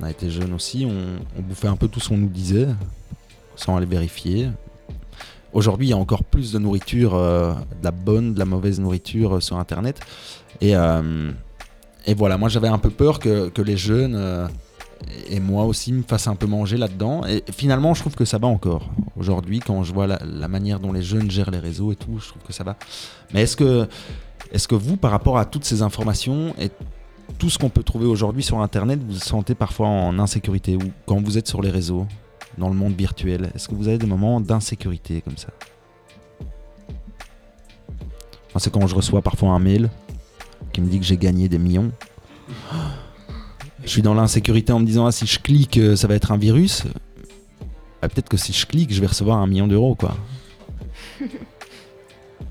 on 0.00 0.02
a 0.02 0.10
été 0.10 0.30
jeunes 0.30 0.54
aussi, 0.54 0.86
on, 0.86 1.42
bouffait 1.42 1.68
un 1.68 1.76
peu 1.76 1.86
tout 1.86 2.00
ce 2.00 2.08
qu'on 2.08 2.16
nous 2.16 2.28
disait, 2.28 2.66
sans 3.54 3.76
aller 3.76 3.86
vérifier. 3.86 4.48
Aujourd'hui, 5.52 5.88
il 5.88 5.90
y 5.90 5.92
a 5.92 5.96
encore 5.96 6.24
plus 6.24 6.52
de 6.52 6.58
nourriture, 6.58 7.14
euh, 7.14 7.52
de 7.52 7.84
la 7.84 7.90
bonne, 7.90 8.34
de 8.34 8.38
la 8.38 8.44
mauvaise 8.44 8.80
nourriture 8.80 9.36
euh, 9.36 9.40
sur 9.40 9.56
Internet. 9.56 10.00
Et, 10.60 10.76
euh, 10.76 11.30
et 12.06 12.14
voilà, 12.14 12.36
moi 12.38 12.48
j'avais 12.48 12.68
un 12.68 12.78
peu 12.78 12.90
peur 12.90 13.18
que, 13.18 13.62
les 13.62 13.76
jeunes, 13.76 14.48
et 15.30 15.40
moi 15.40 15.64
aussi, 15.64 15.92
me 15.92 16.02
fassent 16.02 16.26
un 16.26 16.34
peu 16.34 16.46
manger 16.46 16.76
là-dedans. 16.76 17.26
Et 17.26 17.42
finalement, 17.52 17.94
je 17.94 18.00
trouve 18.00 18.14
que 18.14 18.24
ça 18.24 18.38
va 18.38 18.46
encore. 18.46 18.90
Aujourd'hui, 19.16 19.60
quand 19.60 19.84
je 19.84 19.92
vois 19.92 20.06
la, 20.06 20.18
la 20.24 20.48
manière 20.48 20.80
dont 20.80 20.92
les 20.92 21.02
jeunes 21.02 21.30
gèrent 21.30 21.50
les 21.50 21.58
réseaux 21.58 21.92
et 21.92 21.96
tout, 21.96 22.18
je 22.18 22.28
trouve 22.28 22.42
que 22.42 22.52
ça 22.52 22.64
va. 22.64 22.76
Mais 23.34 23.42
est-ce 23.42 23.56
que, 23.56 23.86
est-ce 24.52 24.68
que 24.68 24.74
vous, 24.74 24.96
par 24.96 25.10
rapport 25.10 25.38
à 25.38 25.44
toutes 25.44 25.64
ces 25.64 25.82
informations 25.82 26.54
tout 27.36 27.50
ce 27.50 27.58
qu'on 27.58 27.68
peut 27.68 27.82
trouver 27.82 28.06
aujourd'hui 28.06 28.42
sur 28.42 28.60
Internet, 28.60 29.00
vous 29.00 29.12
vous 29.12 29.18
sentez 29.18 29.54
parfois 29.54 29.88
en 29.88 30.18
insécurité 30.18 30.76
ou 30.76 30.92
quand 31.06 31.22
vous 31.22 31.38
êtes 31.38 31.46
sur 31.46 31.62
les 31.62 31.70
réseaux, 31.70 32.06
dans 32.56 32.68
le 32.68 32.74
monde 32.74 32.94
virtuel, 32.94 33.50
est-ce 33.54 33.68
que 33.68 33.74
vous 33.74 33.88
avez 33.88 33.98
des 33.98 34.06
moments 34.06 34.40
d'insécurité 34.40 35.20
comme 35.20 35.36
ça? 35.36 35.48
C'est 38.56 38.72
quand 38.72 38.86
je 38.88 38.94
reçois 38.94 39.22
parfois 39.22 39.50
un 39.50 39.60
mail 39.60 39.88
qui 40.72 40.80
me 40.80 40.88
dit 40.88 40.98
que 40.98 41.04
j'ai 41.04 41.16
gagné 41.16 41.48
des 41.48 41.58
millions. 41.58 41.92
Je 43.84 43.90
suis 43.90 44.02
dans 44.02 44.14
l'insécurité 44.14 44.72
en 44.72 44.80
me 44.80 44.84
disant 44.84 45.06
ah, 45.06 45.12
si 45.12 45.24
je 45.24 45.38
clique, 45.38 45.78
euh, 45.78 45.94
ça 45.94 46.08
va 46.08 46.16
être 46.16 46.32
un 46.32 46.36
virus. 46.36 46.82
Ah, 48.02 48.08
Peut-être 48.08 48.28
que 48.28 48.36
si 48.36 48.52
je 48.52 48.66
clique, 48.66 48.92
je 48.92 49.00
vais 49.00 49.06
recevoir 49.06 49.38
un 49.38 49.46
million 49.46 49.68
d'euros 49.68 49.94
quoi. 49.94 50.16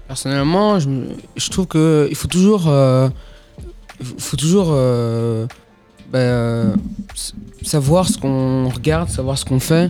Personnellement, 0.07 0.79
je, 0.79 0.89
je 1.35 1.49
trouve 1.49 1.67
que 1.67 2.07
il 2.09 2.15
faut 2.15 2.29
toujours, 2.29 2.69
euh, 2.69 3.09
faut 4.01 4.37
toujours 4.37 4.69
euh, 4.71 5.45
bah, 6.11 6.19
euh, 6.19 6.75
savoir 7.63 8.07
ce 8.07 8.17
qu'on 8.17 8.69
regarde, 8.69 9.09
savoir 9.09 9.37
ce 9.37 9.45
qu'on 9.45 9.59
fait, 9.59 9.89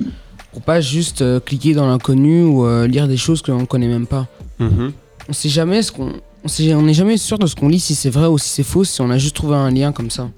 pour 0.52 0.62
pas 0.62 0.82
juste 0.82 1.22
euh, 1.22 1.40
cliquer 1.40 1.74
dans 1.74 1.88
l'inconnu 1.88 2.44
ou 2.44 2.66
euh, 2.66 2.88
lire 2.88 3.08
des 3.08 3.18
choses 3.18 3.42
que 3.42 3.52
l'on 3.52 3.66
connaît 3.66 3.88
même 3.88 4.08
pas. 4.08 4.28
Mhm. 4.60 4.94
On 5.30 5.34
sait 5.34 5.50
jamais 5.50 5.82
ce 5.82 5.92
qu'on, 5.92 6.14
on 6.44 6.82
n'est 6.82 6.94
jamais 6.94 7.18
sûr 7.18 7.38
de 7.38 7.48
ce 7.48 7.56
qu'on 7.56 7.68
lit 7.68 7.80
si 7.80 7.96
c'est 7.96 8.10
vrai 8.10 8.28
ou 8.28 8.38
si 8.38 8.50
c'est 8.50 8.64
faux, 8.64 8.84
si 8.84 9.02
on 9.02 9.10
a 9.10 9.18
juste 9.18 9.36
trouvé 9.36 9.56
un 9.56 9.70
lien 9.70 9.92
comme 9.92 10.10
ça. 10.10 10.30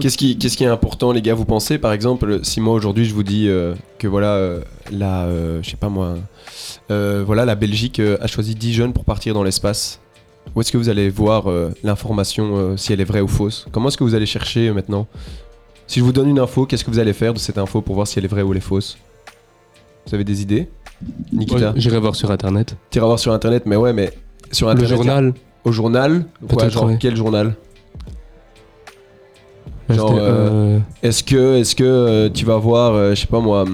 Qu'est-ce 0.00 0.16
qui, 0.16 0.64
est 0.64 0.68
important, 0.68 1.12
les 1.12 1.22
gars 1.22 1.34
Vous 1.34 1.44
pensez, 1.44 1.78
par 1.78 1.92
exemple, 1.92 2.40
si 2.42 2.60
moi 2.60 2.74
aujourd'hui 2.74 3.04
je 3.04 3.14
vous 3.14 3.22
dis 3.22 3.48
euh, 3.48 3.74
que 3.98 4.08
voilà, 4.08 4.32
euh, 4.34 4.60
la, 4.90 5.24
euh, 5.24 5.62
je 5.62 5.70
sais 5.70 5.76
pas 5.76 5.88
moi, 5.88 6.16
voilà, 6.88 7.44
la 7.44 7.54
Belgique 7.54 8.00
a 8.00 8.26
choisi 8.26 8.54
10 8.54 8.72
jeunes 8.72 8.92
pour 8.92 9.04
partir 9.04 9.34
dans 9.34 9.42
l'espace. 9.42 10.00
Où 10.54 10.60
est-ce 10.60 10.70
que 10.70 10.78
vous 10.78 10.88
allez 10.88 11.08
voir 11.10 11.50
euh, 11.50 11.70
l'information, 11.82 12.56
euh, 12.56 12.76
si 12.76 12.92
elle 12.92 13.00
est 13.00 13.04
vraie 13.04 13.20
ou 13.20 13.28
fausse? 13.28 13.66
Comment 13.72 13.88
est-ce 13.88 13.96
que 13.98 14.04
vous 14.04 14.14
allez 14.14 14.26
chercher 14.26 14.68
euh, 14.68 14.74
maintenant? 14.74 15.06
Si 15.86 15.98
je 16.00 16.04
vous 16.04 16.12
donne 16.12 16.28
une 16.28 16.38
info, 16.38 16.64
qu'est-ce 16.66 16.84
que 16.84 16.90
vous 16.90 16.98
allez 16.98 17.12
faire 17.12 17.34
de 17.34 17.38
cette 17.38 17.58
info 17.58 17.80
pour 17.80 17.94
voir 17.96 18.06
si 18.06 18.18
elle 18.18 18.24
est 18.24 18.28
vraie 18.28 18.42
ou 18.42 18.52
elle 18.52 18.58
est 18.58 18.60
fausse? 18.60 18.96
Vous 20.06 20.14
avez 20.14 20.24
des 20.24 20.42
idées? 20.42 20.68
Nikita? 21.32 21.72
Ouais, 21.72 21.80
J'irai 21.80 21.98
voir 21.98 22.14
sur 22.14 22.30
internet. 22.30 22.76
T'iras 22.90 23.06
voir 23.06 23.18
sur 23.18 23.32
internet, 23.32 23.64
mais 23.66 23.76
ouais, 23.76 23.92
mais 23.92 24.12
sur 24.52 24.72
Le 24.72 24.84
journal. 24.86 25.34
Au 25.64 25.72
journal? 25.72 26.24
Quoi, 26.40 26.48
Peut-être, 26.58 26.72
genre 26.72 26.84
ouais. 26.86 26.98
quel 27.00 27.16
journal? 27.16 27.54
Genre, 29.88 30.08
c'était, 30.08 30.20
euh, 30.20 30.24
euh, 30.26 30.78
Est-ce 31.02 31.24
que, 31.24 31.56
est-ce 31.56 31.74
que 31.74 31.84
euh, 31.84 32.30
tu 32.30 32.44
vas 32.46 32.56
voir, 32.56 32.94
euh, 32.94 33.14
je 33.14 33.20
sais 33.22 33.26
pas 33.26 33.40
moi, 33.40 33.64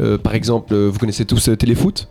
euh, 0.00 0.18
par 0.18 0.34
exemple, 0.34 0.74
euh, 0.74 0.88
vous 0.92 0.98
connaissez 0.98 1.24
tous 1.24 1.48
euh, 1.48 1.56
Téléfoot? 1.56 2.08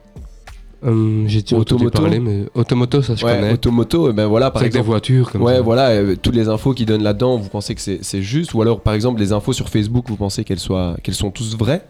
Euh, 0.86 1.24
J'ai 1.28 1.44
Automoto. 1.54 1.90
parler, 1.90 2.20
mais 2.20 2.46
Automoto, 2.54 3.02
ça 3.02 3.16
je 3.16 3.26
Ouais, 3.26 3.36
connais. 3.36 3.54
Automoto, 3.54 4.10
et 4.10 4.14
ben 4.14 4.28
voilà, 4.28 4.52
par 4.52 4.62
avec 4.62 4.72
des 4.72 4.78
exemple. 4.80 4.92
voitures 4.92 5.32
comme 5.32 5.42
Ouais, 5.42 5.56
ça. 5.56 5.62
voilà, 5.62 5.90
euh, 5.90 6.16
toutes 6.22 6.36
les 6.36 6.48
infos 6.50 6.74
qu'ils 6.74 6.86
donnent 6.86 7.04
là-dedans, 7.04 7.38
vous 7.38 7.50
pensez 7.50 7.74
que 7.76 7.82
c'est 7.82 8.00
c'est 8.04 8.22
juste 8.22 8.54
Ou 8.54 8.62
alors, 8.62 8.82
par 8.82 8.94
exemple, 8.94 9.20
les 9.20 9.32
infos 9.32 9.54
sur 9.54 9.70
Facebook, 9.70 10.06
vous 10.10 10.16
pensez 10.18 10.44
qu'elles 10.44 10.60
soient, 10.60 10.96
qu'elles 11.04 11.16
sont 11.16 11.32
tous 11.32 11.58
vraies? 11.58 11.86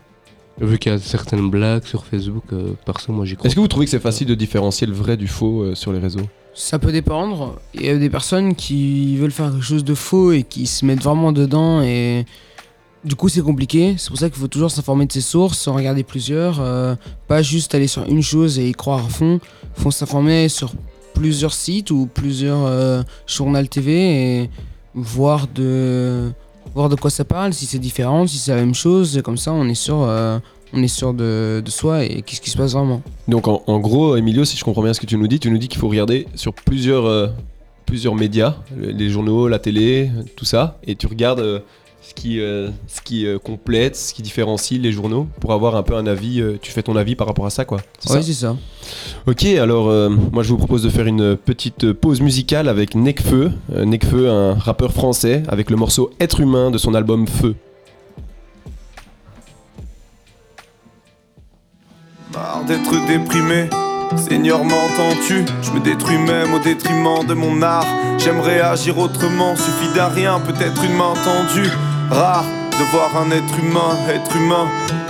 Vu 0.62 0.78
qu'il 0.78 0.92
y 0.94 0.96
a 0.96 1.00
certaines 1.00 1.50
blagues 1.50 1.84
sur 1.84 2.06
Facebook, 2.06 2.44
euh, 2.54 2.70
perso, 2.86 3.12
moi 3.12 3.26
j'y 3.26 3.36
crois. 3.36 3.48
Est-ce 3.48 3.56
que 3.56 3.60
vous 3.60 3.68
trouvez 3.68 3.86
que 3.86 3.92
c'est 3.92 4.00
facile 4.00 4.28
de 4.28 4.36
différencier 4.36 4.88
le 4.88 4.94
vrai 4.94 5.18
du 5.18 5.28
faux 5.28 5.64
euh, 5.64 5.76
sur 5.76 5.92
les 5.92 6.00
réseaux? 6.00 6.22
Ça 6.54 6.80
peut 6.80 6.94
dépendre. 6.94 7.56
Il 7.74 7.86
y 7.86 7.90
a 7.90 7.98
des 7.98 8.10
personnes 8.10 8.56
qui 8.56 9.18
veulent 9.18 9.32
faire 9.32 9.52
quelque 9.52 9.66
chose 9.66 9.84
de 9.84 9.94
faux 9.94 10.32
et 10.32 10.44
qui 10.44 10.66
se 10.68 10.86
mettent 10.86 11.04
vraiment 11.04 11.34
dedans 11.34 11.82
et 11.82 12.26
du 13.06 13.16
coup 13.16 13.30
c'est 13.30 13.42
compliqué. 13.42 13.96
C'est 13.98 14.10
pour 14.10 14.18
ça 14.18 14.30
qu'il 14.30 14.40
faut 14.40 14.48
toujours 14.48 14.72
s'informer 14.72 15.06
de 15.06 15.12
ses 15.12 15.22
sources, 15.22 15.68
en 15.68 15.74
regarder 15.76 16.04
plusieurs, 16.04 16.60
euh, 16.60 16.96
pas 17.28 17.42
juste 17.42 17.74
aller 17.76 17.88
sur 17.88 18.04
une 18.06 18.22
chose 18.24 18.60
et 18.60 18.68
y 18.70 18.72
croire 18.74 19.06
à 19.06 19.10
fond. 19.10 19.40
Il 19.78 19.84
faut 19.84 19.92
s'informer 19.92 20.50
sur 20.50 20.74
plusieurs 21.14 21.54
sites 21.54 21.92
ou 21.92 22.10
plusieurs 22.14 22.66
euh, 22.66 23.04
TV 23.70 24.42
et 24.44 24.50
voir 24.96 25.48
de 26.90 26.96
quoi 26.96 27.10
ça 27.10 27.24
parle, 27.24 27.54
si 27.54 27.66
c'est 27.66 27.80
différent, 27.80 28.28
si 28.28 28.38
c'est 28.38 28.52
la 28.52 28.58
même 28.58 28.76
chose. 28.76 29.22
Comme 29.24 29.38
ça 29.38 29.54
on 29.54 29.68
est 29.70 29.76
sûr, 29.76 30.00
euh, 30.02 30.40
de, 31.14 31.62
soi 31.70 32.04
et 32.04 32.22
qu'est-ce 32.22 32.42
qui 32.42 32.50
se 32.50 32.58
passe 32.58 32.74
vraiment. 32.74 33.02
Donc, 33.28 33.48
en, 33.48 33.64
en 33.68 33.80
gros, 33.80 34.18
Emilio, 34.18 34.44
si 34.46 34.58
je 34.58 34.64
comprends 34.64 34.84
bien 34.84 34.94
ce 34.94 35.00
que 35.00 35.06
tu 35.06 35.16
nous 35.18 35.28
dis, 35.28 35.40
tu 35.40 35.50
nous 35.52 35.58
dis 35.58 35.68
qu'il 35.70 35.80
faut 35.80 35.88
regarder 35.88 36.28
sur 36.36 36.54
plusieurs, 36.54 37.06
euh, 37.06 37.28
plusieurs 37.86 38.16
médias, 38.16 38.56
le- 38.76 38.92
les 38.92 39.10
journaux, 39.10 39.48
la 39.48 39.60
télé, 39.60 40.12
tout 40.36 40.44
ça, 40.46 40.80
et 40.86 40.96
tu 40.96 41.08
regardes 41.08 41.62
ce 42.08 42.14
qui, 42.14 42.40
euh, 42.40 42.70
ce 42.88 43.02
qui 43.02 43.26
euh, 43.26 43.40
complète, 43.40 43.96
ce 43.96 44.14
qui 44.14 44.22
différencie 44.22 44.80
les 44.80 44.92
journaux, 44.92 45.28
pour 45.40 45.54
avoir 45.54 45.76
un 45.76 45.84
peu 45.84 45.96
un 45.96 46.06
avis, 46.06 46.40
euh, 46.40 46.58
tu 46.62 46.72
fais 46.72 46.84
ton 46.84 46.96
avis 46.96 47.16
par 47.16 47.26
rapport 47.26 47.46
à 47.46 47.50
ça, 47.50 47.66
quoi. 47.66 47.80
C'est 48.00 48.10
ça 48.10 48.22
c'est 48.22 48.34
ça. 48.34 48.56
Ok, 49.26 49.44
alors 49.46 49.90
euh, 49.90 50.10
moi 50.10 50.44
je 50.44 50.50
vous 50.50 50.58
propose 50.58 50.84
de 50.84 50.90
faire 50.90 51.08
une 51.08 51.36
petite 51.36 51.94
pause 51.94 52.22
musicale 52.22 52.70
avec 52.70 52.94
Necfeu. 52.94 53.52
Euh, 53.74 53.86
Necfeu, 53.86 54.30
un 54.30 54.54
rappeur 54.54 54.94
français, 54.94 55.42
avec 55.48 55.72
le 55.72 55.78
morceau 55.78 56.12
Être 56.20 56.42
humain 56.42 56.70
de 56.70 56.78
son 56.78 56.94
album 56.94 57.28
Feu. 57.28 57.56
Marre 62.34 62.66
d'être 62.68 63.08
déprimé, 63.08 63.70
Seigneur 64.16 64.64
m'entends-tu? 64.64 65.46
Je 65.64 65.72
me 65.72 65.80
détruis 65.80 66.18
même 66.18 66.54
au 66.54 66.60
détriment 66.60 67.26
de 67.28 67.34
mon 67.34 67.62
art 67.64 67.88
J'aimerais 68.20 68.60
agir 68.60 69.00
autrement, 69.00 69.56
suffit 69.56 69.92
d'un 69.96 70.10
rien, 70.10 70.40
peut-être 70.40 70.84
une 70.84 70.96
main 70.96 71.14
tendue 71.24 71.72
Rare 72.12 72.46
de 72.72 72.84
voir 72.92 73.10
un 73.18 73.32
être 73.32 73.60
humain, 73.60 73.96
être 74.10 74.36
humain. 74.36 74.68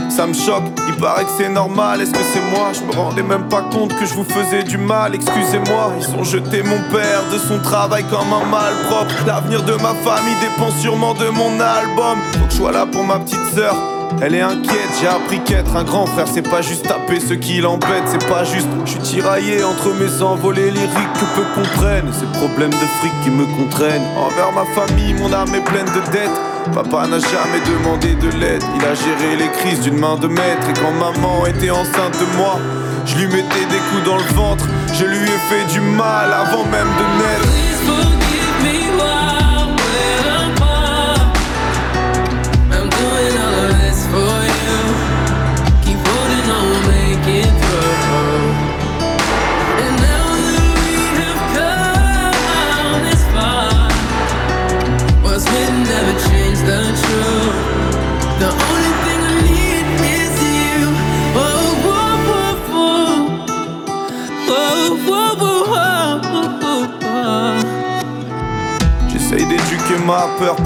Ça 0.10 0.28
me 0.28 0.34
choque, 0.34 0.64
il 0.88 0.96
paraît 0.96 1.26
que 1.26 1.32
c'est 1.38 1.50
normal, 1.50 2.02
est-ce 2.02 2.12
que 2.12 2.24
c'est 2.32 2.42
moi? 2.52 2.68
Je 2.74 2.82
me 2.82 2.94
rendais 2.94 3.24
même 3.24 3.48
pas 3.50 3.64
compte 3.64 3.94
que 3.98 4.06
je 4.06 4.14
vous 4.14 4.24
faisais 4.24 4.64
du 4.64 4.78
mal, 4.78 5.16
excusez-moi 5.16 5.94
Ils 6.00 6.16
ont 6.16 6.24
jeté 6.24 6.62
mon 6.64 6.80
père 6.92 7.24
de 7.34 7.38
son 7.38 7.60
travail 7.60 8.06
comme 8.06 8.32
un 8.32 8.46
malpropre. 8.46 9.26
L'avenir 9.26 9.64
de 9.64 9.74
ma 9.74 9.94
famille 9.94 10.36
dépend 10.42 10.72
sûrement 10.80 11.14
de 11.16 11.28
mon 11.30 11.60
album. 11.60 12.20
Faut 12.34 12.46
que 12.46 12.52
je 12.52 12.56
sois 12.56 12.72
là 12.72 12.86
pour 12.86 13.04
ma 13.04 13.20
petite 13.20 13.46
sœur. 13.56 13.76
Elle 14.22 14.36
est 14.36 14.42
inquiète, 14.42 14.92
j'ai 15.02 15.08
appris 15.08 15.44
qu'être 15.44 15.76
un 15.76 15.84
grand 15.84 16.06
frère 16.06 16.28
c'est 16.32 16.48
pas 16.48 16.62
juste 16.62 16.88
taper 16.88 17.20
ceux 17.20 17.36
qui 17.36 17.60
l'embêtent, 17.60 18.08
c'est 18.08 18.26
pas 18.30 18.44
juste. 18.46 18.68
Je 18.86 18.92
suis 18.92 19.00
tiraillé 19.00 19.64
entre 19.64 19.90
mes 19.94 20.22
envolées 20.22 20.72
lyriques 20.72 21.14
que 21.16 21.36
peu 21.36 21.46
comprennent, 21.56 22.14
ces 22.14 22.40
problèmes 22.40 22.70
de 22.70 22.88
fric 23.00 23.12
qui 23.24 23.32
me 23.32 23.46
contraignent. 23.46 24.06
Envers 24.16 24.52
ma 24.54 24.66
famille, 24.74 25.16
mon 25.16 25.34
âme 25.34 25.54
est 25.54 25.66
pleine 25.66 25.88
de 25.88 26.12
dettes. 26.12 26.55
Papa 26.74 27.08
n'a 27.08 27.20
jamais 27.20 27.62
demandé 27.68 28.16
de 28.16 28.30
l'aide, 28.40 28.64
il 28.76 28.84
a 28.84 28.96
géré 28.96 29.36
les 29.38 29.50
crises 29.60 29.82
d'une 29.82 29.98
main 29.98 30.16
de 30.16 30.28
maître. 30.28 30.68
Et 30.70 30.74
quand 30.74 30.92
maman 30.92 31.46
était 31.46 31.70
enceinte 31.70 32.14
de 32.20 32.38
moi, 32.38 32.60
je 33.06 33.16
lui 33.18 33.28
mettais 33.28 33.66
des 33.70 33.82
coups 33.90 34.04
dans 34.06 34.18
le 34.18 34.34
ventre, 34.34 34.66
je 34.94 35.06
lui 35.06 35.24
ai 35.24 35.40
fait 35.50 35.74
du 35.74 35.80
mal 35.80 36.34
avant 36.34 36.66
même 36.66 36.90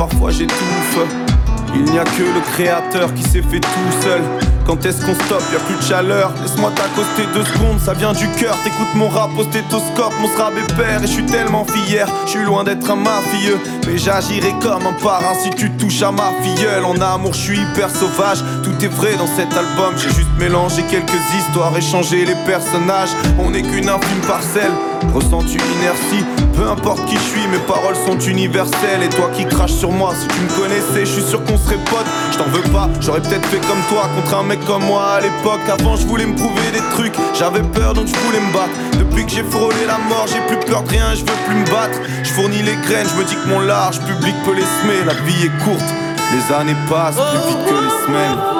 parfois 0.09 0.31
j'étouffe. 0.31 0.99
Il 1.75 1.83
n'y 1.83 1.99
a 1.99 2.03
que 2.03 2.23
le 2.23 2.41
créateur 2.53 3.13
qui 3.13 3.23
s'est 3.23 3.43
fait 3.43 3.59
tout 3.59 4.01
seul. 4.01 4.21
Quand 4.65 4.83
est-ce 4.85 5.05
qu'on 5.05 5.13
stoppe, 5.25 5.43
y 5.51 5.55
a 5.55 5.59
plus 5.59 5.75
de 5.75 5.81
chaleur. 5.81 6.31
Laisse-moi 6.41 6.71
t'accoster 6.75 7.27
deux 7.33 7.43
secondes, 7.43 7.79
ça 7.79 7.93
vient 7.93 8.13
du 8.13 8.27
cœur. 8.39 8.57
T'écoutes 8.63 8.93
mon 8.95 9.07
rap 9.07 9.29
au 9.37 9.43
stéthoscope, 9.43 10.13
mon 10.19 10.27
sera 10.27 10.51
père. 10.77 11.03
Et 11.03 11.07
je 11.07 11.11
suis 11.11 11.25
tellement 11.25 11.65
fier, 11.65 12.07
je 12.25 12.31
suis 12.31 12.43
loin 12.43 12.63
d'être 12.63 12.89
un 12.89 12.95
mafieux. 12.95 13.59
Mais 13.87 13.97
j'agirai 13.97 14.53
comme 14.61 14.85
un 14.85 14.93
parrain 14.93 15.35
si 15.43 15.51
tu 15.51 15.71
touches 15.71 16.01
à 16.01 16.11
ma 16.11 16.31
filleule. 16.41 16.85
En 16.85 16.99
amour, 17.01 17.33
je 17.33 17.39
suis 17.39 17.59
hyper 17.59 17.89
sauvage. 17.89 18.39
Tout 18.63 18.83
est 18.83 18.89
vrai 18.89 19.15
dans 19.15 19.27
cet 19.27 19.53
album. 19.53 19.93
J'ai 19.95 20.09
juste 20.09 20.37
mélangé 20.39 20.83
quelques 20.89 21.21
histoires 21.37 21.75
et 21.77 21.81
changé 21.81 22.25
les 22.25 22.37
personnages. 22.45 23.11
On 23.39 23.51
n'est 23.51 23.63
qu'une 23.63 23.89
infime 23.89 24.21
parcelle. 24.27 24.71
Ressens-tu 25.13 25.57
l'inertie 25.57 26.25
Peu 26.59 26.67
importe 26.67 27.05
qui 27.05 27.15
je 27.15 27.21
suis, 27.21 27.47
mes 27.47 27.57
paroles 27.59 27.95
sont 27.95 28.19
universelles. 28.19 29.01
Et 29.01 29.07
toi 29.07 29.29
qui 29.33 29.45
craches 29.45 29.71
sur 29.71 29.91
moi, 29.91 30.11
si 30.13 30.27
tu 30.27 30.41
me 30.41 30.49
connaissais, 30.59 31.05
je 31.05 31.21
suis 31.21 31.23
sûr 31.23 31.41
qu'on 31.45 31.57
serait 31.57 31.79
potes. 31.85 32.05
Je 32.33 32.37
t'en 32.37 32.49
veux 32.49 32.69
pas, 32.73 32.89
j'aurais 32.99 33.21
peut-être 33.21 33.45
fait 33.45 33.61
comme 33.65 33.79
toi 33.87 34.09
contre 34.13 34.37
un 34.37 34.43
mec 34.43 34.59
comme 34.65 34.83
moi 34.83 35.13
à 35.13 35.21
l'époque. 35.21 35.61
Avant, 35.71 35.95
je 35.95 36.05
voulais 36.05 36.25
me 36.25 36.35
prouver 36.35 36.69
des 36.73 36.83
trucs, 36.95 37.15
j'avais 37.33 37.61
peur 37.61 37.93
donc 37.93 38.07
je 38.07 38.15
voulais 38.27 38.41
me 38.41 38.51
battre. 38.51 38.75
Depuis 38.99 39.25
que 39.25 39.31
j'ai 39.31 39.43
frôlé 39.43 39.85
la 39.87 39.99
mort, 40.09 40.27
j'ai 40.27 40.41
plus 40.53 40.59
peur 40.65 40.83
de 40.83 40.89
rien, 40.89 41.15
je 41.15 41.21
veux 41.21 41.39
plus 41.47 41.55
me 41.55 41.65
battre. 41.67 41.97
Je 42.23 42.29
fournis 42.29 42.61
les 42.61 42.75
graines, 42.87 43.07
je 43.07 43.15
me 43.15 43.23
dis 43.23 43.35
que 43.35 43.47
mon 43.47 43.61
large 43.61 44.01
public 44.01 44.35
peut 44.43 44.53
les 44.53 44.67
semer. 44.81 45.05
La 45.07 45.13
vie 45.13 45.45
est 45.45 45.63
courte, 45.63 45.89
les 46.33 46.53
années 46.53 46.75
passent 46.89 47.15
plus 47.15 47.51
vite 47.51 47.65
que 47.67 47.73
les 47.73 48.05
semaines. 48.05 48.58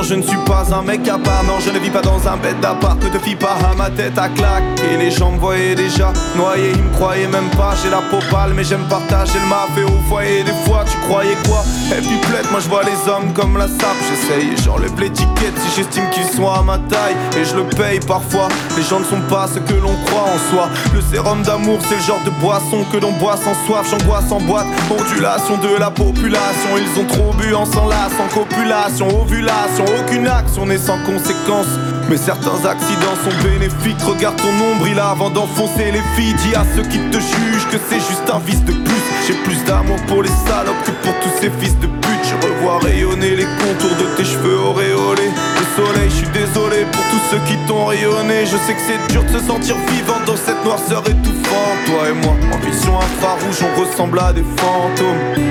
Non, 0.00 0.06
je 0.06 0.14
ne 0.14 0.22
suis 0.22 0.38
pas 0.46 0.64
un 0.72 0.80
mec 0.80 1.06
à 1.08 1.18
part. 1.18 1.44
Non, 1.44 1.60
je 1.60 1.68
ne 1.68 1.78
vis 1.78 1.90
pas 1.90 2.00
dans 2.00 2.26
un 2.26 2.38
bête 2.38 2.58
d'appart. 2.58 2.96
Ne 3.02 3.10
te 3.10 3.18
fie 3.18 3.36
pas 3.36 3.58
à 3.70 3.74
ma 3.74 3.90
tête 3.90 4.16
à 4.16 4.30
claque. 4.30 4.62
Et 4.90 4.96
les 4.96 5.10
gens 5.10 5.30
me 5.30 5.38
voyaient 5.38 5.74
déjà 5.74 6.10
noyé, 6.36 6.72
ils 6.74 6.82
me 6.82 6.94
croyaient 6.94 7.26
même 7.26 7.50
pas. 7.50 7.74
J'ai 7.82 7.90
la 7.90 7.98
peau 7.98 8.16
pâle, 8.30 8.54
mais 8.56 8.64
j'aime 8.64 8.88
partager 8.88 9.38
le 9.38 9.46
mafé 9.46 9.84
au 9.84 10.08
foyer. 10.08 10.42
Des 10.42 10.54
fois, 10.64 10.86
tu 10.90 10.96
croyais 11.06 11.36
quoi? 11.46 11.62
Et 11.92 12.00
puis 12.00 12.18
moi 12.50 12.60
je 12.60 12.68
vois 12.70 12.82
les 12.84 13.10
hommes 13.10 13.34
comme 13.34 13.58
la 13.58 13.66
sape. 13.66 14.00
J'essaye, 14.08 14.56
j'enlève 14.64 14.98
l'étiquette 14.98 15.58
si 15.58 15.76
j'estime 15.76 16.08
qu'ils 16.12 16.24
sont 16.24 16.48
à 16.48 16.62
ma 16.62 16.78
taille. 16.78 17.16
Et 17.38 17.44
je 17.44 17.54
le 17.56 17.64
paye 17.64 18.00
parfois. 18.00 18.48
Les 18.78 18.82
gens 18.82 19.00
ne 19.00 19.04
sont 19.04 19.20
pas 19.28 19.48
ce 19.52 19.58
que 19.58 19.74
l'on 19.74 19.94
croit 20.06 20.30
en 20.34 20.50
soi. 20.50 20.68
Le 20.94 21.02
sérum 21.02 21.42
d'amour, 21.42 21.78
c'est 21.86 21.96
le 21.96 22.00
genre 22.00 22.22
de 22.24 22.30
boisson 22.40 22.86
que 22.90 22.96
l'on 22.96 23.12
boit 23.12 23.36
sans 23.36 23.54
soif. 23.66 23.86
J'en 23.90 24.02
bois 24.06 24.22
sans 24.26 24.40
boîte. 24.40 24.66
Ondulation 24.90 25.58
de 25.58 25.78
la 25.78 25.90
population. 25.90 26.70
Ils 26.78 27.00
ont 27.00 27.06
trop 27.06 27.34
bu 27.34 27.54
en 27.54 27.66
s'enlace, 27.66 28.14
en 28.18 28.34
copulation, 28.34 29.06
ovulation. 29.20 29.89
Aucune 29.98 30.26
action 30.26 30.66
n'est 30.66 30.78
sans 30.78 30.98
conséquence. 31.04 31.66
Mais 32.08 32.16
certains 32.16 32.64
accidents 32.64 33.16
sont 33.24 33.48
bénéfiques. 33.48 34.02
Regarde 34.02 34.36
ton 34.36 34.52
nombril 34.52 34.98
avant 34.98 35.30
d'enfoncer 35.30 35.92
les 35.92 36.02
filles. 36.14 36.34
Dis 36.34 36.54
à 36.54 36.64
ceux 36.74 36.82
qui 36.82 36.98
te 37.10 37.18
jugent 37.18 37.68
que 37.70 37.78
c'est 37.88 38.00
juste 38.00 38.28
un 38.32 38.38
vice 38.40 38.64
de 38.64 38.72
plus. 38.72 39.02
J'ai 39.26 39.34
plus 39.44 39.62
d'amour 39.64 39.96
pour 40.08 40.22
les 40.22 40.30
salopes 40.46 40.82
que 40.84 40.90
pour 41.02 41.14
tous 41.20 41.40
ces 41.40 41.50
fils 41.50 41.78
de 41.78 41.86
pute. 41.86 42.24
Je 42.24 42.46
revois 42.46 42.78
rayonner 42.80 43.36
les 43.36 43.44
contours 43.44 43.96
de 43.96 44.16
tes 44.16 44.24
cheveux 44.24 44.58
auréolés. 44.58 45.30
Le 45.30 45.66
soleil, 45.76 46.10
je 46.10 46.16
suis 46.16 46.28
désolé 46.28 46.84
pour 46.90 47.02
tous 47.10 47.22
ceux 47.30 47.40
qui 47.46 47.56
t'ont 47.66 47.86
rayonné. 47.86 48.46
Je 48.46 48.56
sais 48.56 48.74
que 48.74 48.80
c'est 48.80 49.12
dur 49.12 49.22
de 49.22 49.38
se 49.38 49.46
sentir 49.46 49.76
vivant 49.88 50.20
dans 50.26 50.36
cette 50.36 50.64
noirceur 50.64 51.02
étouffante. 51.08 51.78
Toi 51.86 52.10
et 52.10 52.12
moi, 52.12 52.34
en 52.52 52.58
vision 52.58 52.98
infrarouge, 52.98 53.62
on 53.62 53.80
ressemble 53.80 54.18
à 54.18 54.32
des 54.32 54.44
fantômes. 54.56 55.44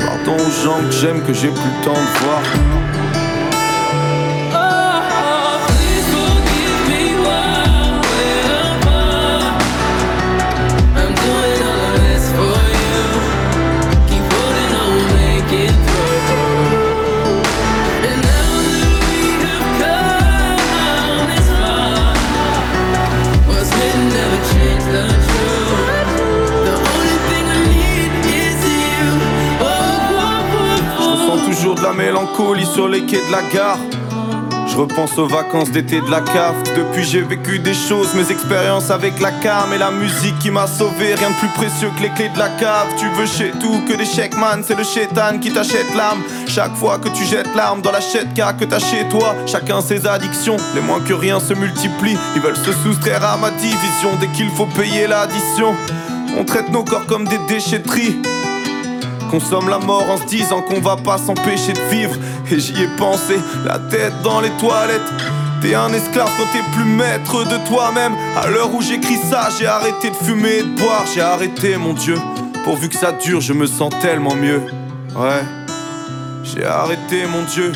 Pardon 0.00 0.36
aux 0.36 0.64
gens 0.64 0.80
que 0.86 0.92
j'aime, 0.92 1.22
que 1.22 1.32
j'ai 1.32 1.48
plus 1.48 1.70
le 1.78 1.84
temps 1.84 1.92
de 1.92 2.24
voir. 2.24 2.93
De 31.74 31.82
la 31.82 31.92
mélancolie 31.92 32.66
sur 32.66 32.88
les 32.88 33.04
quais 33.04 33.24
de 33.26 33.32
la 33.32 33.42
gare. 33.52 33.78
Je 34.66 34.76
repense 34.76 35.16
aux 35.18 35.26
vacances 35.26 35.70
d'été 35.70 36.00
de 36.00 36.10
la 36.10 36.20
cave. 36.20 36.56
Depuis, 36.76 37.04
j'ai 37.04 37.20
vécu 37.20 37.58
des 37.58 37.74
choses, 37.74 38.14
mes 38.14 38.30
expériences 38.30 38.90
avec 38.90 39.20
la 39.20 39.30
cam 39.30 39.72
et 39.72 39.78
la 39.78 39.90
musique 39.90 40.38
qui 40.40 40.50
m'a 40.50 40.66
sauvé. 40.66 41.14
Rien 41.14 41.30
de 41.30 41.34
plus 41.36 41.48
précieux 41.48 41.90
que 41.96 42.02
les 42.02 42.10
clés 42.10 42.28
de 42.28 42.38
la 42.38 42.48
cave. 42.48 42.88
Tu 42.98 43.08
veux 43.10 43.26
chez 43.26 43.52
tout 43.60 43.82
que 43.88 43.96
des 43.96 44.04
chèques, 44.04 44.36
man. 44.36 44.62
C'est 44.66 44.76
le 44.76 44.84
chétan 44.84 45.38
qui 45.40 45.52
t'achète 45.52 45.94
l'âme. 45.94 46.22
Chaque 46.46 46.74
fois 46.76 46.98
que 46.98 47.08
tu 47.08 47.24
jettes 47.24 47.54
l'arme 47.54 47.82
dans 47.82 47.92
la 47.92 48.00
car 48.34 48.56
que 48.56 48.64
t'as 48.64 48.78
chez 48.78 49.08
toi, 49.08 49.34
chacun 49.46 49.80
ses 49.80 50.06
addictions. 50.06 50.56
Les 50.74 50.80
moins 50.80 51.00
que 51.00 51.14
rien 51.14 51.38
se 51.38 51.54
multiplient. 51.54 52.18
Ils 52.34 52.42
veulent 52.42 52.56
se 52.56 52.72
soustraire 52.72 53.24
à 53.24 53.36
ma 53.36 53.50
division 53.50 54.10
dès 54.20 54.28
qu'il 54.28 54.50
faut 54.50 54.66
payer 54.66 55.06
l'addition. 55.06 55.74
On 56.36 56.44
traite 56.44 56.70
nos 56.70 56.84
corps 56.84 57.06
comme 57.06 57.26
des 57.26 57.38
déchetteries. 57.48 58.16
Consomme 59.34 59.68
la 59.68 59.80
mort 59.80 60.08
en 60.08 60.16
se 60.16 60.26
disant 60.26 60.62
qu'on 60.62 60.78
va 60.78 60.94
pas 60.94 61.18
s'empêcher 61.18 61.72
de 61.72 61.80
vivre. 61.90 62.14
Et 62.52 62.60
j'y 62.60 62.80
ai 62.80 62.86
pensé, 62.96 63.34
la 63.64 63.80
tête 63.80 64.12
dans 64.22 64.40
les 64.40 64.50
toilettes. 64.60 65.00
T'es 65.60 65.74
un 65.74 65.92
esclave 65.92 66.30
quand 66.38 66.46
t'es 66.52 66.62
plus 66.70 66.84
maître 66.84 67.42
de 67.42 67.66
toi-même. 67.66 68.14
À 68.36 68.46
l'heure 68.46 68.72
où 68.72 68.80
j'écris 68.80 69.16
ça, 69.28 69.48
j'ai 69.58 69.66
arrêté 69.66 70.10
de 70.10 70.14
fumer 70.14 70.58
et 70.58 70.62
de 70.62 70.78
boire. 70.78 71.04
J'ai 71.12 71.20
arrêté, 71.20 71.76
mon 71.76 71.94
Dieu. 71.94 72.16
Pourvu 72.62 72.88
que 72.88 72.94
ça 72.94 73.10
dure, 73.10 73.40
je 73.40 73.52
me 73.52 73.66
sens 73.66 73.92
tellement 74.00 74.36
mieux. 74.36 74.62
Ouais. 75.16 75.42
J'ai 76.44 76.64
arrêté, 76.64 77.26
mon 77.26 77.42
Dieu. 77.42 77.72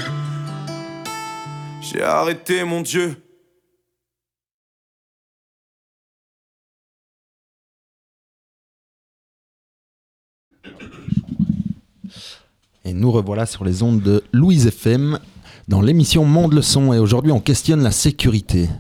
J'ai 1.81 2.05
arrêté, 2.05 2.63
mon 2.63 2.83
Dieu. 2.83 3.17
Et 12.89 12.95
nous 12.95 13.13
revoilà 13.13 13.45
sur 13.45 13.67
les 13.67 13.83
ondes 13.83 14.01
de 14.01 14.25
Louise 14.33 14.67
FM 14.67 15.19
dans 15.69 15.83
l'émission 15.83 16.25
Monde 16.25 16.55
le 16.55 16.63
son. 16.63 16.95
Et 16.95 16.99
aujourd'hui, 16.99 17.33
on 17.33 17.39
questionne 17.39 17.83
la 17.83 17.91
sécurité. 17.91 18.71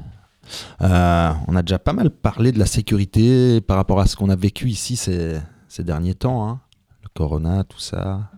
Euh, 0.80 1.30
on 1.46 1.54
a 1.54 1.60
déjà 1.60 1.78
pas 1.78 1.92
mal 1.92 2.08
parlé 2.08 2.50
de 2.50 2.58
la 2.58 2.64
sécurité 2.64 3.60
par 3.60 3.76
rapport 3.76 4.00
à 4.00 4.06
ce 4.06 4.16
qu'on 4.16 4.30
a 4.30 4.34
vécu 4.34 4.70
ici 4.70 4.96
ces, 4.96 5.42
derniers 5.80 6.14
temps. 6.14 6.48
hein. 6.48 6.60
Le 7.02 7.10
corona, 7.12 7.64
tout 7.64 7.80
ça. 7.80 8.30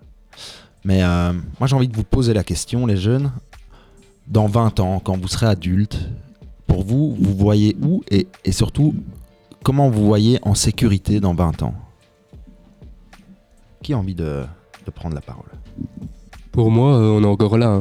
Mais 0.82 1.04
euh, 1.04 1.32
moi, 1.60 1.68
j'ai 1.68 1.76
envie 1.76 1.86
de 1.86 1.94
vous 1.94 2.02
poser 2.02 2.34
la 2.34 2.42
question, 2.42 2.84
les 2.84 2.96
jeunes. 2.96 3.30
Dans 4.26 4.48
20 4.48 4.80
ans, 4.80 4.98
quand 4.98 5.16
vous 5.16 5.28
serez 5.28 5.46
adulte, 5.46 6.00
pour 6.66 6.82
vous, 6.82 7.14
vous 7.14 7.36
voyez 7.36 7.76
où 7.80 8.02
et, 8.10 8.26
surtout, 8.50 8.92
comment 9.62 9.88
vous 9.88 10.04
voyez 10.04 10.40
en 10.42 10.56
sécurité 10.56 11.20
dans 11.20 11.34
20 11.34 11.62
ans? 11.62 11.74
Qui 13.84 13.92
a 13.92 13.98
envie 13.98 14.16
de 14.16 14.42
prendre 14.92 15.14
la 15.14 15.20
parole? 15.20 15.59
Pour 16.52 16.70
moi, 16.70 16.94
euh, 16.96 17.18
on 17.18 17.22
est 17.22 17.26
encore 17.26 17.56
là. 17.58 17.68
hein. 17.68 17.80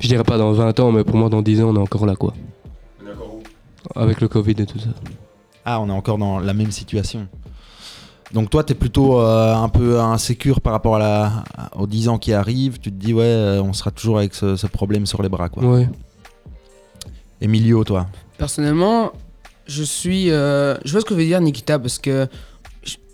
Je 0.00 0.08
dirais 0.08 0.24
pas 0.24 0.36
dans 0.38 0.52
20 0.52 0.80
ans, 0.80 0.90
mais 0.92 1.04
pour 1.04 1.16
moi, 1.16 1.28
dans 1.28 1.42
10 1.42 1.62
ans, 1.62 1.68
on 1.70 1.76
est 1.76 1.78
encore 1.80 2.06
là, 2.06 2.16
quoi. 2.16 2.34
Avec 3.94 4.20
le 4.20 4.28
Covid 4.28 4.52
et 4.58 4.66
tout 4.66 4.78
ça. 4.78 4.88
Ah, 5.64 5.80
on 5.80 5.88
est 5.88 5.92
encore 5.92 6.18
dans 6.18 6.40
la 6.40 6.54
même 6.54 6.70
situation. 6.70 7.26
Donc 8.32 8.48
toi, 8.50 8.64
tu 8.64 8.72
es 8.72 8.74
plutôt 8.74 9.20
euh, 9.20 9.54
un 9.54 9.68
peu 9.68 10.00
insécure 10.00 10.60
par 10.60 10.72
rapport 10.72 10.96
à 10.96 10.98
la, 10.98 11.44
aux 11.76 11.86
10 11.86 12.08
ans 12.08 12.18
qui 12.18 12.32
arrivent. 12.32 12.78
Tu 12.78 12.90
te 12.90 12.96
dis, 12.96 13.12
ouais, 13.12 13.22
euh, 13.24 13.62
on 13.62 13.72
sera 13.72 13.90
toujours 13.90 14.18
avec 14.18 14.34
ce, 14.34 14.56
ce 14.56 14.66
problème 14.66 15.04
sur 15.06 15.22
les 15.22 15.28
bras. 15.28 15.48
Quoi. 15.48 15.62
Ouais. 15.64 15.88
Emilio, 17.40 17.84
toi? 17.84 18.06
Personnellement, 18.38 19.12
je 19.66 19.82
suis. 19.82 20.30
euh, 20.30 20.76
je 20.84 20.92
vois 20.92 21.00
ce 21.00 21.06
que 21.06 21.14
veut 21.14 21.24
dire 21.24 21.40
Nikita 21.40 21.78
parce 21.78 21.98
que 21.98 22.26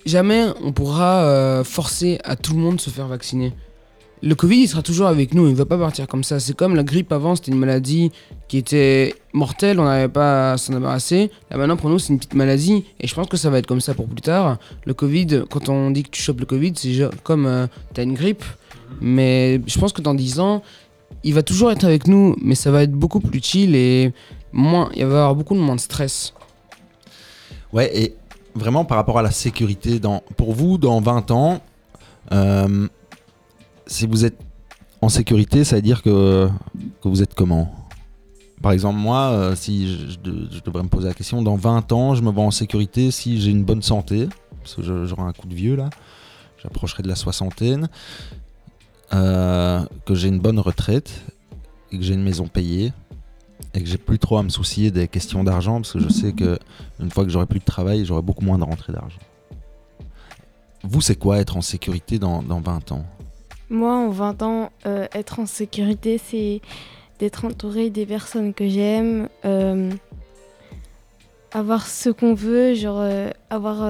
jamais 0.08 0.46
on 0.62 0.72
pourra 0.72 1.24
euh, 1.24 1.64
forcer 1.64 2.18
à 2.24 2.36
tout 2.36 2.54
le 2.54 2.58
monde 2.58 2.76
de 2.76 2.80
se 2.80 2.90
faire 2.90 3.06
vacciner. 3.06 3.52
Le 4.20 4.34
Covid, 4.34 4.56
il 4.62 4.68
sera 4.68 4.82
toujours 4.82 5.06
avec 5.06 5.32
nous, 5.32 5.46
il 5.46 5.52
ne 5.52 5.56
va 5.56 5.64
pas 5.64 5.78
partir 5.78 6.08
comme 6.08 6.24
ça. 6.24 6.40
C'est 6.40 6.56
comme 6.56 6.74
la 6.74 6.82
grippe 6.82 7.12
avant, 7.12 7.36
c'était 7.36 7.52
une 7.52 7.58
maladie 7.58 8.10
qui 8.48 8.58
était 8.58 9.14
mortelle, 9.32 9.78
on 9.78 9.84
n'avait 9.84 10.08
pas 10.08 10.52
à 10.52 10.56
s'en 10.56 10.72
débarrasser. 10.72 11.30
Là 11.50 11.56
maintenant, 11.56 11.76
pour 11.76 11.88
nous, 11.88 12.00
c'est 12.00 12.12
une 12.12 12.18
petite 12.18 12.34
maladie 12.34 12.84
et 12.98 13.06
je 13.06 13.14
pense 13.14 13.28
que 13.28 13.36
ça 13.36 13.48
va 13.48 13.58
être 13.58 13.66
comme 13.66 13.80
ça 13.80 13.94
pour 13.94 14.08
plus 14.08 14.22
tard. 14.22 14.58
Le 14.86 14.94
Covid, 14.94 15.44
quand 15.48 15.68
on 15.68 15.92
dit 15.92 16.02
que 16.02 16.10
tu 16.10 16.20
chopes 16.20 16.40
le 16.40 16.46
Covid, 16.46 16.72
c'est 16.74 17.08
comme 17.22 17.46
euh, 17.46 17.68
t'as 17.94 18.02
une 18.02 18.14
grippe, 18.14 18.44
mais 19.00 19.60
je 19.66 19.78
pense 19.78 19.92
que 19.92 20.02
dans 20.02 20.14
10 20.14 20.40
ans, 20.40 20.62
il 21.22 21.34
va 21.34 21.42
toujours 21.42 21.70
être 21.70 21.84
avec 21.84 22.08
nous, 22.08 22.34
mais 22.42 22.56
ça 22.56 22.72
va 22.72 22.82
être 22.82 22.92
beaucoup 22.92 23.20
plus 23.20 23.40
chill 23.40 23.76
et 23.76 24.12
moins, 24.52 24.90
il 24.96 25.04
va 25.04 25.08
y 25.08 25.12
avoir 25.12 25.34
beaucoup 25.36 25.54
moins 25.54 25.76
de 25.76 25.80
stress. 25.80 26.34
Ouais, 27.72 27.90
et 27.96 28.14
vraiment 28.54 28.84
par 28.84 28.96
rapport 28.96 29.18
à 29.18 29.22
la 29.22 29.30
sécurité, 29.30 29.98
dans, 29.98 30.22
pour 30.36 30.52
vous, 30.52 30.78
dans 30.78 31.00
20 31.00 31.30
ans, 31.30 31.60
euh, 32.32 32.88
si 33.86 34.06
vous 34.06 34.24
êtes 34.24 34.38
en 35.00 35.08
sécurité, 35.08 35.64
ça 35.64 35.76
veut 35.76 35.82
dire 35.82 36.02
que, 36.02 36.48
que 37.02 37.08
vous 37.08 37.22
êtes 37.22 37.34
comment? 37.34 37.72
Par 38.60 38.72
exemple, 38.72 38.98
moi, 38.98 39.30
euh, 39.30 39.54
si 39.54 39.88
je, 39.96 40.10
je 40.12 40.18
de- 40.18 40.48
je 40.50 40.60
devrais 40.60 40.82
me 40.82 40.88
poser 40.88 41.06
la 41.08 41.14
question, 41.14 41.42
dans 41.42 41.54
20 41.56 41.92
ans, 41.92 42.14
je 42.16 42.22
me 42.22 42.30
vois 42.30 42.42
en 42.44 42.50
sécurité 42.50 43.10
si 43.12 43.40
j'ai 43.40 43.50
une 43.52 43.64
bonne 43.64 43.82
santé, 43.82 44.28
parce 44.62 44.74
que 44.74 44.82
j'aurai 44.82 45.22
un 45.22 45.32
coup 45.32 45.46
de 45.46 45.54
vieux 45.54 45.76
là, 45.76 45.88
j'approcherai 46.62 47.04
de 47.04 47.08
la 47.08 47.14
soixantaine, 47.14 47.88
euh, 49.14 49.80
que 50.04 50.14
j'ai 50.14 50.28
une 50.28 50.40
bonne 50.40 50.58
retraite 50.58 51.22
et 51.92 51.98
que 51.98 52.04
j'ai 52.04 52.14
une 52.14 52.22
maison 52.24 52.46
payée 52.48 52.92
et 53.78 53.82
que 53.82 53.88
j'ai 53.88 53.96
plus 53.96 54.18
trop 54.18 54.38
à 54.38 54.42
me 54.42 54.48
soucier 54.48 54.90
des 54.90 55.06
questions 55.06 55.44
d'argent 55.44 55.76
parce 55.76 55.92
que 55.92 56.00
je 56.00 56.08
sais 56.08 56.32
que 56.32 56.58
une 56.98 57.12
fois 57.12 57.22
que 57.24 57.30
j'aurai 57.30 57.46
plus 57.46 57.60
de 57.60 57.64
travail, 57.64 58.04
j'aurai 58.04 58.22
beaucoup 58.22 58.44
moins 58.44 58.58
de 58.58 58.64
rentrée 58.64 58.92
d'argent. 58.92 59.20
Vous, 60.82 61.00
c'est 61.00 61.14
quoi 61.14 61.38
être 61.38 61.56
en 61.56 61.60
sécurité 61.60 62.18
dans, 62.18 62.42
dans 62.42 62.60
20 62.60 62.90
ans? 62.90 63.04
Moi, 63.70 63.94
en 63.94 64.08
20 64.08 64.42
ans, 64.42 64.72
euh, 64.86 65.06
être 65.12 65.38
en 65.38 65.46
sécurité, 65.46 66.18
c'est 66.18 66.60
d'être 67.20 67.44
entouré 67.44 67.88
des 67.90 68.04
personnes 68.04 68.52
que 68.52 68.68
j'aime, 68.68 69.28
euh, 69.44 69.92
avoir 71.52 71.86
ce 71.86 72.10
qu'on 72.10 72.34
veut, 72.34 72.74
genre 72.74 72.98
euh, 73.00 73.30
avoir 73.48 73.88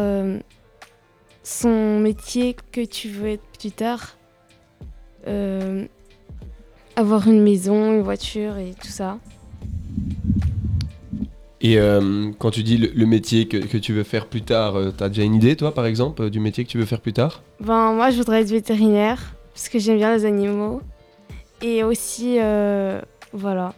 son 1.43 1.99
métier 1.99 2.57
que 2.73 2.85
tu 2.85 3.09
veux 3.09 3.29
être 3.29 3.45
plus 3.59 3.71
tard, 3.71 4.19
avoir 6.95 7.27
une 7.27 7.43
maison, 7.43 7.95
une 7.95 8.03
voiture 8.03 8.59
et 8.59 8.75
tout 8.75 8.89
ça. 8.89 9.19
Et 11.61 11.79
euh, 11.79 12.31
quand 12.39 12.51
tu 12.51 12.63
dis 12.63 12.79
le, 12.79 12.91
le 12.95 13.07
métier 13.07 13.49
que, 13.49 13.57
que 13.57 13.79
tu 13.79 13.93
veux 13.93 14.05
faire 14.05 14.27
plus 14.27 14.43
tard, 14.43 14.77
euh, 14.77 14.93
t'as 14.97 15.09
déjà 15.09 15.23
une 15.23 15.35
idée, 15.35 15.57
toi, 15.57 15.75
par 15.75 15.87
exemple, 15.87 16.23
euh, 16.23 16.31
du 16.31 16.39
métier 16.39 16.65
que 16.65 16.71
tu 16.71 16.79
veux 16.79 16.85
faire 16.85 17.01
plus 17.01 17.13
tard? 17.13 17.43
Ben, 17.61 17.93
moi, 17.93 18.11
je 18.11 18.17
voudrais 18.19 18.43
être 18.43 18.51
vétérinaire 18.51 19.35
parce 19.55 19.69
que 19.69 19.79
j'aime 19.79 19.97
bien 19.97 20.15
les 20.15 20.25
animaux. 20.25 20.81
Et 21.61 21.83
aussi, 21.83 22.39
voilà. 23.33 23.75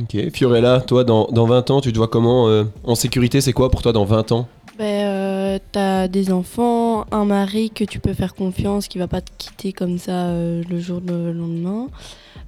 Ok. 0.00 0.16
Fiorella, 0.32 0.80
toi, 0.80 1.04
dans, 1.04 1.28
dans 1.28 1.46
20 1.46 1.70
ans, 1.70 1.80
tu 1.80 1.92
te 1.92 1.98
vois 1.98 2.08
comment 2.08 2.48
euh, 2.48 2.64
En 2.82 2.94
sécurité, 2.94 3.40
c'est 3.40 3.52
quoi 3.52 3.70
pour 3.70 3.82
toi 3.82 3.92
dans 3.92 4.04
20 4.04 4.32
ans? 4.32 4.48
Ben, 4.78 4.84
euh, 4.84 5.58
t'as 5.70 6.08
des 6.08 6.32
enfants, 6.32 7.06
un 7.12 7.24
mari 7.24 7.70
que 7.70 7.84
tu 7.84 8.00
peux 8.00 8.12
faire 8.12 8.34
confiance, 8.34 8.88
qui 8.88 8.98
va 8.98 9.06
pas 9.06 9.20
te 9.20 9.30
quitter 9.38 9.72
comme 9.72 9.98
ça 9.98 10.26
euh, 10.26 10.62
le 10.68 10.80
jour 10.80 11.00
le 11.06 11.32
lendemain. 11.32 11.86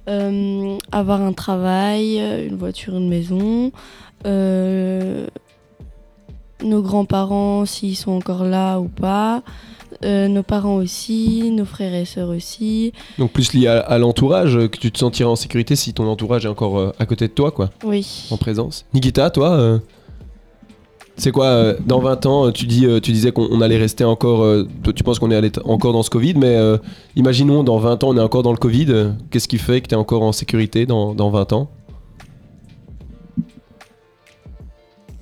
Euh, 0.09 0.77
avoir 0.91 1.21
un 1.21 1.31
travail, 1.33 2.17
une 2.47 2.57
voiture, 2.57 2.95
une 2.97 3.07
maison. 3.07 3.71
Nos 6.63 6.81
grands-parents, 6.81 7.65
s'ils 7.65 7.95
sont 7.95 8.11
encore 8.11 8.43
là 8.43 8.79
ou 8.79 8.87
pas. 8.89 9.41
Nos 10.03 10.43
parents 10.43 10.75
aussi, 10.75 11.49
nos 11.51 11.65
frères 11.65 11.93
et 11.93 12.05
sœurs 12.05 12.29
aussi. 12.29 12.91
Donc 13.17 13.31
plus 13.31 13.53
lié 13.53 13.67
à, 13.67 13.79
à 13.79 13.97
l'entourage, 13.97 14.53
que 14.69 14.77
tu 14.77 14.91
te 14.91 14.97
sentiras 14.99 15.29
en 15.29 15.35
sécurité 15.37 15.75
si 15.77 15.93
ton 15.93 16.07
entourage 16.07 16.45
est 16.45 16.49
encore 16.49 16.93
à 16.99 17.05
côté 17.05 17.27
de 17.29 17.33
toi, 17.33 17.51
quoi, 17.51 17.69
Oui. 17.85 18.27
en 18.31 18.37
présence. 18.37 18.85
Nikita, 18.93 19.29
toi, 19.29 19.79
c'est 21.17 21.31
quoi 21.31 21.45
euh, 21.47 21.75
dans 21.85 21.99
20 21.99 22.25
ans 22.27 22.45
euh, 22.47 22.51
Tu 22.51 22.65
dis, 22.67 22.85
euh, 22.85 22.99
tu 22.99 23.11
disais 23.11 23.31
qu'on 23.31 23.47
on 23.51 23.61
allait 23.61 23.77
rester 23.77 24.03
encore. 24.03 24.43
euh, 24.43 24.67
tu 24.95 25.03
penses 25.03 25.19
qu'on 25.19 25.31
est 25.31 25.35
allé 25.35 25.51
encore 25.65 25.93
dans 25.93 26.03
ce 26.03 26.09
Covid, 26.09 26.35
mais 26.35 26.55
euh, 26.55 26.77
imaginons 27.15 27.63
dans 27.63 27.77
20 27.79 28.03
ans 28.03 28.09
on 28.09 28.17
est 28.17 28.21
encore 28.21 28.43
dans 28.43 28.51
le 28.51 28.57
Covid. 28.57 29.13
Qu'est-ce 29.31 29.47
qui 29.47 29.57
fait 29.57 29.81
que 29.81 29.87
tu 29.87 29.95
es 29.95 29.97
encore 29.97 30.21
en 30.23 30.31
sécurité 30.31 30.85
dans, 30.85 31.13
dans 31.15 31.29
20 31.29 31.53
ans? 31.53 31.69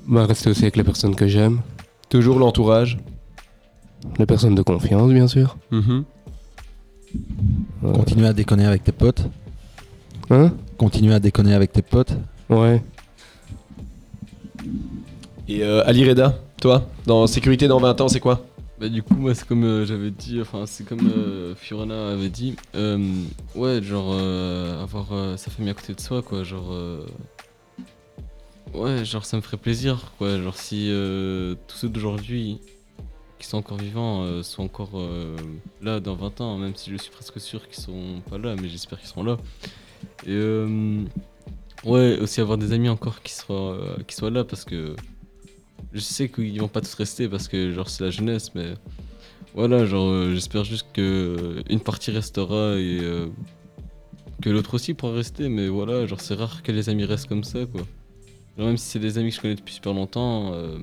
Bah, 0.08 0.26
rester 0.26 0.50
aussi 0.50 0.62
avec 0.64 0.76
les 0.76 0.84
personnes 0.84 1.16
que 1.16 1.28
j'aime. 1.28 1.62
Toujours 2.10 2.38
l'entourage? 2.40 2.98
Les 4.20 4.26
personnes 4.28 4.54
de 4.54 4.62
confiance, 4.62 5.12
bien 5.12 5.28
sûr. 5.28 5.58
Mhm. 5.72 6.04
Euh, 7.86 7.94
Continuer 7.94 8.28
à 8.28 8.34
déconner 8.34 8.66
avec 8.66 8.84
tes 8.84 8.92
potes? 8.92 9.24
Hein? 10.30 10.52
Continuer 10.78 11.14
à 11.16 11.20
déconner 11.20 11.54
avec 11.56 11.72
tes 11.72 11.82
potes? 11.82 12.14
Ouais. 12.50 12.84
Et 15.48 15.64
euh, 15.64 15.84
Ali 15.86 16.08
Reda, 16.08 16.40
toi, 16.60 16.88
dans 17.06 17.28
sécurité 17.28 17.68
dans 17.68 17.80
20 17.80 18.02
ans, 18.02 18.08
c'est 18.08 18.20
quoi? 18.20 18.44
Bah 18.78 18.90
du 18.90 19.02
coup 19.02 19.14
moi 19.14 19.34
c'est 19.34 19.48
comme 19.48 19.64
euh, 19.64 19.86
j'avais 19.86 20.12
dit, 20.12 20.42
enfin 20.42 20.66
c'est 20.66 20.86
comme 20.86 21.10
euh, 21.16 21.56
Fiorana 21.56 22.10
avait 22.10 22.28
dit, 22.28 22.58
ouais 23.56 23.82
genre 23.82 24.14
avoir 24.82 25.38
sa 25.38 25.50
famille 25.50 25.72
à 25.72 25.74
côté 25.74 25.94
de 25.94 26.02
soi 26.02 26.22
quoi, 26.22 26.44
genre 26.44 26.76
ouais 28.74 29.06
genre 29.06 29.24
ça 29.24 29.38
me 29.38 29.42
ferait 29.42 29.56
plaisir 29.56 30.12
quoi, 30.18 30.42
genre 30.42 30.58
si 30.58 30.92
tous 31.68 31.78
ceux 31.78 31.88
d'aujourd'hui 31.88 32.60
qui 33.40 33.48
sont 33.48 33.60
encore 33.60 33.78
vivants 33.78 34.44
sont 34.44 34.64
encore 34.64 35.00
là 35.82 36.02
dans 36.02 36.16
20 36.16 36.42
ans, 36.42 36.58
même 36.58 36.76
si 36.76 36.92
je 36.92 36.98
suis 36.98 37.12
presque 37.12 37.40
sûr 37.40 37.70
qu'ils 37.70 37.82
sont 37.82 38.22
pas 38.30 38.38
là, 38.38 38.56
mais 38.62 38.68
j'espère 38.68 39.00
qu'ils 39.00 39.08
seront 39.08 39.24
là. 39.24 39.38
Et 40.28 40.38
ouais 41.86 42.20
aussi 42.20 42.42
avoir 42.42 42.58
des 42.58 42.74
amis 42.74 42.90
encore 42.90 43.22
qui 43.22 43.34
soient 43.34 43.78
qui 44.06 44.16
soient 44.18 44.32
là 44.32 44.44
parce 44.44 44.66
que 44.66 44.98
je 45.96 46.00
sais 46.00 46.30
qu'ils 46.30 46.60
vont 46.60 46.68
pas 46.68 46.82
tous 46.82 46.94
rester 46.94 47.28
parce 47.28 47.48
que 47.48 47.72
genre 47.72 47.90
c'est 47.90 48.04
la 48.04 48.12
jeunesse 48.12 48.52
mais 48.54 48.74
voilà 49.56 49.86
genre 49.86 50.08
euh, 50.08 50.34
j'espère 50.34 50.64
juste 50.64 50.88
que 50.94 51.02
euh, 51.02 51.64
une 51.70 51.80
partie 51.80 52.12
restera 52.12 52.76
et 52.76 53.00
euh, 53.02 53.28
que 54.42 54.50
l'autre 54.50 54.76
aussi 54.76 54.94
pourra 54.94 55.14
rester 55.14 55.50
mais 55.50 55.68
voilà 55.70 56.06
genre 56.06 56.22
c'est 56.22 56.36
rare 56.36 56.62
que 56.62 56.72
les 56.72 56.90
amis 56.90 57.06
restent 57.06 57.28
comme 57.28 57.44
ça 57.44 57.66
quoi. 57.66 57.82
Genre 58.58 58.68
même 58.68 58.78
si 58.78 58.88
c'est 58.88 59.00
des 59.00 59.18
amis 59.18 59.30
que 59.30 59.36
je 59.38 59.42
connais 59.42 59.56
depuis 59.56 59.74
super 59.74 59.94
longtemps 59.94 60.54
euh, 60.54 60.78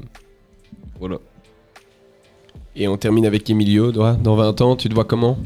voilà. 0.99 1.19
Et 2.75 2.89
on 2.89 2.97
termine 2.97 3.27
avec 3.27 3.49
Emilio, 3.51 3.93
toi, 3.93 4.15
dans 4.15 4.35
20 4.35 4.61
ans, 4.63 4.77
tu 4.77 4.89
te 4.89 4.95
vois 4.95 5.05
comment? 5.05 5.37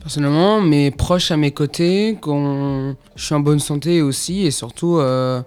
Personnellement, 0.00 0.60
mes 0.60 0.90
proches 0.90 1.30
à 1.30 1.38
mes 1.38 1.52
côtés, 1.52 2.18
qu'on 2.20 2.96
je 3.16 3.24
suis 3.24 3.34
en 3.34 3.40
bonne 3.40 3.60
santé 3.60 4.02
aussi, 4.02 4.44
et 4.44 4.50
surtout 4.50 4.98
euh, 4.98 5.40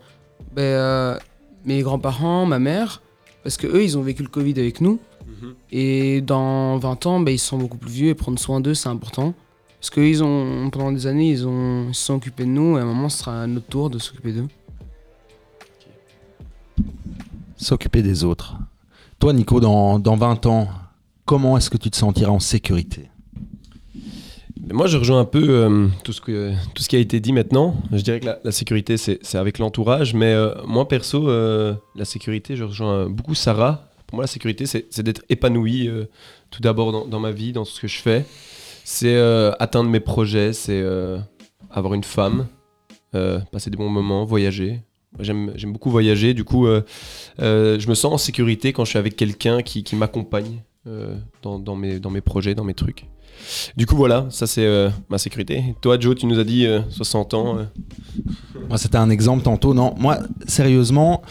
ben, 0.56 0.64
euh, 0.64 1.18
mes 1.66 1.82
grands-parents, 1.82 2.48
ma 2.48 2.58
mère, 2.58 3.02
parce 3.48 3.56
que 3.56 3.68
eux, 3.68 3.82
ils 3.82 3.98
ont 3.98 4.02
vécu 4.02 4.24
le 4.24 4.28
Covid 4.28 4.60
avec 4.60 4.82
nous. 4.82 5.00
Et 5.72 6.20
dans 6.20 6.78
20 6.80 7.06
ans, 7.06 7.20
ben, 7.22 7.32
ils 7.32 7.40
sont 7.40 7.58
beaucoup 7.58 7.78
plus 7.78 7.90
vieux 7.90 8.10
et 8.10 8.14
prendre 8.14 8.38
soin 8.38 8.60
d'eux, 8.60 8.74
c'est 8.74 8.90
important. 8.90 9.34
Parce 9.80 9.90
que 9.90 10.02
ils 10.02 10.22
ont, 10.22 10.70
pendant 10.70 10.92
des 10.92 11.08
années, 11.08 11.30
ils, 11.30 11.48
ont, 11.48 11.86
ils 11.88 11.96
se 11.96 12.08
sont 12.08 12.16
occupés 12.16 12.44
de 12.44 12.50
nous, 12.50 12.78
et 12.78 12.82
à 12.82 12.84
un 12.84 12.88
moment, 12.88 13.08
ce 13.08 13.20
sera 13.20 13.44
à 13.44 13.48
notre 13.48 13.68
tour 13.68 13.90
de 13.90 14.00
s'occuper 14.00 14.34
d'eux. 14.34 14.48
S'occuper 17.56 18.02
des 18.02 18.26
autres. 18.26 18.58
Toi, 19.18 19.32
Nico, 19.32 19.62
dans, 19.62 19.98
dans 19.98 20.18
20 20.18 20.46
ans, 20.48 20.68
comment 21.24 21.58
est-ce 21.58 21.70
que 21.70 21.78
tu 21.78 21.90
te 21.90 21.96
sentiras 21.96 22.32
en 22.32 22.42
sécurité? 22.42 23.10
Moi, 24.72 24.88
je 24.88 24.98
rejoins 24.98 25.22
un 25.22 25.26
peu 25.26 25.46
euh, 25.50 25.88
tout, 26.04 26.12
ce 26.12 26.20
qui 26.22 26.96
a 26.96 27.00
été 27.00 27.20
dit 27.20 27.32
maintenant. 27.32 27.76
Je 27.92 28.02
dirais 28.02 28.20
que 28.20 28.28
la, 28.44 28.52
sécurité, 28.52 28.98
c'est 28.98 29.36
avec 29.36 29.60
l'entourage. 29.60 30.14
Mais 30.14 30.34
euh, 30.34 30.54
moi, 30.66 30.88
perso, 30.88 31.30
euh, 31.30 31.74
la 31.96 32.06
sécurité, 32.06 32.56
je 32.56 32.64
rejoins 32.64 33.10
beaucoup 33.10 33.36
Sarah. 33.36 33.90
Pour 34.08 34.18
moi, 34.18 34.24
la 34.24 34.28
sécurité, 34.28 34.66
c'est 34.66 35.02
d'être 35.02 35.24
épanoui 35.30 35.90
tout 36.50 36.62
d'abord 36.62 37.08
dans, 37.08 37.20
ma 37.20 37.32
vie, 37.32 37.52
dans 37.52 37.66
ce 37.66 37.80
que 37.82 37.88
je 37.88 38.00
fais. 38.00 38.26
C'est 38.86 39.18
atteindre 39.60 39.90
mes 39.90 40.00
projets, 40.00 40.54
c'est 40.54 40.82
avoir 41.70 41.94
une 41.94 42.06
femme, 42.06 42.48
passer 43.52 43.70
des 43.70 43.76
bons 43.76 43.90
moments, 43.90 44.24
voyager. 44.24 44.80
J'aime 45.20 45.52
beaucoup 45.66 45.90
voyager. 45.90 46.34
Du 46.34 46.46
coup, 46.46 46.68
je 47.38 47.90
me 47.90 47.96
sens 47.96 48.14
en 48.14 48.18
sécurité 48.18 48.72
quand 48.72 48.86
je 48.86 48.92
suis 48.92 49.00
avec 49.00 49.18
quelqu'un 49.18 49.62
qui, 49.62 49.84
m'accompagne 49.94 50.62
dans, 51.42 51.60
dans 51.60 51.76
mes, 51.76 52.00
dans 52.00 52.10
mes 52.10 52.22
projets, 52.22 52.56
dans 52.56 52.64
mes 52.64 52.74
trucs. 52.74 53.06
Du 53.76 53.86
coup, 53.86 53.96
voilà, 53.96 54.26
ça 54.30 54.48
c'est 54.48 54.66
euh, 54.66 54.90
ma 55.10 55.18
sécurité. 55.18 55.76
Toi, 55.82 56.00
Joe, 56.00 56.16
tu 56.16 56.26
nous 56.26 56.40
as 56.40 56.44
dit 56.44 56.66
euh, 56.66 56.82
60 56.90 57.34
ans. 57.36 57.58
euh. 57.60 57.66
Moi, 58.68 58.78
c'était 58.78 58.98
un 58.98 59.10
exemple 59.10 59.44
tantôt. 59.44 59.74
Non, 59.74 59.94
moi, 59.98 60.18
sérieusement, 60.48 61.22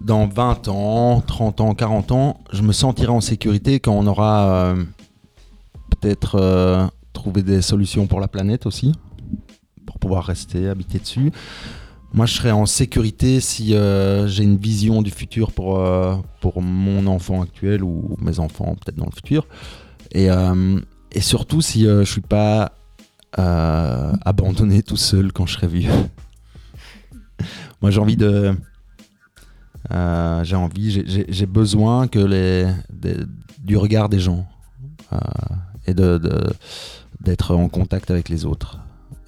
dans 0.00 0.26
20 0.26 0.68
ans, 0.68 1.20
30 1.20 1.60
ans, 1.60 1.74
40 1.74 2.12
ans, 2.12 2.40
je 2.52 2.62
me 2.62 2.72
sentirai 2.72 3.12
en 3.12 3.20
sécurité 3.20 3.78
quand 3.80 3.92
on 3.92 4.06
aura 4.06 4.48
euh, 4.48 4.84
peut-être 5.90 6.34
euh, 6.34 6.84
trouvé 7.12 7.42
des 7.42 7.62
solutions 7.62 8.06
pour 8.06 8.20
la 8.20 8.28
planète 8.28 8.66
aussi, 8.66 8.92
pour 9.86 9.98
pouvoir 9.98 10.24
rester, 10.24 10.68
habiter 10.68 10.98
dessus. 10.98 11.30
Moi, 12.16 12.24
je 12.24 12.32
serai 12.32 12.50
en 12.50 12.64
sécurité 12.64 13.40
si 13.40 13.74
euh, 13.74 14.26
j'ai 14.26 14.42
une 14.42 14.56
vision 14.56 15.02
du 15.02 15.10
futur 15.10 15.52
pour, 15.52 15.78
euh, 15.78 16.16
pour 16.40 16.62
mon 16.62 17.06
enfant 17.06 17.42
actuel 17.42 17.84
ou 17.84 18.16
mes 18.22 18.38
enfants 18.40 18.74
peut-être 18.74 18.96
dans 18.96 19.04
le 19.04 19.14
futur. 19.14 19.46
Et, 20.12 20.30
euh, 20.30 20.80
et 21.12 21.20
surtout 21.20 21.60
si 21.60 21.82
je 21.84 22.04
suis 22.04 22.22
pas 22.22 22.72
abandonné 23.36 24.82
tout 24.82 24.96
seul 24.96 25.30
quand 25.30 25.44
je 25.44 25.54
serai 25.54 25.66
vieux. 25.66 25.90
Moi, 27.82 27.90
j'ai 27.90 28.00
envie 28.00 28.16
de. 28.16 28.56
j'ai 29.90 30.56
envie, 30.56 31.04
j'ai- 31.28 31.46
besoin 31.46 32.08
que 32.08 32.18
les, 32.18 32.66
du 33.58 33.76
regard 33.76 34.08
des 34.08 34.20
gens 34.20 34.46
et 35.86 35.92
de 35.92 36.16
de- 36.16 36.50
d'être 37.20 37.54
en 37.54 37.68
contact 37.68 38.10
avec 38.10 38.30
les 38.30 38.46
autres. 38.46 38.78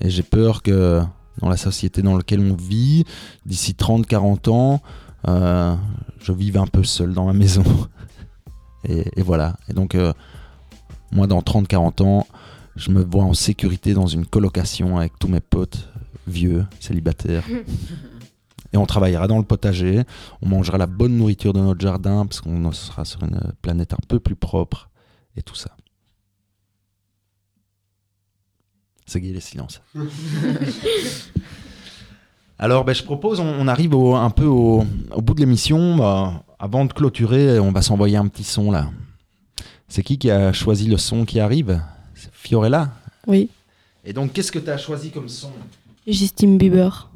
Et 0.00 0.08
j'ai 0.08 0.22
peur 0.22 0.62
que 0.62 1.02
dans 1.38 1.48
la 1.48 1.56
société 1.56 2.02
dans 2.02 2.16
laquelle 2.16 2.40
on 2.40 2.54
vit, 2.54 3.04
d'ici 3.46 3.72
30-40 3.72 4.50
ans, 4.50 4.80
euh, 5.26 5.74
je 6.20 6.32
vive 6.32 6.58
un 6.58 6.66
peu 6.66 6.84
seul 6.84 7.12
dans 7.12 7.26
ma 7.26 7.32
maison. 7.32 7.64
Et, 8.84 9.04
et 9.16 9.22
voilà. 9.22 9.56
Et 9.68 9.72
donc, 9.72 9.96
euh, 9.96 10.12
moi, 11.10 11.26
dans 11.26 11.40
30-40 11.40 12.02
ans, 12.04 12.26
je 12.76 12.92
me 12.92 13.02
vois 13.02 13.24
en 13.24 13.34
sécurité 13.34 13.92
dans 13.92 14.06
une 14.06 14.24
colocation 14.24 14.98
avec 14.98 15.18
tous 15.18 15.26
mes 15.26 15.40
potes 15.40 15.88
vieux, 16.28 16.64
célibataires. 16.78 17.44
Et 18.72 18.76
on 18.76 18.86
travaillera 18.86 19.26
dans 19.26 19.38
le 19.38 19.44
potager, 19.44 20.04
on 20.42 20.48
mangera 20.48 20.76
la 20.76 20.86
bonne 20.86 21.16
nourriture 21.16 21.54
de 21.54 21.60
notre 21.60 21.80
jardin 21.80 22.26
parce 22.26 22.40
qu'on 22.40 22.70
sera 22.72 23.04
sur 23.04 23.22
une 23.24 23.40
planète 23.62 23.94
un 23.94 24.04
peu 24.06 24.20
plus 24.20 24.36
propre 24.36 24.90
et 25.36 25.42
tout 25.42 25.54
ça. 25.54 25.77
C'est 29.08 29.20
gay 29.22 29.32
les 29.32 29.40
silences. 29.40 29.80
Alors, 32.58 32.84
ben, 32.84 32.92
je 32.92 33.02
propose, 33.02 33.40
on, 33.40 33.46
on 33.46 33.66
arrive 33.68 33.94
au- 33.94 34.14
un 34.16 34.30
peu 34.30 34.44
au, 34.44 34.84
au 35.12 35.22
bout 35.22 35.32
de 35.34 35.40
l'émission. 35.40 36.02
Avant 36.58 36.84
de 36.84 36.92
clôturer, 36.92 37.58
on 37.58 37.72
va 37.72 37.80
s'envoyer 37.82 38.16
un 38.18 38.26
petit 38.28 38.44
son 38.44 38.70
là. 38.70 38.90
C'est 39.88 40.02
qui 40.02 40.18
qui 40.18 40.30
a 40.30 40.52
choisi 40.52 40.88
le 40.88 40.98
son 40.98 41.24
qui 41.24 41.40
arrive? 41.40 41.80
C'est 42.14 42.30
Fiorella? 42.34 42.92
Oui. 43.26 43.48
Et 44.04 44.12
donc, 44.12 44.32
qu'est-ce 44.32 44.52
que 44.52 44.58
tu 44.58 44.68
as 44.68 44.76
choisi 44.76 45.10
comme 45.10 45.28
son? 45.28 45.52
Justin 46.06 46.56
Bieber. 46.56 47.08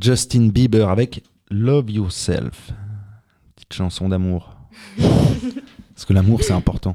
Justin 0.00 0.48
Bieber 0.48 0.88
avec 0.90 1.24
Love 1.50 1.90
Yourself. 1.90 2.70
Petite 3.56 3.72
chanson 3.72 4.08
d'amour. 4.08 4.54
Parce 4.98 6.04
que 6.06 6.12
l'amour, 6.12 6.42
c'est 6.44 6.52
important. 6.52 6.94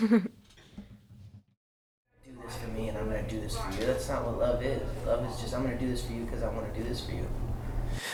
Do 0.00 0.20
this 2.42 2.56
for 2.58 2.68
me 2.68 2.88
and 2.88 2.98
I'm 2.98 3.06
gonna 3.06 3.28
do 3.28 3.40
this 3.40 3.56
for 3.56 3.70
you. 3.72 3.86
That's 3.86 4.08
not 4.08 4.26
what 4.26 4.38
love 4.38 4.62
is. 4.62 4.82
Love 5.06 5.24
is 5.30 5.40
just 5.40 5.54
I'm 5.54 5.62
gonna 5.62 5.78
do 5.78 5.88
this 5.88 6.04
for 6.04 6.12
you 6.12 6.24
because 6.24 6.42
I 6.42 6.48
wanna 6.48 6.72
do 6.74 6.82
this 6.82 7.00
for 7.04 7.12
you. 7.12 7.26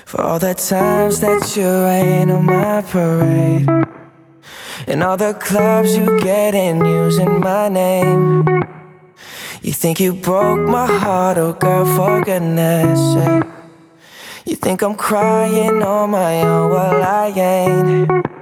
For 0.04 0.20
all 0.20 0.38
the 0.38 0.54
times 0.54 1.20
that 1.20 1.56
you 1.56 1.66
rain 1.66 2.30
on 2.30 2.44
my 2.46 2.82
parade 2.82 3.68
And 4.86 5.02
all 5.02 5.16
the 5.16 5.34
clubs 5.34 5.96
you 5.96 6.20
get 6.20 6.54
in 6.54 6.84
using 6.84 7.40
my 7.40 7.68
name. 7.68 8.44
You 9.62 9.72
think 9.72 10.00
you 10.00 10.12
broke 10.12 10.60
my 10.68 10.86
heart, 10.86 11.38
oh 11.38 11.52
girl, 11.52 11.84
for 11.96 12.20
goodness 12.22 12.98
sake. 13.14 13.44
You 14.44 14.56
think 14.56 14.82
I'm 14.82 14.96
crying 14.96 15.82
on 15.82 16.10
my 16.10 16.42
own, 16.42 16.70
well, 16.70 17.02
I 17.02 17.28
ain't. 17.28 18.41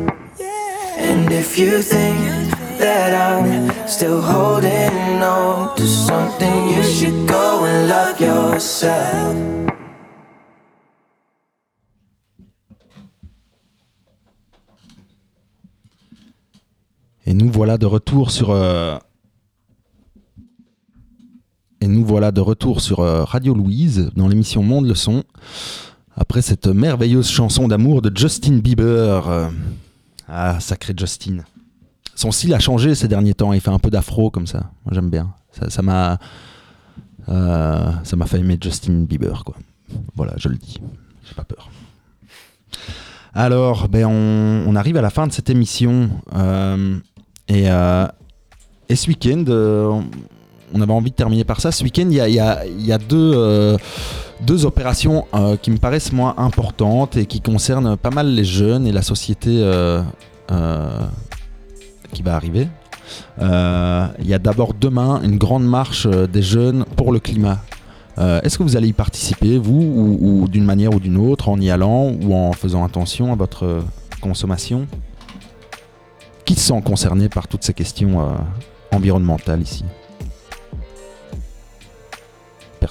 And 1.03 1.31
if 1.31 1.57
you 1.57 1.81
think 1.81 2.17
that 2.79 3.13
I'm 3.13 3.69
still 3.87 4.21
holding 4.21 5.21
on 5.21 5.75
to 5.75 5.85
something, 5.87 6.69
you 6.69 6.83
should 6.83 7.27
go 7.27 7.65
and 7.65 7.87
love 7.89 8.19
yourself. 8.19 9.35
Et 17.25 17.33
nous 17.33 17.49
voilà 17.51 17.77
de 17.77 17.85
retour 17.85 18.31
sur. 18.31 18.49
euh, 18.51 18.97
Et 21.83 21.87
nous 21.87 22.05
voilà 22.05 22.31
de 22.31 22.41
retour 22.41 22.79
sur 22.81 22.99
euh, 22.99 23.23
Radio 23.23 23.55
Louise 23.55 24.11
dans 24.15 24.27
l'émission 24.27 24.61
Monde 24.61 24.87
le 24.87 24.93
son. 24.95 25.23
Après 26.15 26.41
cette 26.43 26.67
merveilleuse 26.67 27.27
chanson 27.29 27.67
d'amour 27.67 28.01
de 28.03 28.15
Justin 28.15 28.57
Bieber. 28.57 29.27
Ah, 30.33 30.59
sacré 30.61 30.93
Justin. 30.95 31.39
Son 32.15 32.31
style 32.31 32.53
a 32.53 32.59
changé 32.59 32.95
ces 32.95 33.09
derniers 33.09 33.33
temps. 33.33 33.51
Il 33.51 33.59
fait 33.59 33.69
un 33.69 33.79
peu 33.79 33.89
d'afro 33.89 34.29
comme 34.31 34.47
ça. 34.47 34.71
Moi, 34.85 34.93
j'aime 34.93 35.09
bien. 35.09 35.33
Ça 35.67 35.81
m'a. 35.81 36.17
euh, 37.27 37.91
ça 38.03 38.17
fait 38.25 38.39
aimer 38.39 38.57
Justin 38.61 39.01
Bieber, 39.03 39.43
quoi. 39.43 39.55
Voilà, 40.15 40.33
je 40.37 40.47
le 40.47 40.55
dis. 40.55 40.79
J'ai 41.27 41.35
pas 41.35 41.43
peur. 41.43 41.69
Alors, 43.33 43.89
ben 43.89 44.05
on, 44.05 44.75
arrive 44.75 44.95
à 44.95 45.01
la 45.01 45.09
fin 45.09 45.27
de 45.27 45.33
cette 45.33 45.49
émission. 45.49 46.09
euh, 46.33 46.97
et, 47.49 47.69
euh, 47.69 48.07
et 48.87 48.95
ce 48.95 49.09
week-end, 49.09 49.43
on- 50.73 50.81
avait 50.81 50.91
envie 50.93 51.11
de 51.11 51.15
terminer 51.15 51.43
par 51.43 51.61
ça. 51.61 51.71
Ce 51.71 51.83
week-end, 51.83 52.07
il 52.09 52.15
y 52.15 52.39
a, 52.39 52.97
deux, 52.97 53.33
euh, 53.35 53.77
deux 54.45 54.65
opérations 54.65 55.25
euh, 55.35 55.57
qui 55.57 55.71
me 55.71 55.77
paraissent 55.77 56.11
moins 56.11 56.33
importantes 56.37 57.17
et 57.17 57.25
qui 57.25 57.41
concernent 57.41 57.97
pas 57.97 58.09
mal 58.11 58.27
les 58.33 58.45
jeunes 58.45 58.87
et 58.87 58.91
la 58.91 59.01
société 59.01 59.49
euh, 59.61 60.01
qui 62.13 62.21
va 62.23 62.35
arriver. 62.35 62.67
Il 63.39 64.27
y 64.27 64.33
a 64.33 64.39
d'abord 64.39 64.73
demain 64.73 65.21
une 65.23 65.37
grande 65.37 65.65
marche 65.65 66.07
des 66.07 66.41
jeunes 66.41 66.85
pour 66.95 67.11
le 67.11 67.19
climat. 67.19 67.59
Est-ce 68.17 68.57
que 68.57 68.63
vous 68.63 68.77
allez 68.77 68.89
y 68.89 68.93
participer, 68.93 69.57
vous, 69.57 69.81
ou, 69.81 70.17
ou 70.43 70.47
d'une 70.47 70.63
manière 70.65 70.93
ou 70.93 70.99
d'une 70.99 71.17
autre, 71.17 71.49
en 71.49 71.59
y 71.59 71.69
allant 71.71 72.11
ou 72.21 72.33
en 72.35 72.51
faisant 72.53 72.83
attention 72.83 73.33
à 73.33 73.35
votre 73.35 73.83
consommation? 74.21 74.87
Qui 76.45 76.55
se 76.55 76.67
sent 76.67 76.81
concerné 76.83 77.29
par 77.29 77.47
toutes 77.47 77.63
ces 77.63 77.73
questions 77.73 78.27
environnementales 78.91 79.61
ici? 79.61 79.83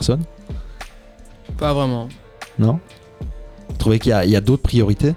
Personne 0.01 0.23
Pas 1.59 1.75
vraiment. 1.75 2.09
Non? 2.59 2.81
Vous 3.69 3.77
trouvez 3.77 3.99
qu'il 3.99 4.11
y 4.13 4.37
a, 4.37 4.41
d'autres 4.41 4.63
priorités? 4.63 5.15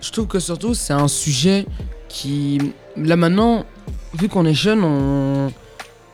Je 0.00 0.10
trouve 0.10 0.26
que 0.26 0.40
surtout 0.40 0.74
c'est 0.74 0.92
un 0.92 1.06
sujet 1.06 1.64
qui, 2.08 2.72
là 2.96 3.14
maintenant, 3.14 3.64
vu 4.14 4.28
qu'on 4.28 4.44
est 4.46 4.54
jeune, 4.54 4.82
on 4.82 5.52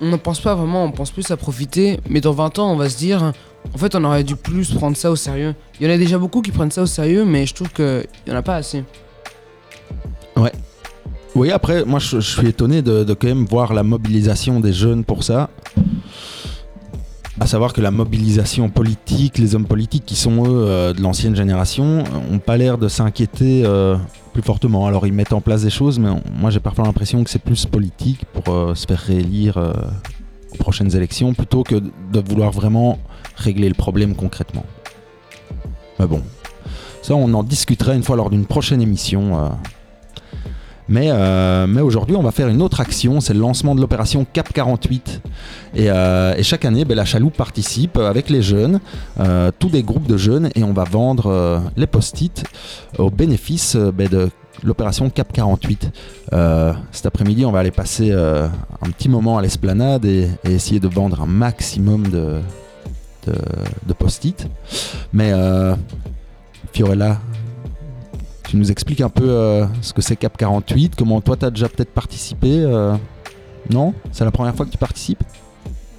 on 0.01 0.11
ne 0.11 0.17
pense 0.17 0.41
pas 0.41 0.55
vraiment, 0.55 0.85
on 0.85 0.91
pense 0.91 1.11
plus 1.11 1.31
à 1.31 1.37
profiter. 1.39 2.01
Mais 2.11 2.21
dans 2.21 2.33
20 2.33 2.59
ans, 2.59 2.71
on 2.71 2.77
va 2.77 2.91
se 2.91 2.99
dire, 2.99 3.33
en 3.73 3.79
fait, 3.79 3.95
on 3.95 4.05
aurait 4.05 4.25
dû 4.25 4.37
plus 4.37 4.75
prendre 4.75 4.97
ça 4.97 5.11
au 5.11 5.17
sérieux. 5.17 5.55
Il 5.81 5.87
y 5.87 5.91
en 5.91 5.95
a 5.95 5.97
déjà 5.97 6.19
beaucoup 6.19 6.43
qui 6.43 6.51
prennent 6.51 6.71
ça 6.71 6.83
au 6.83 6.87
sérieux, 6.87 7.25
mais 7.25 7.47
je 7.47 7.55
trouve 7.55 7.71
qu'il 7.71 8.05
n'y 8.27 8.33
en 8.33 8.37
a 8.37 8.43
pas 8.43 8.57
assez. 8.57 8.85
Oui, 11.35 11.51
après, 11.51 11.85
moi, 11.85 11.99
je, 11.99 12.21
je 12.21 12.39
suis 12.39 12.47
étonné 12.47 12.81
de, 12.81 13.03
de 13.03 13.13
quand 13.15 13.27
même 13.27 13.45
voir 13.45 13.75
la 13.75 13.83
mobilisation 13.83 14.61
des 14.61 14.73
jeunes 14.73 15.05
pour 15.05 15.25
ça. 15.25 15.51
À 17.41 17.47
savoir 17.49 17.73
que 17.73 17.81
la 17.81 17.91
mobilisation 17.91 18.69
politique, 18.71 19.39
les 19.39 19.57
hommes 19.57 19.67
politiques 19.67 20.05
qui 20.07 20.15
sont 20.15 20.45
eux 20.45 20.69
euh, 20.69 20.93
de 20.93 21.03
l'ancienne 21.03 21.35
génération, 21.35 22.05
ont 22.31 22.39
pas 22.39 22.57
l'air 22.57 22.79
de 22.79 22.87
s'inquiéter 22.87 23.63
euh, 23.65 23.97
plus 24.33 24.43
fortement. 24.43 24.87
Alors 24.87 25.07
ils 25.07 25.13
mettent 25.13 25.33
en 25.33 25.41
place 25.41 25.63
des 25.63 25.71
choses, 25.71 25.99
mais 25.99 26.11
moi 26.39 26.51
j'ai 26.51 26.61
parfois 26.61 26.85
l'impression 26.85 27.25
que 27.25 27.31
c'est 27.31 27.43
plus 27.43 27.67
politique 27.67 28.25
pour 28.33 28.55
euh, 28.55 28.75
se 28.77 28.87
faire 28.87 29.01
réélire 29.01 29.59
euh, 29.59 29.73
aux 30.53 30.57
prochaines 30.59 30.95
élections 30.95 31.35
plutôt 31.35 31.65
que 31.65 31.75
de 31.75 32.21
vouloir 32.21 32.53
vraiment 32.53 32.99
régler 33.37 33.69
le 33.69 33.75
problème 33.75 34.15
concrètement. 34.15 34.65
Mais 35.99 36.07
bon, 36.07 36.23
ça 37.03 37.17
on 37.17 37.35
en 37.35 37.43
discutera 37.43 37.95
une 37.95 38.05
fois 38.05 38.15
lors 38.17 38.31
d'une 38.31 38.47
prochaine 38.47 38.81
émission. 38.81 39.51
Euh. 40.91 41.67
Mais, 41.67 41.81
aujourd'hui, 41.81 42.17
on 42.17 42.23
va 42.23 42.31
faire 42.31 42.49
une 42.49 42.63
autre 42.63 42.81
action, 42.81 43.21
c'est 43.21 43.35
le 43.35 43.41
lancement 43.41 43.75
de 43.75 43.81
l'opération 43.81 44.27
Cap 44.31 44.53
48. 44.53 45.23
Et, 45.75 45.91
euh, 45.91 46.35
et 46.37 46.43
chaque 46.43 46.65
année, 46.65 46.85
ben, 46.85 46.95
la 46.95 47.05
chaloupe 47.05 47.37
participe 47.37 47.97
avec 47.97 48.31
les 48.31 48.43
jeunes, 48.43 48.81
euh, 49.21 49.51
tous 49.59 49.69
des 49.69 49.83
groupes 49.83 50.07
de 50.07 50.17
jeunes, 50.17 50.51
et 50.55 50.63
on 50.63 50.73
va 50.73 50.85
vendre 50.85 51.63
les 51.77 51.87
post-it 51.87 52.45
au 52.99 53.11
bénéfice 53.11 53.77
ben, 53.77 54.09
de 54.09 54.29
l'opération 54.63 55.11
Cap 55.11 55.33
48. 55.33 55.91
Euh, 56.33 56.73
cet 56.93 57.07
après-midi, 57.07 57.45
on 57.45 57.53
va 57.53 57.61
aller 57.61 57.71
passer 57.71 58.13
un 58.13 58.91
petit 58.91 59.09
moment 59.09 59.39
à 59.39 59.43
l'esplanade 59.43 60.05
et, 60.05 60.29
essayer 60.45 60.81
de 60.81 60.89
vendre 60.89 61.23
un 61.23 61.27
maximum 61.27 62.09
de, 62.09 62.41
de, 63.27 63.93
post-it. 63.95 64.47
Mais 65.13 65.33
Fiorella, 66.73 67.19
tu 68.55 68.59
nous 68.61 68.71
expliques 68.71 69.01
un 69.01 69.09
peu 69.09 69.29
euh, 69.29 69.67
ce 69.83 69.93
que 69.93 70.01
c'est 70.01 70.15
Cap 70.15 70.37
48, 70.37 70.95
comment 70.97 71.21
toi 71.21 71.37
tu 71.37 71.45
as 71.45 71.51
déjà 71.51 71.69
peut-être 71.69 71.91
participé 71.91 72.61
euh, 72.61 72.95
Non? 73.69 73.93
C'est 74.13 74.25
la 74.25 74.31
première 74.31 74.55
fois 74.55 74.65
que 74.65 74.71
tu 74.71 74.79
participes? 74.79 75.25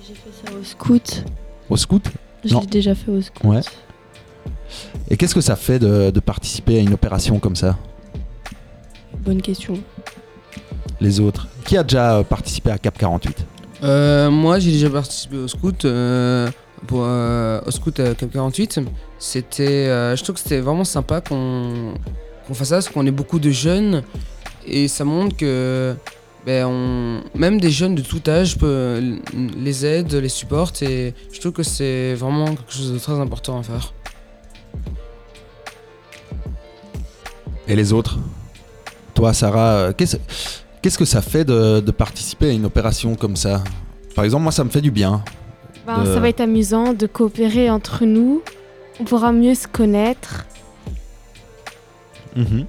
J'ai 0.08 0.14
fait 0.14 0.30
ça 0.32 0.54
au 0.58 0.64
scout. 0.64 1.26
au 1.70 1.76
scout? 1.76 2.06
Je 2.46 2.54
Non. 2.54 2.62
l'ai 2.62 2.68
déjà 2.68 2.96
fait 2.96 3.12
au 3.12 3.22
scout. 3.22 3.44
Ouais. 3.44 3.60
Et 5.10 5.18
qu'est-ce 5.18 5.36
que 5.36 5.42
ça 5.42 5.58
fait 5.58 5.80
de, 5.80 6.12
de 6.12 6.20
participer 6.22 6.78
à 6.78 6.80
une 6.82 6.94
opération 6.94 7.40
comme 7.40 7.58
ça? 7.58 7.76
Bonne 9.20 9.42
question. 9.42 9.78
Les 11.02 11.20
autres 11.20 11.50
Qui 11.66 11.76
a 11.76 11.84
déjà 11.84 12.20
euh, 12.20 12.24
participé 12.24 12.72
à 12.72 12.78
Cap 12.78 12.98
48 12.98 13.46
Euh, 13.84 14.32
moi, 14.32 14.60
j'ai 14.60 14.72
déjà 14.72 14.90
participé 14.90 15.36
au 15.36 15.50
scout, 15.50 15.84
euh, 15.84 16.50
pour, 16.88 17.02
euh, 17.04 17.60
au 17.66 17.72
scout 17.72 18.00
à 18.00 18.16
Cap 18.16 18.32
48. 18.32 18.80
C'était, 19.20 19.68
euh, 19.90 20.16
je 20.16 20.24
trouve 20.24 20.36
que 20.36 20.42
c'était 20.42 20.62
vraiment 20.62 20.86
sympa 20.86 21.20
qu'on 21.20 21.96
qu'on 22.48 22.54
fasse 22.54 22.70
ça, 22.70 22.76
parce 22.76 22.90
qu'on 22.90 23.06
est 23.06 23.12
beaucoup 23.12 23.40
de 23.40 23.50
jeunes 23.52 24.04
et 24.68 24.88
ça 24.88 25.04
montre 25.04 25.36
que 25.38 25.96
ben, 26.46 26.66
on, 26.66 27.22
même 27.38 27.60
des 27.60 27.72
jeunes 27.72 27.96
de 27.96 28.02
tout 28.02 28.22
âge 28.28 28.58
peut, 28.58 29.02
les 29.58 29.86
aident, 29.86 30.14
les 30.14 30.30
supportent 30.30 30.82
et 30.84 31.14
je 31.32 31.40
trouve 31.40 31.54
que 31.54 31.64
c'est 31.64 32.14
vraiment 32.14 32.46
quelque 32.46 32.72
chose 32.72 32.94
de 32.94 33.00
très 33.00 33.14
important 33.20 33.60
à 33.60 33.64
faire. 33.64 33.94
Et 37.68 37.76
les 37.76 37.94
autres? 37.94 38.18
Toi, 39.14 39.34
Sarah, 39.34 39.74
euh, 39.76 39.94
qu'est-ce 39.94 40.18
qu'est-ce 40.82 40.98
que 40.98 41.06
ça 41.06 41.22
fait 41.22 41.46
de, 41.46 41.80
de 41.80 41.92
participer 41.92 42.50
à 42.50 42.54
une 42.54 42.66
opération 42.66 43.16
comme 43.16 43.36
ça? 43.36 43.64
Par 44.16 44.24
exemple, 44.24 44.44
moi, 44.44 44.52
ça 44.52 44.64
me 44.64 44.70
fait 44.70 44.82
du 44.82 44.92
bien. 44.92 45.24
Ben, 45.88 46.04
de- 46.04 46.14
Ça 46.14 46.20
va 46.20 46.30
être 46.30 46.42
amusant 46.42 46.94
de 46.94 47.08
coopérer 47.08 47.70
entre 47.70 48.06
nous. 48.06 48.42
On 49.00 49.04
pourra 49.04 49.32
mieux 49.32 49.56
se 49.56 49.68
connaître. 49.68 50.46
Mhm. 52.36 52.66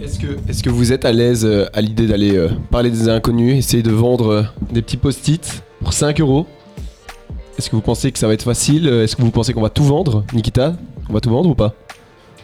Est-ce 0.00 0.18
que, 0.20 0.26
est-ce 0.48 0.62
que 0.62 0.70
vous 0.70 0.92
êtes 0.92 1.04
à 1.04 1.12
l'aise 1.12 1.44
euh, 1.44 1.66
à 1.72 1.80
l'idée 1.80 2.06
d'aller 2.06 2.36
euh, 2.36 2.48
parler 2.70 2.90
des 2.90 3.08
inconnus, 3.08 3.56
essayer 3.56 3.82
de 3.82 3.90
vendre 3.90 4.28
euh, 4.28 4.42
des 4.72 4.80
petits 4.80 4.96
post-it 4.96 5.62
pour 5.82 5.92
5 5.92 6.20
euros? 6.20 6.46
Est-ce 7.58 7.68
que 7.68 7.74
vous 7.74 7.82
pensez 7.82 8.12
que 8.12 8.18
ça 8.18 8.28
va 8.28 8.34
être 8.34 8.42
facile 8.44 8.86
Est-ce 8.86 9.16
que 9.16 9.22
vous 9.22 9.32
pensez 9.32 9.52
qu'on 9.52 9.60
va 9.62 9.70
tout 9.70 9.82
vendre? 9.82 10.24
Nikita 10.32 10.76
On 11.10 11.12
va 11.12 11.20
tout 11.20 11.30
vendre 11.30 11.50
ou 11.50 11.56
pas? 11.56 11.74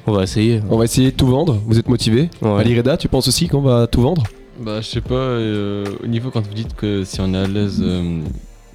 On 0.06 0.12
va 0.12 0.24
essayer. 0.24 0.60
On 0.68 0.76
va 0.76 0.84
essayer 0.84 1.12
de 1.12 1.16
tout 1.16 1.28
vendre 1.28 1.60
Vous 1.66 1.78
êtes 1.78 1.88
motivé? 1.88 2.28
Ouais. 2.42 2.60
Ali 2.60 2.76
Reda, 2.76 2.96
tu 2.96 3.06
penses 3.08 3.28
aussi 3.28 3.46
qu'on 3.48 3.60
va 3.60 3.86
tout 3.86 4.02
vendre? 4.02 4.24
Bah, 4.60 4.80
je 4.80 4.86
sais 4.88 5.00
pas, 5.00 5.14
euh, 5.14 5.84
au 6.02 6.06
niveau 6.08 6.30
quand 6.30 6.44
vous 6.44 6.54
dites 6.54 6.74
que 6.74 7.04
si 7.04 7.20
on 7.20 7.32
est 7.34 7.38
à 7.38 7.46
l'aise 7.46 7.80
euh, 7.82 8.20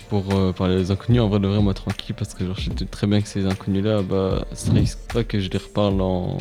pour 0.09 0.23
euh, 0.33 0.51
parler 0.51 0.77
des 0.77 0.91
inconnus, 0.91 1.21
en 1.21 1.27
vrai, 1.29 1.39
de 1.39 1.47
vrai, 1.47 1.59
moi 1.61 1.73
tranquille, 1.73 2.15
parce 2.17 2.33
que 2.33 2.45
genre, 2.45 2.55
je 2.57 2.65
sais 2.77 2.85
très 2.89 3.07
bien 3.07 3.21
que 3.21 3.27
ces 3.27 3.45
inconnus-là, 3.45 4.01
bah, 4.01 4.45
ça 4.53 4.71
risque 4.73 4.99
pas 5.13 5.23
que 5.23 5.39
je 5.39 5.49
les 5.49 5.57
reparle 5.59 6.01
en 6.01 6.37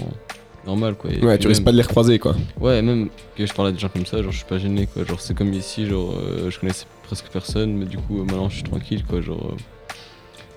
normal, 0.66 0.94
quoi. 0.94 1.10
Et 1.10 1.24
Ouais, 1.24 1.38
tu 1.38 1.48
risques 1.48 1.64
pas 1.64 1.72
de 1.72 1.76
les 1.76 1.82
recroiser 1.82 2.18
quoi. 2.18 2.34
Ouais, 2.60 2.80
même 2.82 3.08
que 3.36 3.46
je 3.46 3.52
parle 3.52 3.68
à 3.68 3.72
des 3.72 3.78
gens 3.78 3.88
comme 3.88 4.06
ça, 4.06 4.22
genre, 4.22 4.32
je 4.32 4.38
suis 4.38 4.46
pas 4.46 4.58
gêné, 4.58 4.86
quoi. 4.86 5.04
Genre, 5.04 5.20
c'est 5.20 5.34
comme 5.36 5.52
ici, 5.52 5.86
genre, 5.86 6.12
euh, 6.18 6.50
je 6.50 6.58
connaissais 6.58 6.86
presque 7.04 7.26
personne, 7.32 7.72
mais 7.74 7.84
du 7.86 7.98
coup, 7.98 8.18
euh, 8.20 8.24
maintenant, 8.24 8.48
je 8.48 8.54
suis 8.56 8.64
tranquille, 8.64 9.04
quoi. 9.04 9.20
Genre, 9.20 9.52
euh, 9.52 9.56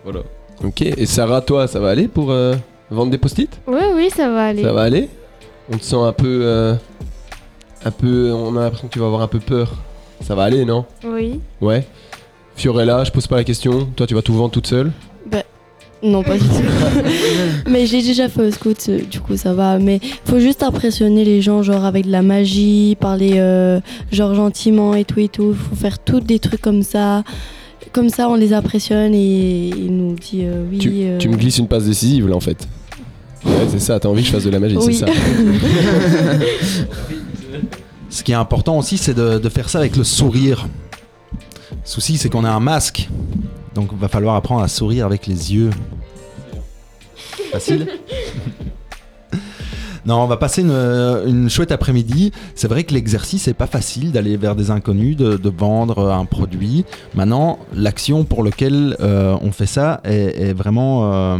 voilà. 0.03 0.22
Ok, 0.64 0.82
et 0.82 1.05
Sarah, 1.05 1.41
toi, 1.41 1.68
ça 1.68 1.80
va 1.80 1.89
aller 1.89 2.07
pour 2.07 2.32
euh, 2.32 2.55
vendre 2.89 3.12
des 3.12 3.18
post-it? 3.18 3.59
Oui, 3.68 3.82
oui, 3.95 4.09
ça 4.09 4.30
va 4.30 4.47
aller. 4.47 4.64
Ça 4.64 4.72
va 4.74 4.82
aller? 4.84 5.09
On 5.72 5.78
te 5.78 5.84
sent 5.84 5.95
un 5.95 6.14
peu. 6.14 6.39
euh, 6.43 6.76
un 7.84 7.91
peu. 7.91 8.32
On 8.32 8.55
a 8.57 8.62
l'impression 8.62 8.88
que 8.88 8.93
tu 8.93 8.99
vas 8.99 9.05
avoir 9.07 9.22
un 9.22 9.28
peu 9.28 9.39
peur. 9.39 9.74
Ça 10.22 10.36
va 10.36 10.43
aller, 10.43 10.66
non? 10.66 10.86
Oui. 11.03 11.39
Ouais. 11.62 11.88
Fiorella, 12.56 13.04
je 13.04 13.12
pose 13.12 13.28
pas 13.28 13.38
la 13.38 13.43
question. 13.43 13.88
Toi, 13.95 14.06
tu 14.08 14.14
vas 14.14 14.22
tout 14.22 14.34
vendre 14.34 14.52
toute 14.52 14.68
seule 14.68 14.91
Non, 16.04 16.24
pas 16.24 16.34
du 16.38 16.39
tout. 16.43 16.45
mais 17.70 17.86
je 17.86 17.91
l'ai 17.95 18.02
déjà 18.02 18.28
fait 18.28 18.47
au 18.47 18.52
scout, 18.52 18.78
euh, 18.89 19.02
du 19.10 19.20
coup 19.20 19.38
ça 19.38 19.54
va. 19.54 19.78
Mais 19.78 19.99
faut 20.26 20.39
juste 20.39 20.64
impressionner 20.64 21.24
les 21.24 21.41
gens, 21.43 21.62
genre 21.62 21.86
avec 21.86 22.08
de 22.08 22.12
la 22.12 22.24
magie, 22.24 22.97
parler 22.99 23.34
euh, 23.36 23.80
genre 24.12 24.34
gentiment 24.34 24.95
et 24.95 25.06
tout 25.06 25.20
et 25.20 25.28
tout. 25.28 25.54
Faut 25.54 25.76
faire 25.76 25.99
tous 25.99 26.20
des 26.22 26.39
trucs 26.39 26.62
comme 26.62 26.82
ça. 26.82 27.24
Comme 27.91 28.10
ça, 28.10 28.30
on 28.30 28.36
les 28.36 28.52
impressionne 28.54 29.14
et 29.14 29.68
ils 29.70 29.95
nous 29.95 30.16
dit 30.16 30.41
euh, 30.43 30.64
oui. 30.72 30.78
tu, 30.80 30.89
euh, 31.04 31.18
tu 31.20 31.30
me 31.30 31.36
glisses 31.36 31.58
une 31.60 31.68
passe 31.68 31.84
décisive 31.86 32.28
là 32.28 32.36
en 32.36 32.39
fait. 32.39 32.68
Ouais, 33.45 33.52
c'est 33.70 33.80
ça, 33.80 33.99
t'as 33.99 34.08
envie 34.10 34.22
que 34.22 34.28
je 34.28 34.34
fasse 34.34 34.43
de 34.45 34.49
la 34.49 34.60
magie, 34.60 34.78
Oui. 34.78 34.93
c'est 34.95 35.06
ça. 35.06 35.12
Ce 38.10 38.24
qui 38.24 38.32
est 38.32 38.36
important 38.36 38.78
aussi, 38.78 38.97
c'est 38.97 39.14
de, 39.14 39.38
de 39.39 39.49
faire 39.49 39.70
ça 39.70 39.80
avec 39.80 39.95
le 39.95 40.04
sourire. 40.04 40.68
Souci, 41.84 42.18
c'est 42.18 42.30
qu'on 42.30 42.44
a 42.44 42.52
un 42.52 42.60
masque. 42.60 43.10
Donc, 43.76 43.90
il 43.92 43.98
va 43.98 44.08
falloir 44.08 44.36
apprendre 44.36 44.62
à 44.62 44.68
sourire 44.68 45.06
avec 45.06 45.28
les 45.28 45.54
yeux. 45.54 45.72
Facile 47.52 47.88
Non, 50.06 50.24
on 50.24 50.28
va 50.28 50.38
passer 50.38 50.62
une, 50.64 50.72
une 50.72 51.48
chouette 51.48 51.72
après-midi. 51.72 52.32
C'est 52.56 52.68
vrai 52.68 52.84
que 52.86 52.94
l'exercice 52.94 53.46
n'est 53.48 53.54
pas 53.54 53.68
facile 53.68 54.12
d'aller 54.12 54.36
vers 54.36 54.56
des 54.56 54.72
inconnus, 54.72 55.16
de, 55.16 55.38
de 55.38 55.50
vendre 55.50 56.10
un 56.10 56.26
produit. 56.26 56.86
Maintenant, 57.14 57.60
l'action 57.76 58.24
pour 58.24 58.44
laquelle 58.44 58.98
euh, 59.00 59.38
on 59.42 59.52
fait 59.52 59.68
ça 59.68 60.02
est, 60.04 60.50
est 60.50 60.54
vraiment, 60.54 61.14
euh, 61.14 61.38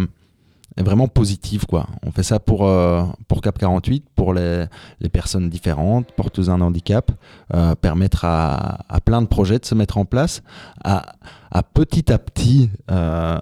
est 0.78 0.84
vraiment 0.84 1.08
positive. 1.08 1.66
Quoi. 1.66 1.88
On 2.04 2.12
fait 2.12 2.24
ça 2.24 2.40
pour, 2.40 2.66
euh, 2.66 3.04
pour 3.28 3.42
Cap 3.42 3.58
48, 3.58 4.06
pour 4.16 4.34
les, 4.34 4.66
les 5.00 5.10
personnes 5.10 5.50
différentes, 5.50 6.12
porteuses 6.14 6.48
d'un 6.48 6.62
handicap, 6.62 7.12
euh, 7.54 7.76
permettre 7.76 8.26
à, 8.26 8.86
à 8.90 9.02
plein 9.02 9.22
de 9.22 9.28
projets 9.28 9.60
de 9.60 9.66
se 9.66 9.76
mettre 9.76 9.98
en 9.98 10.06
place, 10.06 10.42
à, 10.84 11.14
à 11.52 11.64
petit 11.64 12.12
à 12.12 12.18
petit 12.18 12.70
euh, 12.90 13.40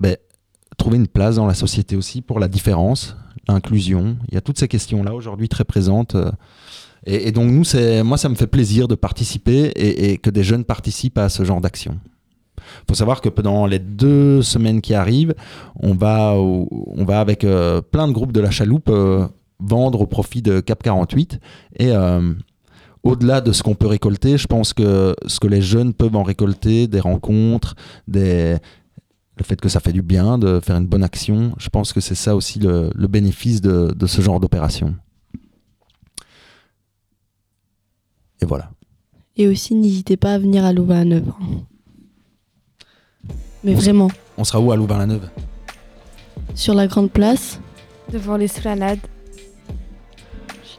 ben, 0.00 0.16
trouver 0.76 0.96
une 0.96 1.08
place 1.08 1.36
dans 1.36 1.46
la 1.46 1.54
société 1.54 1.96
aussi 1.96 2.20
pour 2.20 2.40
la 2.40 2.48
différence, 2.48 3.16
l'inclusion. 3.48 4.16
Il 4.28 4.34
y 4.34 4.36
a 4.36 4.40
toutes 4.40 4.58
ces 4.58 4.68
questions-là 4.68 5.14
aujourd'hui 5.14 5.48
très 5.48 5.64
présentes. 5.64 6.16
et, 7.06 7.32
donc 7.32 7.50
nous, 7.50 7.64
moi, 8.04 8.18
ça 8.18 8.28
me 8.28 8.34
fait 8.34 8.46
plaisir 8.46 8.88
de 8.88 8.94
participer 8.94 9.72
et 9.76 10.18
que 10.18 10.30
des 10.30 10.44
jeunes 10.44 10.64
participent 10.64 11.18
à 11.18 11.28
ce 11.28 11.44
genre 11.44 11.60
d'action. 11.60 11.98
Il 12.80 12.84
faut 12.88 12.94
savoir 12.94 13.20
que 13.20 13.28
pendant 13.28 13.66
les 13.66 13.78
deux 13.78 14.42
semaines 14.42 14.80
qui 14.80 14.94
arrivent, 14.94 15.34
on 15.76 15.94
va, 15.94 16.34
on 16.34 17.04
va 17.04 17.20
avec 17.20 17.44
euh, 17.44 17.80
plein 17.80 18.08
de 18.08 18.12
groupes 18.12 18.32
de 18.32 18.40
la 18.40 18.50
chaloupe 18.50 18.88
euh, 18.88 19.26
vendre 19.60 20.00
au 20.00 20.06
profit 20.06 20.42
de 20.42 20.60
Cap 20.60 20.82
48. 20.82 21.38
Et 21.78 21.90
euh, 21.92 22.32
au-delà 23.02 23.40
de 23.40 23.52
ce 23.52 23.62
qu'on 23.62 23.74
peut 23.74 23.86
récolter, 23.86 24.36
je 24.36 24.46
pense 24.46 24.72
que 24.72 25.14
ce 25.26 25.40
que 25.40 25.46
les 25.46 25.62
jeunes 25.62 25.92
peuvent 25.92 26.16
en 26.16 26.22
récolter, 26.22 26.86
des 26.86 27.00
rencontres, 27.00 27.74
des... 28.08 28.56
le 29.36 29.44
fait 29.44 29.60
que 29.60 29.68
ça 29.68 29.80
fait 29.80 29.92
du 29.92 30.02
bien 30.02 30.38
de 30.38 30.60
faire 30.60 30.76
une 30.76 30.86
bonne 30.86 31.04
action, 31.04 31.52
je 31.58 31.68
pense 31.68 31.92
que 31.92 32.00
c'est 32.00 32.14
ça 32.14 32.36
aussi 32.36 32.58
le, 32.58 32.90
bénéfice 33.08 33.60
de, 33.60 34.06
ce 34.06 34.20
genre 34.20 34.40
d'opération. 34.40 34.94
Et 38.40 38.44
voilà. 38.44 38.70
Et 39.36 39.46
aussi, 39.46 39.74
n'hésitez 39.74 40.16
pas 40.16 40.34
à 40.34 40.38
venir 40.38 40.64
à 40.64 40.72
Louvain 40.72 41.00
à 41.00 41.04
9 41.04 41.28
ans. 41.28 41.36
Mais 43.64 43.74
vraiment, 43.74 44.08
On 44.38 44.44
sera 44.44 44.60
où 44.60 44.72
à 44.72 44.76
Louvain-la-Neuve? 44.76 45.28
Sur 46.54 46.74
la 46.74 46.86
grande 46.86 47.10
place, 47.10 47.60
Devant 48.12 48.36
l'esplanade. 48.36 48.98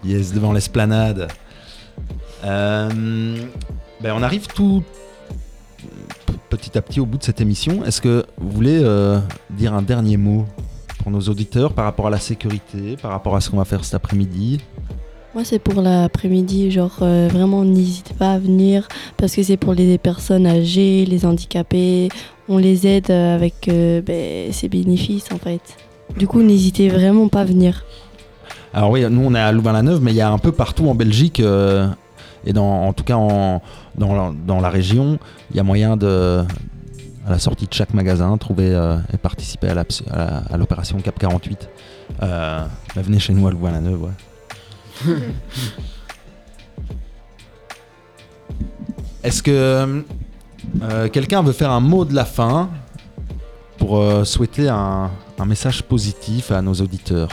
Yes, 0.03 0.33
devant 0.33 0.51
l'esplanade. 0.51 1.29
Euh, 2.43 3.37
ben, 4.01 4.13
on 4.15 4.21
arrive 4.21 4.47
tout 4.47 4.83
petit 6.49 6.77
à 6.77 6.81
petit 6.81 6.99
au 6.99 7.05
bout 7.05 7.17
de 7.17 7.23
cette 7.23 7.41
émission. 7.41 7.83
Est-ce 7.85 8.01
que 8.01 8.25
vous 8.37 8.51
voulez 8.51 8.79
euh, 8.83 9.19
dire 9.49 9.73
un 9.73 9.81
dernier 9.81 10.17
mot 10.17 10.45
pour 10.99 11.09
nos 11.09 11.21
auditeurs 11.21 11.73
par 11.73 11.85
rapport 11.85 12.07
à 12.07 12.09
la 12.11 12.19
sécurité, 12.19 12.97
par 12.97 13.11
rapport 13.11 13.35
à 13.35 13.41
ce 13.41 13.49
qu'on 13.49 13.57
va 13.57 13.65
faire 13.65 13.83
cet 13.83 13.95
après-midi? 13.95 14.61
Moi 15.33 15.43
c'est 15.43 15.59
pour 15.59 15.81
l'après-midi, 15.81 16.71
genre 16.71 16.97
euh, 17.01 17.27
vraiment 17.31 17.63
n'hésitez 17.63 18.13
pas 18.13 18.33
à 18.33 18.39
venir 18.39 18.87
parce 19.17 19.35
que 19.35 19.43
c'est 19.43 19.57
pour 19.57 19.73
les 19.73 19.97
personnes 19.97 20.45
âgées, 20.45 21.05
les 21.05 21.25
handicapés, 21.25 22.09
on 22.47 22.57
les 22.57 22.87
aide 22.87 23.09
euh, 23.09 23.35
avec 23.35 23.67
euh, 23.67 24.01
ben, 24.01 24.51
ces 24.51 24.69
bénéfices 24.69 25.31
en 25.31 25.37
fait. 25.37 25.61
Du 26.17 26.27
coup 26.27 26.41
n'hésitez 26.41 26.89
vraiment 26.89 27.27
pas 27.27 27.41
à 27.41 27.45
venir. 27.45 27.83
Alors 28.73 28.91
oui, 28.91 29.03
nous 29.09 29.21
on 29.21 29.35
est 29.35 29.39
à 29.39 29.51
Louvain-la-Neuve, 29.51 30.01
mais 30.01 30.11
il 30.11 30.17
y 30.17 30.21
a 30.21 30.29
un 30.29 30.37
peu 30.37 30.51
partout 30.51 30.87
en 30.87 30.95
Belgique, 30.95 31.39
euh, 31.39 31.87
et 32.45 32.53
dans, 32.53 32.87
en 32.87 32.93
tout 32.93 33.03
cas 33.03 33.15
en, 33.15 33.61
dans, 33.97 34.15
la, 34.15 34.33
dans 34.45 34.59
la 34.59 34.69
région, 34.69 35.17
il 35.51 35.57
y 35.57 35.59
a 35.59 35.63
moyen 35.63 35.95
de, 35.95 36.43
à 37.25 37.29
la 37.29 37.39
sortie 37.39 37.67
de 37.67 37.73
chaque 37.73 37.93
magasin, 37.93 38.35
trouver 38.37 38.71
et 39.13 39.17
participer 39.17 39.69
à 39.69 40.57
l'opération 40.57 40.99
Cap 40.99 41.17
48. 41.17 41.69
Euh, 42.21 42.65
bah, 42.95 43.01
venez 43.01 43.19
chez 43.19 43.33
nous 43.33 43.47
à 43.47 43.51
Louvain-la-Neuve. 43.51 44.09
Est-ce 49.23 49.41
que 49.41 50.03
euh, 50.81 51.09
quelqu'un 51.09 51.41
veut 51.41 51.53
faire 51.53 51.71
un 51.71 51.79
mot 51.79 52.03
de 52.05 52.13
la 52.13 52.25
fin 52.25 52.69
pour 53.77 53.97
euh, 53.97 54.23
souhaiter 54.23 54.67
un 54.69 55.09
message 55.45 55.83
positif 55.83 56.51
à 56.51 56.61
nos 56.61 56.73
auditeurs? 56.73 57.29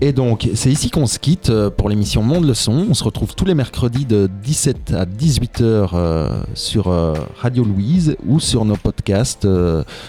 Et 0.00 0.12
donc, 0.12 0.48
c'est 0.54 0.70
ici 0.70 0.90
qu'on 0.90 1.06
se 1.06 1.18
quitte 1.18 1.50
euh, 1.50 1.70
pour 1.70 1.88
l'émission 1.88 2.22
Monde 2.22 2.46
le 2.46 2.54
Son. 2.54 2.86
On 2.88 2.94
se 2.94 3.02
retrouve 3.02 3.34
tous 3.34 3.44
les 3.44 3.54
mercredis 3.54 4.04
de 4.04 4.30
17 4.44 4.92
à 4.92 5.04
18h 5.04 5.90
euh, 5.92 6.40
sur 6.54 6.88
euh, 6.88 7.14
Radio 7.40 7.64
Louise 7.64 8.16
ou 8.26 8.38
sur 8.38 8.64
nos 8.64 8.76
podcasts 8.76 9.46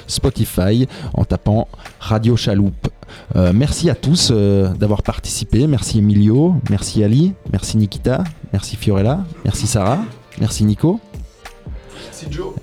Spotify 0.08 0.88
en 1.14 1.26
tapant 1.26 1.68
Radio 2.00 2.36
Chaloupe. 2.36 2.90
Merci 3.36 3.90
à 3.90 3.96
tous 3.96 4.32
d'avoir 4.32 5.02
participé. 5.02 5.66
Merci 5.66 6.00
Emilio, 6.00 6.56
merci 6.70 7.04
Ali, 7.04 7.34
merci 7.52 7.78
Nikita, 7.78 8.24
merci 8.54 8.76
Fiorella, 8.76 9.26
merci 9.44 9.66
Sarah, 9.66 10.00
merci 10.40 10.64
Nico. 10.64 11.00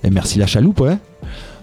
Et 0.04 0.10
merci 0.10 0.38
la 0.38 0.46
chaloupe, 0.46 0.80
ouais. 0.80 0.98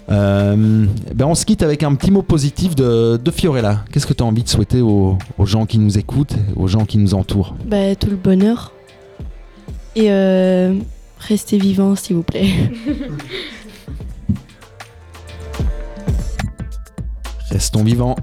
Euh, 0.09 0.85
ben 1.15 1.25
on 1.25 1.35
se 1.35 1.45
quitte 1.45 1.63
avec 1.63 1.83
un 1.83 1.95
petit 1.95 2.11
mot 2.11 2.21
positif 2.21 2.75
de, 2.75 3.17
de 3.17 3.31
Fiorella. 3.31 3.85
Qu'est-ce 3.91 4.05
que 4.05 4.13
tu 4.13 4.21
as 4.23 4.25
envie 4.25 4.43
de 4.43 4.49
souhaiter 4.49 4.81
aux, 4.81 5.17
aux 5.37 5.45
gens 5.45 5.65
qui 5.65 5.79
nous 5.79 5.97
écoutent, 5.97 6.35
aux 6.55 6.67
gens 6.67 6.85
qui 6.85 6.97
nous 6.97 7.13
entourent? 7.13 7.55
Ben, 7.65 7.95
tout 7.95 8.09
le 8.09 8.15
bonheur. 8.17 8.73
Et 9.95 10.11
euh, 10.11 10.73
restez 11.19 11.57
vivants 11.57 11.95
s'il 11.95 12.17
vous 12.17 12.23
plaît. 12.23 12.47
Restons 17.49 17.83
vivants. 17.83 18.15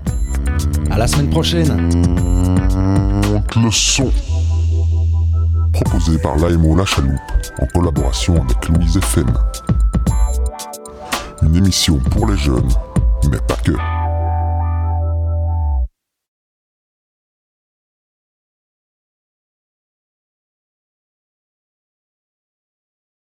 À 0.91 0.99
la 0.99 1.07
semaine 1.07 1.31
prochaine. 1.31 1.69
Le 3.57 3.71
son. 3.71 4.11
Proposé 5.73 6.19
par 6.19 6.37
l'AMO 6.37 6.75
La 6.77 6.85
Chaloupe 6.85 7.15
en 7.61 7.67
collaboration 7.67 8.35
avec 8.43 8.69
Louise 8.69 8.97
FM. 8.97 9.33
Une 11.43 11.57
émission 11.57 11.97
pour 12.11 12.27
les 12.27 12.37
jeunes, 12.37 12.69
mais 13.31 13.39
pas 13.49 13.57
que. 13.57 13.73